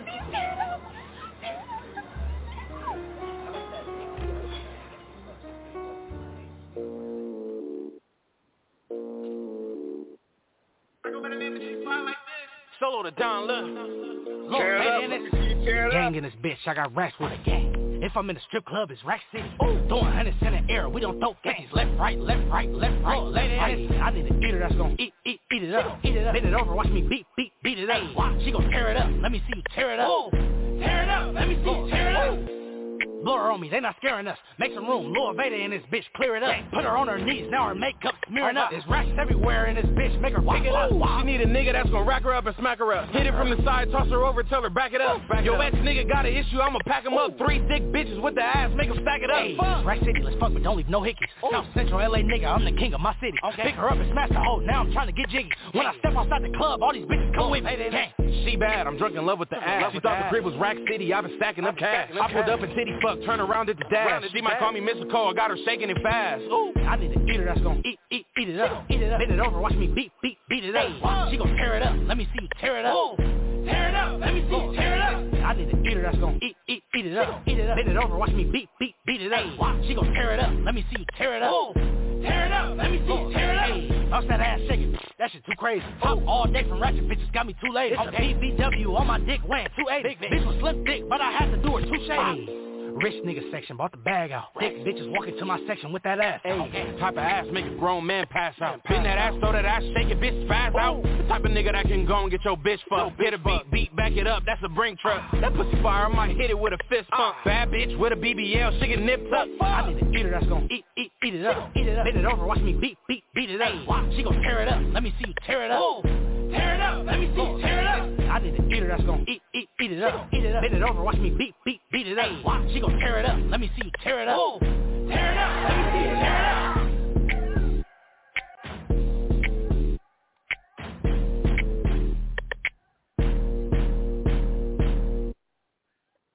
bitch. 16.58 16.70
I 16.70 16.74
got 16.74 16.94
racks 16.94 17.14
with 17.20 17.32
a 17.32 17.44
gang. 17.44 17.74
If 18.00 18.16
I'm 18.16 18.30
in 18.30 18.36
the 18.36 18.42
strip 18.46 18.64
club, 18.64 18.90
it's 18.90 19.02
Rack 19.04 19.20
City. 19.32 19.50
Ooh, 19.62 19.80
throwing 19.88 20.12
hundreds 20.12 20.36
in 20.40 20.52
the 20.52 20.72
air. 20.72 20.88
We 20.88 21.00
don't 21.00 21.18
throw 21.18 21.36
gangs. 21.42 21.68
Left, 21.72 21.90
right, 21.98 22.18
left, 22.18 22.48
right, 22.48 22.70
left, 22.70 23.02
right, 23.02 23.18
oh, 23.18 23.24
left, 23.24 23.48
right. 23.48 23.90
I 24.00 24.10
need 24.10 24.30
a 24.30 24.38
eater 24.38 24.60
that's 24.60 24.74
gonna 24.76 24.94
eat, 24.98 25.12
eat, 25.26 25.40
eat 25.52 25.64
it 25.64 25.74
up, 25.74 25.98
eat 26.04 26.14
it 26.14 26.26
up. 26.26 26.34
Bend 26.34 26.46
it 26.46 26.54
over, 26.54 26.74
watch 26.74 26.88
me 26.88 27.02
beat, 27.02 27.26
beat, 27.36 27.52
beat 27.62 27.78
it 27.78 27.90
up. 27.90 28.02
She 28.44 28.52
gon' 28.52 28.70
tear 28.70 28.92
it 28.92 28.96
up. 28.96 29.10
Let 29.20 29.32
me 29.32 29.42
see 29.48 29.56
you 29.56 29.62
tear 29.74 29.94
it 29.94 30.00
up. 30.00 30.30
Tear 30.30 31.02
it 31.02 31.08
up. 31.08 31.34
Let 31.34 31.48
me 31.48 31.56
see 31.56 31.62
you 31.62 31.70
oh. 31.70 31.88
tear 31.88 32.10
it 32.10 32.16
up. 32.16 33.24
Blow 33.24 33.36
her 33.36 33.50
on 33.50 33.60
me, 33.60 33.68
they 33.68 33.80
not 33.80 33.96
scaring 33.96 34.28
us. 34.28 34.38
Make 34.60 34.72
some 34.74 34.86
room, 34.86 35.12
Lil 35.12 35.34
Veda 35.34 35.56
in 35.56 35.72
this 35.72 35.82
bitch, 35.92 36.04
clear 36.14 36.36
it 36.36 36.42
up. 36.44 36.54
Put 36.72 36.84
her 36.84 36.96
on 36.96 37.08
her 37.08 37.18
knees, 37.18 37.48
now 37.50 37.66
her 37.66 37.74
makeup 37.74 38.14
smearing 38.28 38.56
up. 38.56 38.70
There's 38.70 38.86
racks 38.88 39.10
everywhere 39.18 39.66
in 39.66 39.76
this 39.76 39.86
bitch, 39.86 40.18
make 40.20 40.34
her 40.34 40.42
pick 40.42 40.64
it 40.64 40.74
up. 40.74 40.90
She 40.90 41.26
need 41.26 41.40
a 41.40 41.46
nigga 41.46 41.72
that's 41.72 41.90
gonna 41.90 42.04
rack 42.04 42.22
her 42.22 42.34
up 42.34 42.46
and 42.46 42.54
smack 42.58 42.78
her 42.78 42.92
up. 42.92 43.08
Hit 43.10 43.26
it 43.26 43.32
from 43.32 43.50
the 43.50 43.56
side, 43.64 43.90
toss 43.90 44.08
her 44.08 44.24
over, 44.24 44.42
tell 44.42 44.62
her 44.62 44.70
back 44.70 44.92
it 44.92 45.00
up. 45.00 45.20
Yo, 45.42 45.54
ex 45.60 45.74
nigga 45.76 46.08
got 46.08 46.26
an 46.26 46.34
issue, 46.34 46.60
I'ma 46.60 46.78
pack 46.86 47.04
him 47.04 47.14
up. 47.14 47.36
Three 47.38 47.60
thick 47.68 47.82
bitches 47.92 48.20
with 48.20 48.34
the 48.34 48.42
ass, 48.42 48.70
make 48.76 48.88
them 48.88 48.98
stack 49.02 49.22
it 49.22 49.30
up. 49.30 49.38
Hey, 49.38 49.56
Rack 49.84 49.98
City, 50.00 50.20
let's 50.22 50.36
fuck, 50.38 50.52
but 50.52 50.62
don't 50.62 50.76
leave 50.76 50.88
no 50.88 51.00
hickeys. 51.00 51.28
Oh. 51.42 51.50
South 51.52 51.66
Central 51.74 52.00
LA 52.00 52.18
nigga, 52.18 52.46
I'm 52.46 52.64
the 52.64 52.72
king 52.72 52.94
of 52.94 53.00
my 53.00 53.14
city. 53.20 53.36
Pick 53.56 53.74
her 53.74 53.88
up 53.88 53.98
and 53.98 54.10
smash 54.12 54.28
the 54.28 54.40
hoe, 54.40 54.60
now 54.60 54.80
I'm 54.82 54.92
trying 54.92 55.06
to 55.06 55.12
get 55.12 55.28
jiggy. 55.30 55.50
When 55.72 55.86
I 55.86 55.96
step 55.98 56.14
outside 56.16 56.42
the 56.42 56.56
club, 56.56 56.82
all 56.82 56.92
these 56.92 57.06
bitches 57.06 57.34
come 57.34 57.50
with 57.50 57.64
me. 57.64 57.76
Gang. 57.90 58.12
She 58.44 58.56
bad, 58.56 58.86
I'm 58.86 58.96
drunk 58.98 59.16
in 59.16 59.24
love 59.24 59.38
with 59.38 59.50
the 59.50 59.56
ass. 59.56 59.92
She 59.92 60.00
thought 60.00 60.22
the 60.24 60.28
crib 60.28 60.44
was 60.44 60.54
Rack 60.56 60.76
City, 60.90 61.12
I've 61.12 61.24
been 61.24 61.36
stacking 61.36 61.64
up 61.64 61.76
cash. 61.76 62.10
I 62.20 62.32
pulled 62.32 62.48
up 62.48 62.60
and 62.60 62.74
titty 62.74 62.94
fuck, 63.02 63.18
turn 63.24 63.40
around 63.40 63.70
at 63.70 63.78
the 63.78 63.84
dash. 63.90 64.24
She 64.32 64.40
might 64.40 64.58
call 64.58 64.72
me 64.72 64.80
Mr. 64.80 65.10
Cole, 65.10 65.30
I 65.30 65.34
got 65.34 65.50
her 65.50 65.56
shaking 65.64 65.90
it 65.90 65.98
fast. 66.02 66.42
Ooh, 66.42 66.72
I 66.86 66.96
need 66.96 67.12
an 67.12 67.28
eater 67.28 67.44
that's 67.44 67.60
gonna 67.60 67.80
eat, 67.84 67.98
eat, 68.10 68.17
eat 68.38 68.48
it 68.48 68.60
up. 68.60 68.84
Eat 68.90 69.02
it 69.02 69.12
up. 69.12 69.18
Bend 69.18 69.32
it 69.32 69.40
over, 69.40 69.60
watch 69.60 69.74
me 69.74 69.86
beat, 69.86 70.12
beat, 70.22 70.38
beat 70.48 70.64
it 70.64 70.74
up. 70.74 71.30
She 71.30 71.36
gon' 71.36 71.54
tear 71.56 71.76
it 71.76 71.82
up, 71.82 71.94
let 72.06 72.16
me 72.16 72.28
see 72.32 72.42
you 72.42 72.48
tear 72.60 72.78
it 72.78 72.84
up. 72.84 73.16
Tear 73.16 73.88
it 73.88 73.94
up, 73.94 74.20
let 74.20 74.34
me 74.34 74.40
see 74.48 74.56
you 74.56 74.72
tear 74.74 74.94
it 74.94 75.00
up. 75.02 75.44
I 75.44 75.54
need 75.54 75.68
an 75.68 75.86
eater 75.86 76.02
that's 76.02 76.18
gonna 76.18 76.38
eat, 76.42 76.56
eat, 76.68 76.82
eat 76.94 77.06
it 77.06 77.16
up. 77.16 77.42
Eat 77.46 77.58
it 77.58 77.68
up. 77.70 77.76
Bend 77.76 77.88
it 77.88 77.96
over, 77.96 78.16
watch 78.16 78.30
me 78.30 78.44
beat, 78.44 78.68
beat, 78.78 78.94
beat 79.06 79.22
it 79.22 79.32
up. 79.32 79.42
She 79.86 79.94
gon' 79.94 80.12
tear 80.12 80.34
it 80.34 80.40
up, 80.40 80.52
let 80.64 80.74
me 80.74 80.84
see 80.90 81.00
you 81.00 81.06
tear 81.16 81.36
it 81.36 81.42
up. 81.42 81.74
Tear 81.74 82.46
it 82.46 82.52
up, 82.52 82.76
let 82.76 82.90
me 82.90 82.98
see 82.98 83.12
you 83.12 83.32
tear 83.32 83.52
it 83.52 83.58
up. 83.58 84.10
Bounce 84.10 84.26
that 84.28 84.40
ass 84.40 84.60
shaking, 84.68 84.96
that 85.18 85.30
shit 85.30 85.44
too 85.44 85.52
crazy. 85.58 85.84
Top 86.02 86.18
all 86.26 86.46
day 86.46 86.66
from 86.68 86.80
ratchet 86.80 87.08
bitches, 87.08 87.32
got 87.32 87.46
me 87.46 87.54
too 87.64 87.72
late. 87.72 87.92
It's 87.92 88.00
a 88.00 88.10
BBW 88.10 88.98
on 88.98 89.06
my 89.06 89.18
dick, 89.18 89.40
weighing 89.46 89.68
280. 89.76 90.16
Bitch 90.34 90.46
was 90.46 90.56
slim 90.60 90.84
thick, 90.84 91.08
but 91.08 91.20
I 91.20 91.30
had 91.30 91.50
to 91.50 91.56
do 91.62 91.76
her 91.76 91.82
too 91.82 92.06
shady. 92.06 92.67
Rich 93.02 93.22
nigga 93.24 93.48
section, 93.52 93.76
bought 93.76 93.92
the 93.92 93.98
bag 93.98 94.32
out. 94.32 94.46
Thick 94.58 94.84
bitches 94.84 95.08
walking 95.12 95.36
to 95.38 95.44
my 95.44 95.60
section 95.68 95.92
with 95.92 96.02
that 96.02 96.18
ass. 96.18 96.40
Hey, 96.42 96.96
type 96.98 97.12
of 97.12 97.18
ass 97.18 97.46
make 97.52 97.64
a 97.64 97.76
grown 97.76 98.04
man 98.04 98.26
pass 98.28 98.54
out. 98.60 98.82
Bend 98.88 99.06
that 99.06 99.16
ass 99.16 99.34
so 99.40 99.52
that 99.52 99.64
ass 99.64 99.82
shake 99.94 100.10
it, 100.10 100.18
bitch 100.18 100.48
fast 100.48 100.74
out. 100.74 101.02
The 101.02 101.24
type 101.28 101.44
of 101.44 101.52
nigga 101.52 101.72
that 101.72 101.86
can 101.86 102.06
go 102.06 102.22
and 102.22 102.30
get 102.30 102.44
your 102.44 102.56
bitch 102.56 102.80
fucked. 102.88 103.20
Hit 103.20 103.34
a 103.34 103.38
beat, 103.38 103.70
beat, 103.70 103.96
back 103.96 104.12
it 104.12 104.26
up, 104.26 104.42
that's 104.46 104.60
a 104.64 104.68
brink 104.68 104.98
truck. 104.98 105.20
Ah. 105.32 105.40
That 105.40 105.54
pussy 105.54 105.80
fire, 105.80 106.06
I 106.06 106.08
might 106.08 106.36
hit 106.36 106.50
it 106.50 106.58
with 106.58 106.72
a 106.72 106.78
fist 106.88 107.08
ah. 107.12 107.34
pump. 107.34 107.36
Bad 107.44 107.70
bitch 107.70 107.96
with 107.96 108.12
a 108.12 108.16
BBL, 108.16 108.80
she 108.80 108.88
get 108.88 109.00
nipped 109.00 109.32
up. 109.32 109.46
I 109.60 109.92
need 109.92 110.02
an 110.02 110.16
eater 110.16 110.30
that's 110.30 110.46
gonna 110.46 110.66
eat, 110.68 110.84
eat, 110.96 111.12
eat 111.22 111.34
it 111.34 111.46
up. 111.46 111.70
Eat 111.76 111.86
it 111.86 111.98
up. 111.98 112.04
Bend 112.04 112.16
it 112.16 112.24
over, 112.24 112.46
watch 112.46 112.60
me 112.60 112.72
beat, 112.72 112.98
beat, 113.06 113.22
beat 113.32 113.50
it 113.50 113.60
up. 113.60 113.72
She 114.16 114.24
gon' 114.24 114.42
tear 114.42 114.62
it 114.62 114.68
up, 114.68 114.82
let 114.92 115.04
me 115.04 115.14
see 115.20 115.28
you 115.28 115.34
tear 115.46 115.64
it 115.64 115.70
up. 115.70 116.02
Tear 116.02 116.74
it 116.74 116.80
up, 116.80 117.06
let 117.06 117.20
me 117.20 117.26
see 117.26 117.42
you 117.42 117.60
tear 117.60 117.80
it 117.80 117.86
up. 117.86 118.17
I 118.30 118.38
need 118.40 118.54
an 118.54 118.70
eater 118.70 118.88
that's 118.88 119.02
gonna 119.04 119.24
eat, 119.26 119.40
eat, 119.54 119.68
eat 119.80 119.92
it 119.92 120.02
up. 120.02 120.28
Eat 120.32 120.44
it 120.44 120.54
up. 120.54 120.62
Bend 120.62 120.74
it 120.74 120.82
over, 120.82 121.02
watch 121.02 121.16
me 121.16 121.30
beat, 121.30 121.54
beat, 121.64 121.80
beat 121.90 122.06
it 122.06 122.18
up. 122.18 122.44
Watch, 122.44 122.70
she 122.72 122.80
gon' 122.80 122.98
tear 122.98 123.18
it 123.18 123.24
up, 123.24 123.38
let 123.48 123.58
me 123.58 123.70
see 123.76 123.86
you 123.86 123.90
tear 124.02 124.20
it 124.22 124.28
up. 124.28 124.60
Tear 124.60 125.32
it 125.32 125.38
up, 125.38 125.64
let 125.64 125.76
me 125.76 125.82
see 125.92 125.98
you 126.04 126.14
tear 126.16 126.36
it 126.36 126.46
up. 126.46 126.78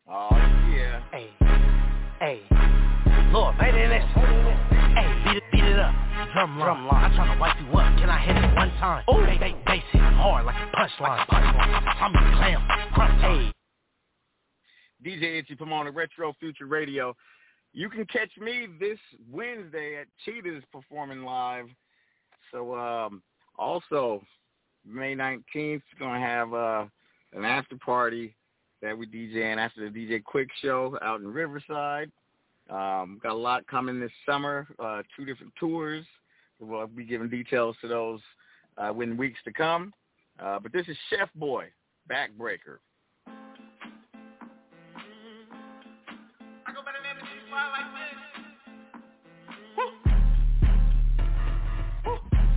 Oh, 0.09 0.35
yeah. 0.75 1.01
Hey, 1.11 1.29
hey, 2.19 2.41
Lord, 3.31 3.57
baby, 3.57 3.81
in 3.81 4.42
up. 6.37 6.49
Drum 6.49 6.57
line. 6.57 6.65
Drum. 6.65 6.87
I'm 6.91 7.11
tryna 7.11 7.39
wipe 7.39 7.59
you 7.59 7.67
up. 7.77 7.97
Can 7.97 8.09
I 8.09 8.19
hit 8.19 8.37
it 8.37 8.55
one 8.55 8.69
time? 8.79 9.03
Oh, 9.07 9.21
they, 9.25 9.37
they, 9.37 9.55
bass 9.65 9.83
hit 9.91 10.01
hard 10.01 10.45
like 10.45 10.55
a 10.55 10.75
punchline. 10.75 11.25
Punchline. 11.27 11.95
I'm 12.01 12.15
in 12.15 12.33
clam. 12.35 12.67
Crunch. 12.93 13.21
Hey. 13.21 13.53
DJ 15.05 15.39
Itchy 15.39 15.55
Pomona, 15.55 15.91
Retro 15.91 16.33
Future 16.39 16.65
Radio. 16.65 17.15
You 17.73 17.89
can 17.89 18.05
catch 18.05 18.29
me 18.39 18.67
this 18.79 18.99
Wednesday 19.31 19.97
at 19.99 20.07
Cheetahs 20.23 20.63
performing 20.71 21.23
live. 21.23 21.65
So 22.51 22.75
um, 22.75 23.21
also 23.57 24.21
May 24.85 25.15
19th, 25.15 25.81
going 25.99 26.21
to 26.21 26.27
have 26.27 26.53
uh, 26.53 26.85
an 27.33 27.45
after 27.45 27.77
party 27.77 28.35
that 28.81 28.97
we 28.97 29.07
DJing 29.07 29.57
after 29.57 29.89
the 29.89 29.97
DJ 29.97 30.21
Quik 30.21 30.47
show 30.61 30.97
out 31.01 31.21
in 31.21 31.27
Riverside. 31.27 32.11
Um, 32.69 33.19
got 33.21 33.31
a 33.31 33.33
lot 33.33 33.65
coming 33.67 33.99
this 33.99 34.11
summer, 34.25 34.67
uh, 34.79 35.01
two 35.17 35.25
different 35.25 35.53
tours. 35.59 36.05
We'll 36.63 36.87
be 36.87 37.05
giving 37.05 37.29
details 37.29 37.75
to 37.81 37.87
those 37.87 38.19
uh, 38.77 38.93
in 38.99 39.17
weeks 39.17 39.39
to 39.45 39.53
come. 39.53 39.93
Uh, 40.39 40.59
but 40.59 40.73
this 40.73 40.87
is 40.87 40.97
Chef 41.09 41.29
Boy, 41.35 41.65
Backbreaker. 42.09 42.79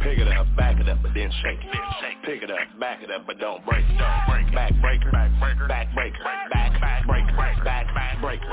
Pick 0.03 0.19
it 0.19 0.29
up, 0.29 0.47
back 0.57 0.79
it 0.79 0.89
up, 0.89 1.03
but 1.03 1.11
then 1.15 1.31
shake 1.43 1.59
it. 1.59 1.75
Shake. 2.01 2.23
Pick 2.23 2.43
it 2.43 2.51
up, 2.51 2.59
back 2.79 3.03
it 3.03 3.11
up, 3.11 3.27
but 3.27 3.39
don't 3.39 3.65
break. 3.67 3.85
Don't 3.99 4.27
break. 4.29 4.55
Back 4.55 4.73
breaker, 4.81 5.11
back 5.11 5.31
breaker, 5.41 5.67
back 5.67 5.93
breaker, 5.95 6.19
back 6.53 6.81
back 6.81 7.07
breaker, 7.07 7.65
back 7.65 7.93
back 7.93 8.21
breaker. 8.21 8.47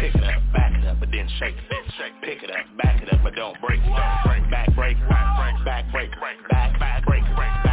Pick 0.00 0.14
it 0.14 0.24
up, 0.24 0.42
back 0.52 0.67
it 0.67 0.67
but 1.00 1.10
then 1.10 1.28
shake. 1.38 1.54
Shake. 1.96 2.12
Pick 2.22 2.42
it 2.42 2.50
up, 2.50 2.66
back 2.76 3.02
it 3.02 3.12
up, 3.12 3.20
but 3.22 3.34
don't 3.34 3.58
break. 3.60 3.80
Don't 3.80 3.96
break. 4.24 4.50
Back 4.50 4.74
break, 4.74 4.96
back 5.08 5.28
break, 5.38 5.64
back 5.64 5.92
breaker, 5.92 6.16
back 6.18 6.78
back 6.78 7.04
breaker, 7.04 7.04
back 7.04 7.04
back 7.04 7.34
breaker. 7.34 7.67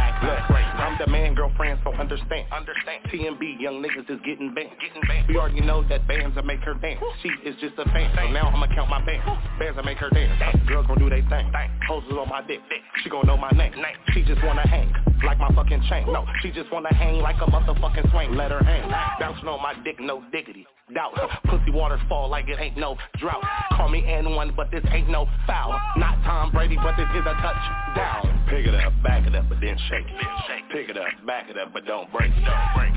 I'm 0.96 1.04
the 1.04 1.12
man, 1.12 1.34
girlfriend, 1.34 1.78
so 1.84 1.92
understand. 1.92 2.46
Understand. 2.52 3.04
TMB, 3.12 3.60
young 3.60 3.82
niggas 3.82 4.08
is 4.08 4.20
getting 4.24 4.54
banned. 4.54 4.70
Getting 4.80 5.02
banned. 5.06 5.28
We 5.28 5.36
already 5.36 5.60
know 5.60 5.86
that 5.88 6.08
bands 6.08 6.36
will 6.36 6.42
make 6.44 6.60
her 6.60 6.74
dance. 6.74 7.00
She 7.22 7.28
is 7.44 7.54
just 7.60 7.74
a 7.78 7.84
fan, 7.84 8.10
so 8.16 8.28
now 8.30 8.48
I'ma 8.48 8.66
count 8.74 8.88
my 8.88 9.04
bands. 9.04 9.24
Bands 9.58 9.76
will 9.76 9.84
make 9.84 9.98
her 9.98 10.08
dance. 10.10 10.32
Girls 10.66 10.86
gon' 10.86 10.98
do 10.98 11.10
they 11.10 11.20
thing. 11.28 11.52
Poses 11.86 12.12
on 12.12 12.28
my 12.28 12.42
dick. 12.46 12.60
She 13.02 13.10
gon' 13.10 13.26
know 13.26 13.36
my 13.36 13.50
name. 13.50 13.72
She 14.14 14.22
just 14.22 14.42
wanna 14.42 14.66
hang 14.66 14.92
like 15.24 15.38
my 15.38 15.48
fucking 15.54 15.82
chain. 15.88 16.06
No, 16.12 16.24
she 16.42 16.50
just 16.50 16.70
wanna 16.72 16.92
hang 16.94 17.16
like 17.16 17.36
a 17.36 17.46
motherfucking 17.50 18.10
swing. 18.10 18.34
Let 18.34 18.50
her 18.50 18.62
hang. 18.62 18.88
Bouncing 19.20 19.48
on 19.48 19.62
my 19.62 19.74
dick, 19.84 20.00
no 20.00 20.22
diggity. 20.32 20.66
Doubt. 20.94 21.14
Pussy 21.46 21.72
waters 21.72 22.00
fall 22.08 22.28
like 22.28 22.48
it 22.48 22.58
ain't 22.60 22.76
no 22.76 22.96
drought. 23.18 23.42
Call 23.72 23.88
me 23.88 24.02
N1, 24.02 24.54
but 24.54 24.70
this 24.70 24.84
ain't 24.92 25.10
no 25.10 25.26
foul. 25.46 25.78
Not 25.96 26.22
Tom 26.22 26.52
Brady, 26.52 26.76
but 26.76 26.96
this 26.96 27.08
is 27.14 27.26
a 27.26 27.34
touchdown. 27.42 28.44
Pick 28.48 28.66
it 28.66 28.74
up, 28.74 28.92
back 29.02 29.26
it 29.26 29.34
up, 29.34 29.48
but 29.48 29.58
then 29.60 29.76
shake 29.88 30.06
it. 30.06 30.26
Pick 30.70 30.85
it 30.88 30.96
up, 30.96 31.08
back 31.26 31.50
it 31.50 31.58
up, 31.58 31.72
but 31.72 31.84
don't 31.86 32.10
break. 32.12 32.30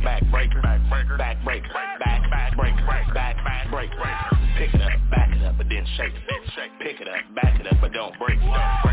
Back 0.03 0.23
breaker, 0.31 0.61
back 0.61 0.81
breaker, 0.89 1.17
back 1.17 1.43
breaker, 1.43 1.69
back 1.99 2.29
back 2.29 2.55
breaker, 2.55 2.85
back 3.13 3.43
back 3.43 3.69
breaker. 3.69 3.95
Pick 4.57 4.73
it 4.73 4.81
up, 4.81 4.91
back 5.09 5.35
it 5.35 5.43
up, 5.43 5.57
but 5.57 5.67
then 5.69 5.85
shake 5.97 6.13
it. 6.13 6.21
Pick 6.79 7.01
it 7.01 7.07
up, 7.07 7.35
back 7.35 7.59
it 7.59 7.67
up, 7.67 7.77
but 7.81 7.93
don't 7.93 8.17
break. 8.19 8.39
Back 8.39 8.83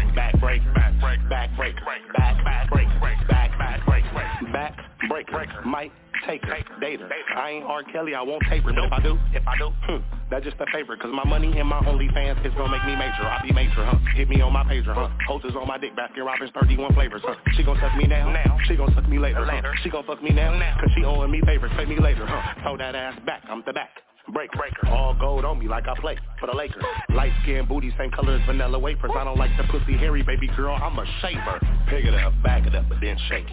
breaker, 0.41 0.73
back 0.75 1.01
breaker, 1.01 1.29
back 1.29 1.57
breaker, 1.57 1.83
back 2.17 2.45
back 2.45 2.71
breaker, 2.71 2.99
back 3.29 3.59
back 3.59 3.85
breaker, 3.87 4.53
back 4.53 4.77
breaker. 5.09 5.63
Might 5.65 5.93
take 6.27 6.45
her, 6.45 6.57
dater. 6.81 7.09
I 7.35 7.51
ain't 7.51 7.65
R. 7.65 7.83
Kelly, 7.85 8.15
I 8.15 8.23
won't 8.23 8.43
taper, 8.49 8.73
but 8.73 8.85
if 8.85 8.93
I 8.93 9.01
do, 9.01 9.19
if 9.35 9.47
I 9.47 9.57
do, 9.59 9.71
hmm, 9.85 10.03
that's 10.31 10.45
just 10.45 10.57
a 10.61 10.67
favor, 10.73 10.97
cause 10.97 11.11
my 11.13 11.25
money 11.25 11.59
and 11.59 11.69
my 11.69 11.81
OnlyFans 11.81 12.45
is 12.47 12.53
gonna 12.55 12.71
make 12.71 12.85
me 12.85 12.97
major. 12.97 13.23
I 13.23 13.41
be 13.43 13.53
major, 13.53 13.85
huh? 13.85 13.99
Hit 14.15 14.29
me 14.29 14.41
on 14.41 14.53
my 14.53 14.65
pager, 14.65 14.95
huh? 14.95 15.09
Hostess 15.27 15.53
on 15.59 15.67
my 15.67 15.79
dick, 15.79 15.97
Baskin 15.97 16.25
Robbins, 16.25 16.51
31 16.59 16.95
flavors, 16.95 17.23
huh? 17.25 17.35
She 17.57 17.63
gon' 17.63 17.79
suck 17.81 17.97
me 17.97 18.07
now, 18.07 18.31
now. 18.31 18.59
She 18.67 18.77
gon' 18.77 18.93
suck 18.95 19.09
me 19.09 19.19
later, 19.19 19.45
later. 19.45 19.75
She 19.83 19.91
gon' 19.91 20.05
fuck 20.05 20.23
me 20.23 20.31
now, 20.31 20.57
now. 20.57 20.79
Cause 20.81 20.91
she 20.97 21.05
owing 21.05 21.31
me 21.31 21.41
favors, 21.45 21.71
pay 21.77 21.85
me 21.85 21.99
later, 21.99 22.27
huh? 22.27 22.61
Throw 22.63 22.77
that 22.77 22.95
ass 22.95 23.19
back, 23.27 23.43
I'm 23.49 23.63
the 23.67 23.73
back. 23.73 24.06
Break, 24.33 24.51
breaker. 24.53 24.89
All 24.89 25.15
gold 25.15 25.45
on 25.45 25.59
me 25.59 25.69
like 25.69 25.87
I 25.87 25.95
play 26.01 26.19
for 26.41 26.47
the 26.47 26.53
Lakers. 26.53 26.83
Light 27.15 27.33
skin 27.43 27.65
booty, 27.67 27.93
same 27.97 28.11
color 28.11 28.35
as 28.35 28.47
vanilla 28.47 28.79
wafers. 28.79 29.13
I 29.17 29.25
don't 29.25 29.39
like 29.39 29.51
the 29.57 29.65
pussy 29.71 29.97
hairy, 29.97 30.23
baby 30.23 30.49
girl. 30.57 30.75
I'm 30.75 30.99
a 30.99 31.07
shaver. 31.23 31.61
Pick 31.89 32.05
it 32.05 32.15
up, 32.15 32.33
back 32.43 32.67
it 32.67 32.75
up, 32.75 32.87
but 32.89 32.99
then 33.01 33.17
shake. 33.29 33.47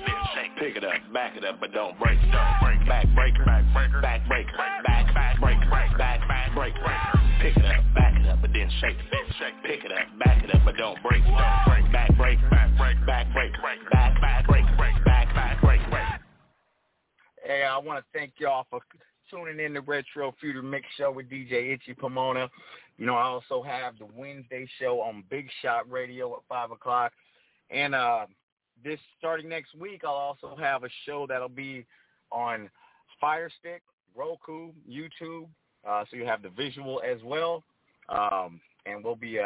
Pick 0.57 0.75
it 0.75 0.83
up, 0.83 0.93
back 1.13 1.37
it 1.37 1.45
up, 1.45 1.59
but 1.59 1.71
don't 1.73 1.97
break. 1.99 2.17
Back 2.31 3.05
breaker, 3.13 3.45
back 3.45 3.63
breaker, 3.73 4.01
back 4.01 4.27
breaker, 4.27 4.51
back 4.83 5.13
back 5.13 5.39
breaker, 5.39 5.69
back 5.97 6.27
back 6.27 6.55
breaker. 6.55 6.81
Pick 7.41 7.57
it 7.57 7.65
up, 7.65 7.83
back 7.93 8.19
it 8.19 8.27
up, 8.27 8.41
but 8.41 8.51
then 8.51 8.69
shake. 8.81 8.97
Pick 9.63 9.85
it 9.85 9.91
up, 9.91 10.07
back 10.25 10.43
it 10.43 10.55
up, 10.55 10.61
but 10.65 10.75
don't 10.77 10.97
break. 11.03 11.23
Back 11.23 12.17
breaker, 12.17 12.49
back 12.49 12.75
breaker, 12.77 13.05
back 13.05 13.31
breaker, 13.33 13.61
back 13.91 14.19
back 14.21 14.47
breaker, 14.47 14.75
back 15.05 15.33
back 15.35 15.61
breaker. 15.61 16.19
Hey, 17.45 17.63
I 17.63 17.77
want 17.77 17.99
to 17.99 18.05
thank 18.17 18.33
y'all 18.39 18.65
for 18.69 18.79
tuning 19.33 19.59
in 19.59 19.73
to 19.73 19.81
Retro 19.81 20.33
Future 20.39 20.61
Mix 20.61 20.85
Show 20.97 21.11
with 21.11 21.29
DJ 21.29 21.73
Itchy 21.73 21.93
Pomona. 21.93 22.49
You 22.97 23.05
know, 23.05 23.15
I 23.15 23.23
also 23.23 23.63
have 23.63 23.97
the 23.97 24.07
Wednesday 24.15 24.67
show 24.79 25.01
on 25.01 25.23
Big 25.29 25.47
Shot 25.61 25.89
Radio 25.89 26.33
at 26.33 26.41
5 26.47 26.71
o'clock. 26.71 27.11
And 27.71 27.95
uh, 27.95 28.27
this 28.83 28.99
starting 29.17 29.49
next 29.49 29.75
week, 29.75 30.01
I'll 30.03 30.11
also 30.11 30.55
have 30.59 30.83
a 30.83 30.89
show 31.05 31.25
that'll 31.27 31.49
be 31.49 31.85
on 32.31 32.69
Fire 33.19 33.49
Stick, 33.59 33.81
Roku, 34.15 34.71
YouTube. 34.89 35.47
Uh, 35.87 36.03
so 36.09 36.17
you 36.17 36.25
have 36.25 36.43
the 36.43 36.49
visual 36.49 37.01
as 37.05 37.17
well. 37.23 37.63
Um, 38.09 38.61
and 38.85 39.03
we'll 39.03 39.15
be 39.15 39.39
uh, 39.39 39.45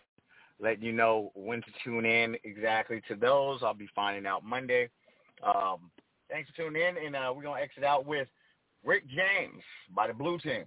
letting 0.60 0.84
you 0.84 0.92
know 0.92 1.32
when 1.34 1.62
to 1.62 1.68
tune 1.84 2.06
in 2.06 2.36
exactly 2.44 3.02
to 3.08 3.16
those. 3.16 3.62
I'll 3.64 3.74
be 3.74 3.90
finding 3.96 4.26
out 4.26 4.44
Monday. 4.44 4.90
Um, 5.44 5.92
thanks 6.30 6.50
for 6.50 6.58
tuning 6.58 6.82
in, 6.82 7.06
and 7.06 7.16
uh, 7.16 7.32
we're 7.34 7.44
going 7.44 7.58
to 7.58 7.64
exit 7.64 7.84
out 7.84 8.06
with 8.06 8.28
Rick 8.86 9.04
James 9.10 9.64
by 9.96 10.08
the 10.08 10.14
Blue 10.14 10.38
Team. 10.40 10.66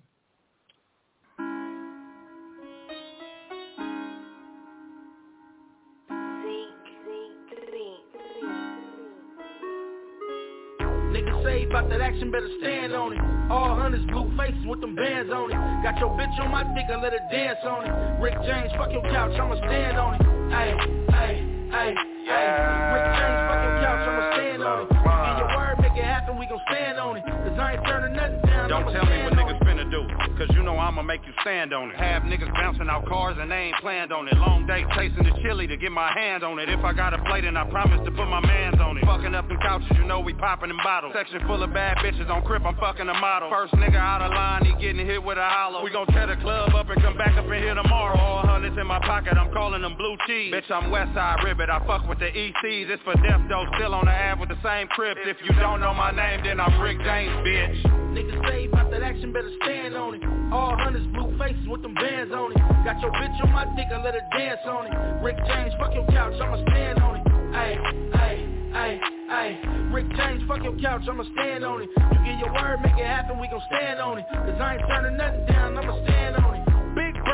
Niggas 11.11 11.43
say 11.43 11.65
about 11.65 11.89
that 11.89 12.01
action, 12.01 12.31
better 12.31 12.49
stand 12.61 12.93
on 12.93 13.13
it. 13.13 13.21
All 13.51 13.75
hunters, 13.75 14.05
blue 14.07 14.31
faces 14.37 14.65
with 14.67 14.81
them 14.81 14.95
bands 14.95 15.33
on 15.33 15.51
it. 15.51 15.83
Got 15.83 15.99
your 15.99 16.11
bitch 16.11 16.39
on 16.41 16.51
my 16.53 16.63
dick, 16.63 16.85
I 16.89 17.01
let 17.01 17.13
her 17.13 17.29
dance 17.33 17.59
on 17.65 17.87
it. 17.87 18.23
Rick 18.23 18.35
James, 18.47 18.71
fuck 18.77 18.93
your 18.93 19.03
couch, 19.03 19.33
I'ma 19.33 19.57
stand 19.57 19.99
on 19.99 20.15
it. 20.15 20.23
Ay, 20.55 20.75
ay, 21.11 21.47
ay, 21.73 22.10
I'ma 30.91 31.03
make 31.03 31.25
you 31.25 31.33
stand 31.43 31.73
on 31.73 31.93
it. 31.93 31.97
Have 32.03 32.23
niggas 32.23 32.53
bouncing 32.53 32.89
out 32.91 33.07
cars 33.07 33.37
and 33.39 33.49
they 33.49 33.71
ain't 33.71 33.77
planned 33.77 34.11
on 34.13 34.27
it. 34.27 34.35
Long 34.35 34.67
day 34.67 34.83
chasing 34.97 35.23
the 35.23 35.31
chili 35.41 35.69
to 35.69 35.77
get 35.77 35.93
my 35.93 36.11
hand 36.11 36.43
on 36.43 36.59
it. 36.59 36.69
If 36.69 36.83
I 36.83 36.93
got 36.93 37.15
a 37.15 37.23
plate 37.31 37.45
and 37.45 37.57
I 37.57 37.63
promise 37.71 38.01
to 38.05 38.11
put 38.11 38.27
my 38.27 38.41
mans 38.41 38.81
on 38.81 38.99
it. 38.99 39.05
Fucking 39.07 39.33
up 39.33 39.47
couches, 39.61 39.89
you 39.97 40.05
know 40.05 40.21
we 40.21 40.35
popping 40.35 40.69
them 40.69 40.79
bottles. 40.83 41.13
Section 41.15 41.41
full 41.47 41.63
of 41.63 41.73
bad 41.73 41.99
bitches 41.99 42.29
on 42.31 42.43
crib, 42.43 42.67
I'm 42.67 42.77
fucking 42.77 43.09
a 43.09 43.15
model. 43.15 43.51
First 43.51 43.75
nigga 43.75 43.97
out 43.97 44.23
of 44.23 44.31
line, 44.33 44.65
he 44.65 44.73
getting 44.81 45.05
hit 45.05 45.23
with 45.23 45.39
a 45.39 45.49
hollow. 45.49 45.85
We 45.85 45.91
gon' 45.91 46.07
tear 46.09 46.27
the 46.27 46.37
club 46.37 46.75
up 46.75 46.89
and 46.91 47.01
come 47.03 47.17
back 47.17 47.37
up 47.37 47.45
in 47.47 47.63
here 47.63 47.75
tomorrow. 47.75 48.19
All 48.19 48.47
hundreds 48.47 48.77
in 48.79 48.87
my 48.87 49.01
pocket, 49.01 49.37
I'm 49.37 49.53
calling 49.53 49.83
them 49.83 49.97
blue 49.97 50.17
cheese. 50.27 50.53
Bitch, 50.53 50.71
I'm 50.71 50.91
Westside 50.91 51.45
Ribbit, 51.45 51.71
I 51.71 51.85
fuck 51.87 52.09
with 52.09 52.19
the 52.19 52.27
ECs. 52.27 52.91
It's 52.91 53.03
for 53.03 53.15
death 53.15 53.43
though, 53.49 53.67
still 53.77 53.95
on 53.95 54.07
the 54.07 54.13
ad 54.13 54.41
with 54.41 54.49
the 54.49 54.59
same 54.63 54.89
crib. 54.89 55.17
If 55.21 55.37
you 55.45 55.55
don't 55.61 55.81
know 55.81 55.95
my 55.95 56.11
name, 56.11 56.43
then 56.45 56.61
I'm 56.61 56.81
Rick 56.81 56.99
James, 57.05 57.33
bitch. 57.47 58.01
Niggas 58.11 58.49
say 58.49 58.67
about 58.67 58.91
that 58.91 59.03
action, 59.03 59.33
better 59.33 59.51
stand 59.63 59.95
on 59.95 60.15
it. 60.15 60.23
All 60.53 60.77
hunters, 60.77 61.07
blue 61.15 61.37
faces 61.39 61.67
with 61.69 61.83
them 61.83 61.95
bands 61.95 62.33
on 62.33 62.51
it. 62.53 62.59
Got 62.85 63.01
your 63.01 63.13
bitch 63.13 63.45
on 63.45 63.53
my 63.53 63.65
dick, 63.77 63.87
I 63.93 64.03
let 64.03 64.15
her 64.15 64.27
dance 64.37 64.61
on 64.67 64.87
it. 64.87 65.23
Rick 65.23 65.37
James, 65.47 65.73
fuck 65.79 65.95
your 65.95 66.07
couch, 66.09 66.35
I'ma 66.41 66.61
stand 66.71 66.99
on 66.99 67.17
it. 67.17 67.27
Hey, 67.55 67.79
ay, 68.15 68.60
ay, 68.75 69.01
ay. 69.31 69.59
Rick 69.93 70.09
James, 70.17 70.43
fuck 70.47 70.63
your 70.63 70.77
couch, 70.79 71.03
I'ma 71.09 71.25
stand 71.33 71.65
on 71.65 71.83
it. 71.83 71.89
You 71.97 72.25
get 72.25 72.39
your 72.39 72.53
word, 72.53 72.81
make 72.83 72.95
it 72.99 73.07
happen, 73.07 73.39
we 73.41 73.49
gon' 73.49 73.61
stand 73.67 74.01
on 74.01 74.19
it. 74.19 74.25
Cause 74.31 74.61
I 74.61 74.77
ain't 74.77 74.83
turning 74.89 75.17
nothing 75.17 75.47
down, 75.47 75.77
I'ma 75.77 76.05
stand 76.05 76.37
on 76.37 76.55
it. 76.55 76.60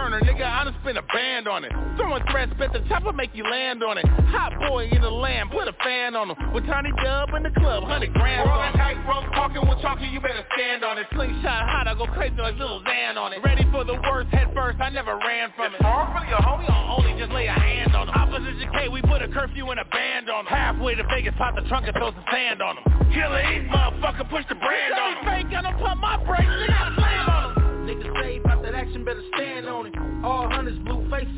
Burner, 0.06 0.22
nigga, 0.22 0.46
I 0.46 0.62
done 0.62 0.76
spent 0.86 0.98
a 0.98 1.02
band 1.02 1.48
on 1.48 1.64
it. 1.64 1.74
Throwing 1.98 2.22
threats, 2.30 2.54
bet 2.62 2.70
the 2.70 2.78
chopper 2.86 3.10
make 3.10 3.34
you 3.34 3.42
land 3.42 3.82
on 3.82 3.98
it. 3.98 4.06
Hot 4.30 4.54
boy 4.70 4.86
in 4.86 5.02
the 5.02 5.10
land, 5.10 5.50
put 5.50 5.66
a 5.66 5.74
fan 5.82 6.14
on 6.14 6.30
him. 6.30 6.38
With 6.54 6.62
Tiny 6.66 6.94
Dub 7.02 7.34
in 7.34 7.42
the 7.42 7.50
club, 7.58 7.82
hundred 7.82 8.14
grams 8.14 8.46
on 8.46 8.54
Rolling 8.54 8.70
him. 8.70 8.78
tight 8.78 9.02
rope, 9.02 9.26
talking 9.34 9.66
with 9.66 9.82
chalky, 9.82 10.06
you 10.06 10.22
better 10.22 10.46
stand 10.54 10.84
on 10.84 10.94
it. 10.94 11.10
Slingshot 11.10 11.42
hot, 11.42 11.90
I 11.90 11.98
go 11.98 12.06
crazy 12.14 12.38
like 12.38 12.54
little 12.54 12.78
Xan 12.86 13.18
on 13.18 13.32
it. 13.34 13.42
Ready 13.42 13.66
for 13.74 13.82
the 13.82 13.98
worst, 14.06 14.30
head 14.30 14.46
first, 14.54 14.78
I 14.78 14.90
never 14.94 15.18
ran 15.18 15.50
from 15.58 15.74
it. 15.74 15.82
Hard 15.82 16.14
for 16.14 16.22
your 16.30 16.38
homie, 16.38 16.70
I'll 16.70 17.02
only 17.02 17.18
just 17.18 17.34
lay 17.34 17.50
a 17.50 17.58
hand 17.58 17.96
on 17.96 18.06
him. 18.06 18.14
Opposition 18.14 18.70
K, 18.78 18.86
we 18.86 19.02
put 19.02 19.22
a 19.22 19.28
curfew 19.34 19.66
and 19.74 19.80
a 19.82 19.88
band 19.90 20.30
on 20.30 20.46
him. 20.46 20.54
Halfway 20.54 20.94
to 20.94 21.02
Vegas, 21.10 21.34
pop 21.36 21.58
the 21.58 21.66
trunk 21.66 21.90
and 21.90 21.94
throw 21.98 22.14
some 22.14 22.24
sand 22.30 22.62
on 22.62 22.78
him. 22.78 22.84
Killer 23.10 23.42
East, 23.42 23.74
motherfucker, 23.74 24.30
push 24.30 24.46
the 24.46 24.54
brand 24.54 24.94
on 24.94 25.18
him. 25.18 25.24
Fake, 25.26 25.50
I 25.50 25.62
don't 25.66 25.82
pump 25.82 25.98
my 25.98 26.15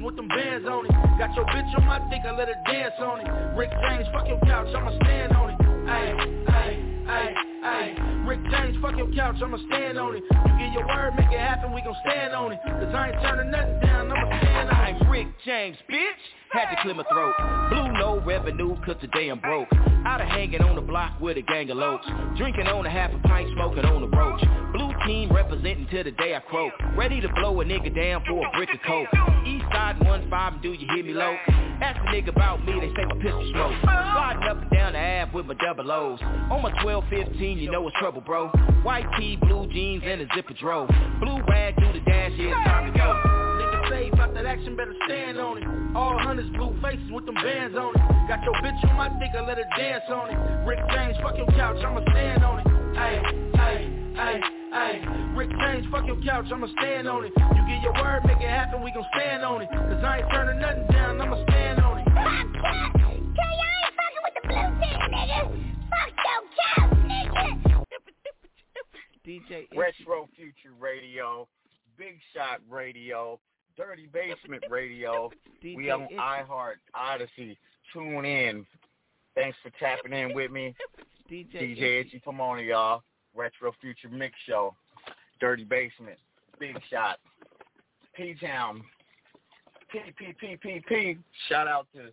with 0.09 0.17
them 0.17 0.29
bands 0.29 0.67
on 0.67 0.87
it. 0.87 0.93
Got 1.19 1.37
your 1.37 1.45
bitch 1.45 1.69
on 1.77 1.85
my 1.85 1.99
dick, 2.09 2.23
I 2.25 2.33
let 2.33 2.49
her 2.49 2.57
dance 2.65 2.95
on 2.99 3.21
it. 3.21 3.29
Rick 3.55 3.71
James, 3.85 4.09
fuck 4.11 4.27
your 4.27 4.41
couch, 4.41 4.75
I'ma 4.75 4.97
stand 5.05 5.37
on 5.37 5.51
it. 5.51 5.57
Ay, 5.87 6.17
ay, 6.49 6.83
ay, 7.07 7.35
ay. 7.63 8.25
Rick 8.27 8.41
James, 8.51 8.79
fuck 8.81 8.97
your 8.97 9.13
couch, 9.13 9.37
I'ma 9.43 9.59
stand 9.69 9.99
on 9.99 10.17
it. 10.17 10.25
You 10.33 10.53
get 10.59 10.73
your 10.73 10.87
word, 10.89 11.13
make 11.15 11.31
it 11.31 11.39
happen, 11.39 11.75
we 11.75 11.83
gon' 11.83 11.95
stand 12.07 12.33
on 12.33 12.53
it. 12.53 12.59
Cause 12.65 12.95
I 12.95 13.11
ain't 13.11 13.21
turning 13.21 13.51
nothing 13.51 13.81
down, 13.81 14.11
I'ma 14.11 14.39
stand 14.41 14.71
on 14.71 14.87
it. 14.97 15.11
Rick 15.11 15.29
James, 15.45 15.77
bitch. 15.93 16.23
Had 16.53 16.75
to 16.75 16.81
clear 16.81 16.95
my 16.95 17.05
throat. 17.13 17.35
Blue 17.69 17.93
no 17.93 18.23
revenue, 18.25 18.77
cause 18.87 18.97
today 19.03 19.29
I'm 19.29 19.41
broke. 19.41 19.69
Out 20.07 20.23
of 20.23 20.29
hanging 20.29 20.63
on 20.63 20.77
the 20.77 20.81
block 20.81 21.21
with 21.21 21.37
a 21.37 21.43
gang 21.43 21.69
of 21.69 21.77
lokes. 21.77 22.39
Drinking 22.39 22.67
on 22.67 22.87
a 22.87 22.91
half 22.91 23.13
a 23.13 23.19
pint, 23.29 23.51
smoking 23.53 23.85
on 23.85 24.01
the 24.01 24.09
roach. 24.09 24.41
Blue 24.73 24.88
team 25.09 25.33
representing 25.33 25.87
till 25.91 26.05
the 26.05 26.11
day 26.13 26.37
I 26.37 26.41
croak. 26.41 26.73
Ready 26.95 27.21
to 27.23 27.29
blow 27.41 27.59
a 27.63 27.65
nigga 27.65 27.95
down 27.97 28.23
for 28.29 28.47
a 28.47 28.51
brick 28.53 28.69
of 28.75 28.81
coke. 28.87 29.09
East 29.47 29.65
side 29.73 29.99
one 30.05 30.29
five, 30.29 30.61
do 30.61 30.75
you 30.75 30.87
hear 30.95 31.03
me 31.03 31.15
low? 31.15 31.35
Ask 31.81 31.99
a 32.01 32.13
nigga 32.13 32.29
about 32.29 32.65
me, 32.67 32.75
they 32.79 32.89
say 32.89 33.07
my 33.09 33.17
pistol 33.17 33.49
smoke. 33.53 33.73
Sliding 33.83 34.43
up 34.43 34.61
and 34.61 34.71
down 34.71 34.93
the 34.93 34.99
Ave 34.99 35.33
with 35.33 35.47
my 35.47 35.55
double 35.55 35.91
O's. 35.91 36.21
On 36.51 36.61
my 36.61 36.73
1215, 36.85 37.59
you 37.59 37.71
know 37.71 37.89
it's 37.89 37.97
trouble, 37.99 38.21
bro. 38.21 38.49
White 38.83 39.07
tee, 39.17 39.37
blue 39.37 39.67
jeans, 39.73 40.03
and 40.05 40.21
a 40.21 40.27
zipper 40.37 40.53
drove. 40.61 40.91
Blue 41.21 41.41
rag 41.49 41.75
through 41.77 41.95
the 41.95 42.05
dash, 42.05 42.33
yeah, 42.37 42.53
it's 42.53 42.69
time 42.69 42.93
to 42.93 42.99
go. 42.99 43.89
Say 43.89 44.11
about 44.13 44.35
that 44.35 44.45
action, 44.45 44.77
better 44.77 44.95
stand 45.07 45.39
on 45.39 45.57
it. 45.57 45.97
All 45.97 46.19
hunters, 46.19 46.51
blue 46.51 46.77
faces 46.83 47.11
with 47.11 47.25
them 47.25 47.37
bands 47.37 47.75
on 47.75 47.95
it. 47.95 48.29
Got 48.29 48.45
your 48.45 48.55
bitch 48.61 48.85
on 48.91 48.97
my 48.97 49.09
dick, 49.19 49.31
I 49.35 49.41
let 49.47 49.57
her 49.57 49.65
dance 49.79 50.05
on 50.11 50.29
it. 50.29 50.67
Rick 50.67 50.81
James, 50.93 51.17
fuck 51.23 51.39
your 51.39 51.47
couch, 51.47 51.83
I'ma 51.83 52.03
stand 52.11 52.45
on 52.45 52.61
it. 52.61 52.67
Ay, 52.99 53.23
ay, 53.55 53.91
ay, 54.19 54.58
ay. 54.73 55.35
Rick 55.37 55.51
James, 55.51 55.87
fuck 55.91 56.07
your 56.07 56.21
couch, 56.23 56.47
I'ma 56.53 56.66
stand 56.79 57.09
on 57.09 57.25
it. 57.25 57.33
You 57.37 57.62
get 57.66 57.83
your 57.83 57.95
word, 57.95 58.21
make 58.25 58.39
it 58.39 58.49
happen, 58.49 58.83
we 58.83 58.91
gon' 58.93 59.07
stand 59.14 59.45
on 59.45 59.62
it. 59.62 59.69
Cause 59.71 60.05
I 60.05 60.19
ain't 60.19 60.31
turning 60.33 60.61
nothing 60.61 60.87
down, 60.91 61.21
I'ma 61.21 61.43
stand 61.49 61.81
on 61.81 61.99
it. 61.99 62.05
Tell 62.05 62.25
you 62.25 62.59
I 63.03 63.75
ain't 63.85 63.95
fucking 63.99 64.23
with 64.25 64.35
the 64.35 64.43
blue 64.49 64.69
team, 64.81 65.01
nigga. 65.12 65.41
Fuck 65.91 66.12
your 66.25 66.49
DJ 69.29 69.69
Retro 69.77 70.29
Future 70.37 70.75
Radio, 70.81 71.47
Big 71.99 72.19
Shot 72.35 72.61
Radio, 72.71 73.39
Dirty 73.77 74.09
Basement 74.12 74.64
Radio. 74.71 75.31
DJ 75.64 75.77
we 75.77 75.91
on 75.91 76.05
Itchy. 76.05 76.16
iHeart, 76.16 76.77
Odyssey. 76.95 77.59
Tune 77.93 78.25
in. 78.25 78.66
Thanks 79.35 79.59
for 79.62 79.71
tapping 79.79 80.12
in 80.14 80.35
with 80.35 80.51
me. 80.51 80.75
DJ, 81.31 81.77
DJ 81.77 82.01
Itchy 82.01 82.23
Pomona, 82.25 82.62
y'all. 82.62 83.03
Retro 83.39 83.72
Future 83.80 84.09
Mix 84.09 84.34
Show. 84.47 84.74
Dirty 85.41 85.64
Basement. 85.64 86.18
Big 86.59 86.76
Shot. 86.91 87.18
P-Town. 88.16 88.82
P, 89.91 90.01
P, 90.18 90.34
P, 90.39 90.57
P, 90.61 90.82
P. 90.86 91.18
Shout 91.49 91.68
out 91.68 91.86
to 91.95 92.11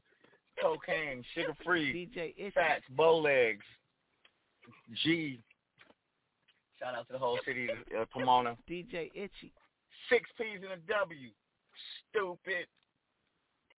Cocaine, 0.62 1.24
Sugar 1.34 1.56
Free, 1.66 2.10
DJ 2.16 2.34
Itchy. 2.38 2.52
Fats, 2.52 2.84
Bowlegs, 2.96 3.58
G. 5.04 5.40
Shout 6.80 6.96
out 6.96 7.08
to 7.08 7.14
the 7.14 7.20
whole 7.20 7.40
city 7.46 7.68
of 7.70 8.02
uh, 8.02 8.06
Pomona. 8.14 8.56
DJ 8.70 9.12
Itchy. 9.14 9.52
Six 10.10 10.30
P's 10.38 10.60
and 10.62 10.74
a 10.74 10.94
W. 10.94 11.30
Stupid. 12.10 12.68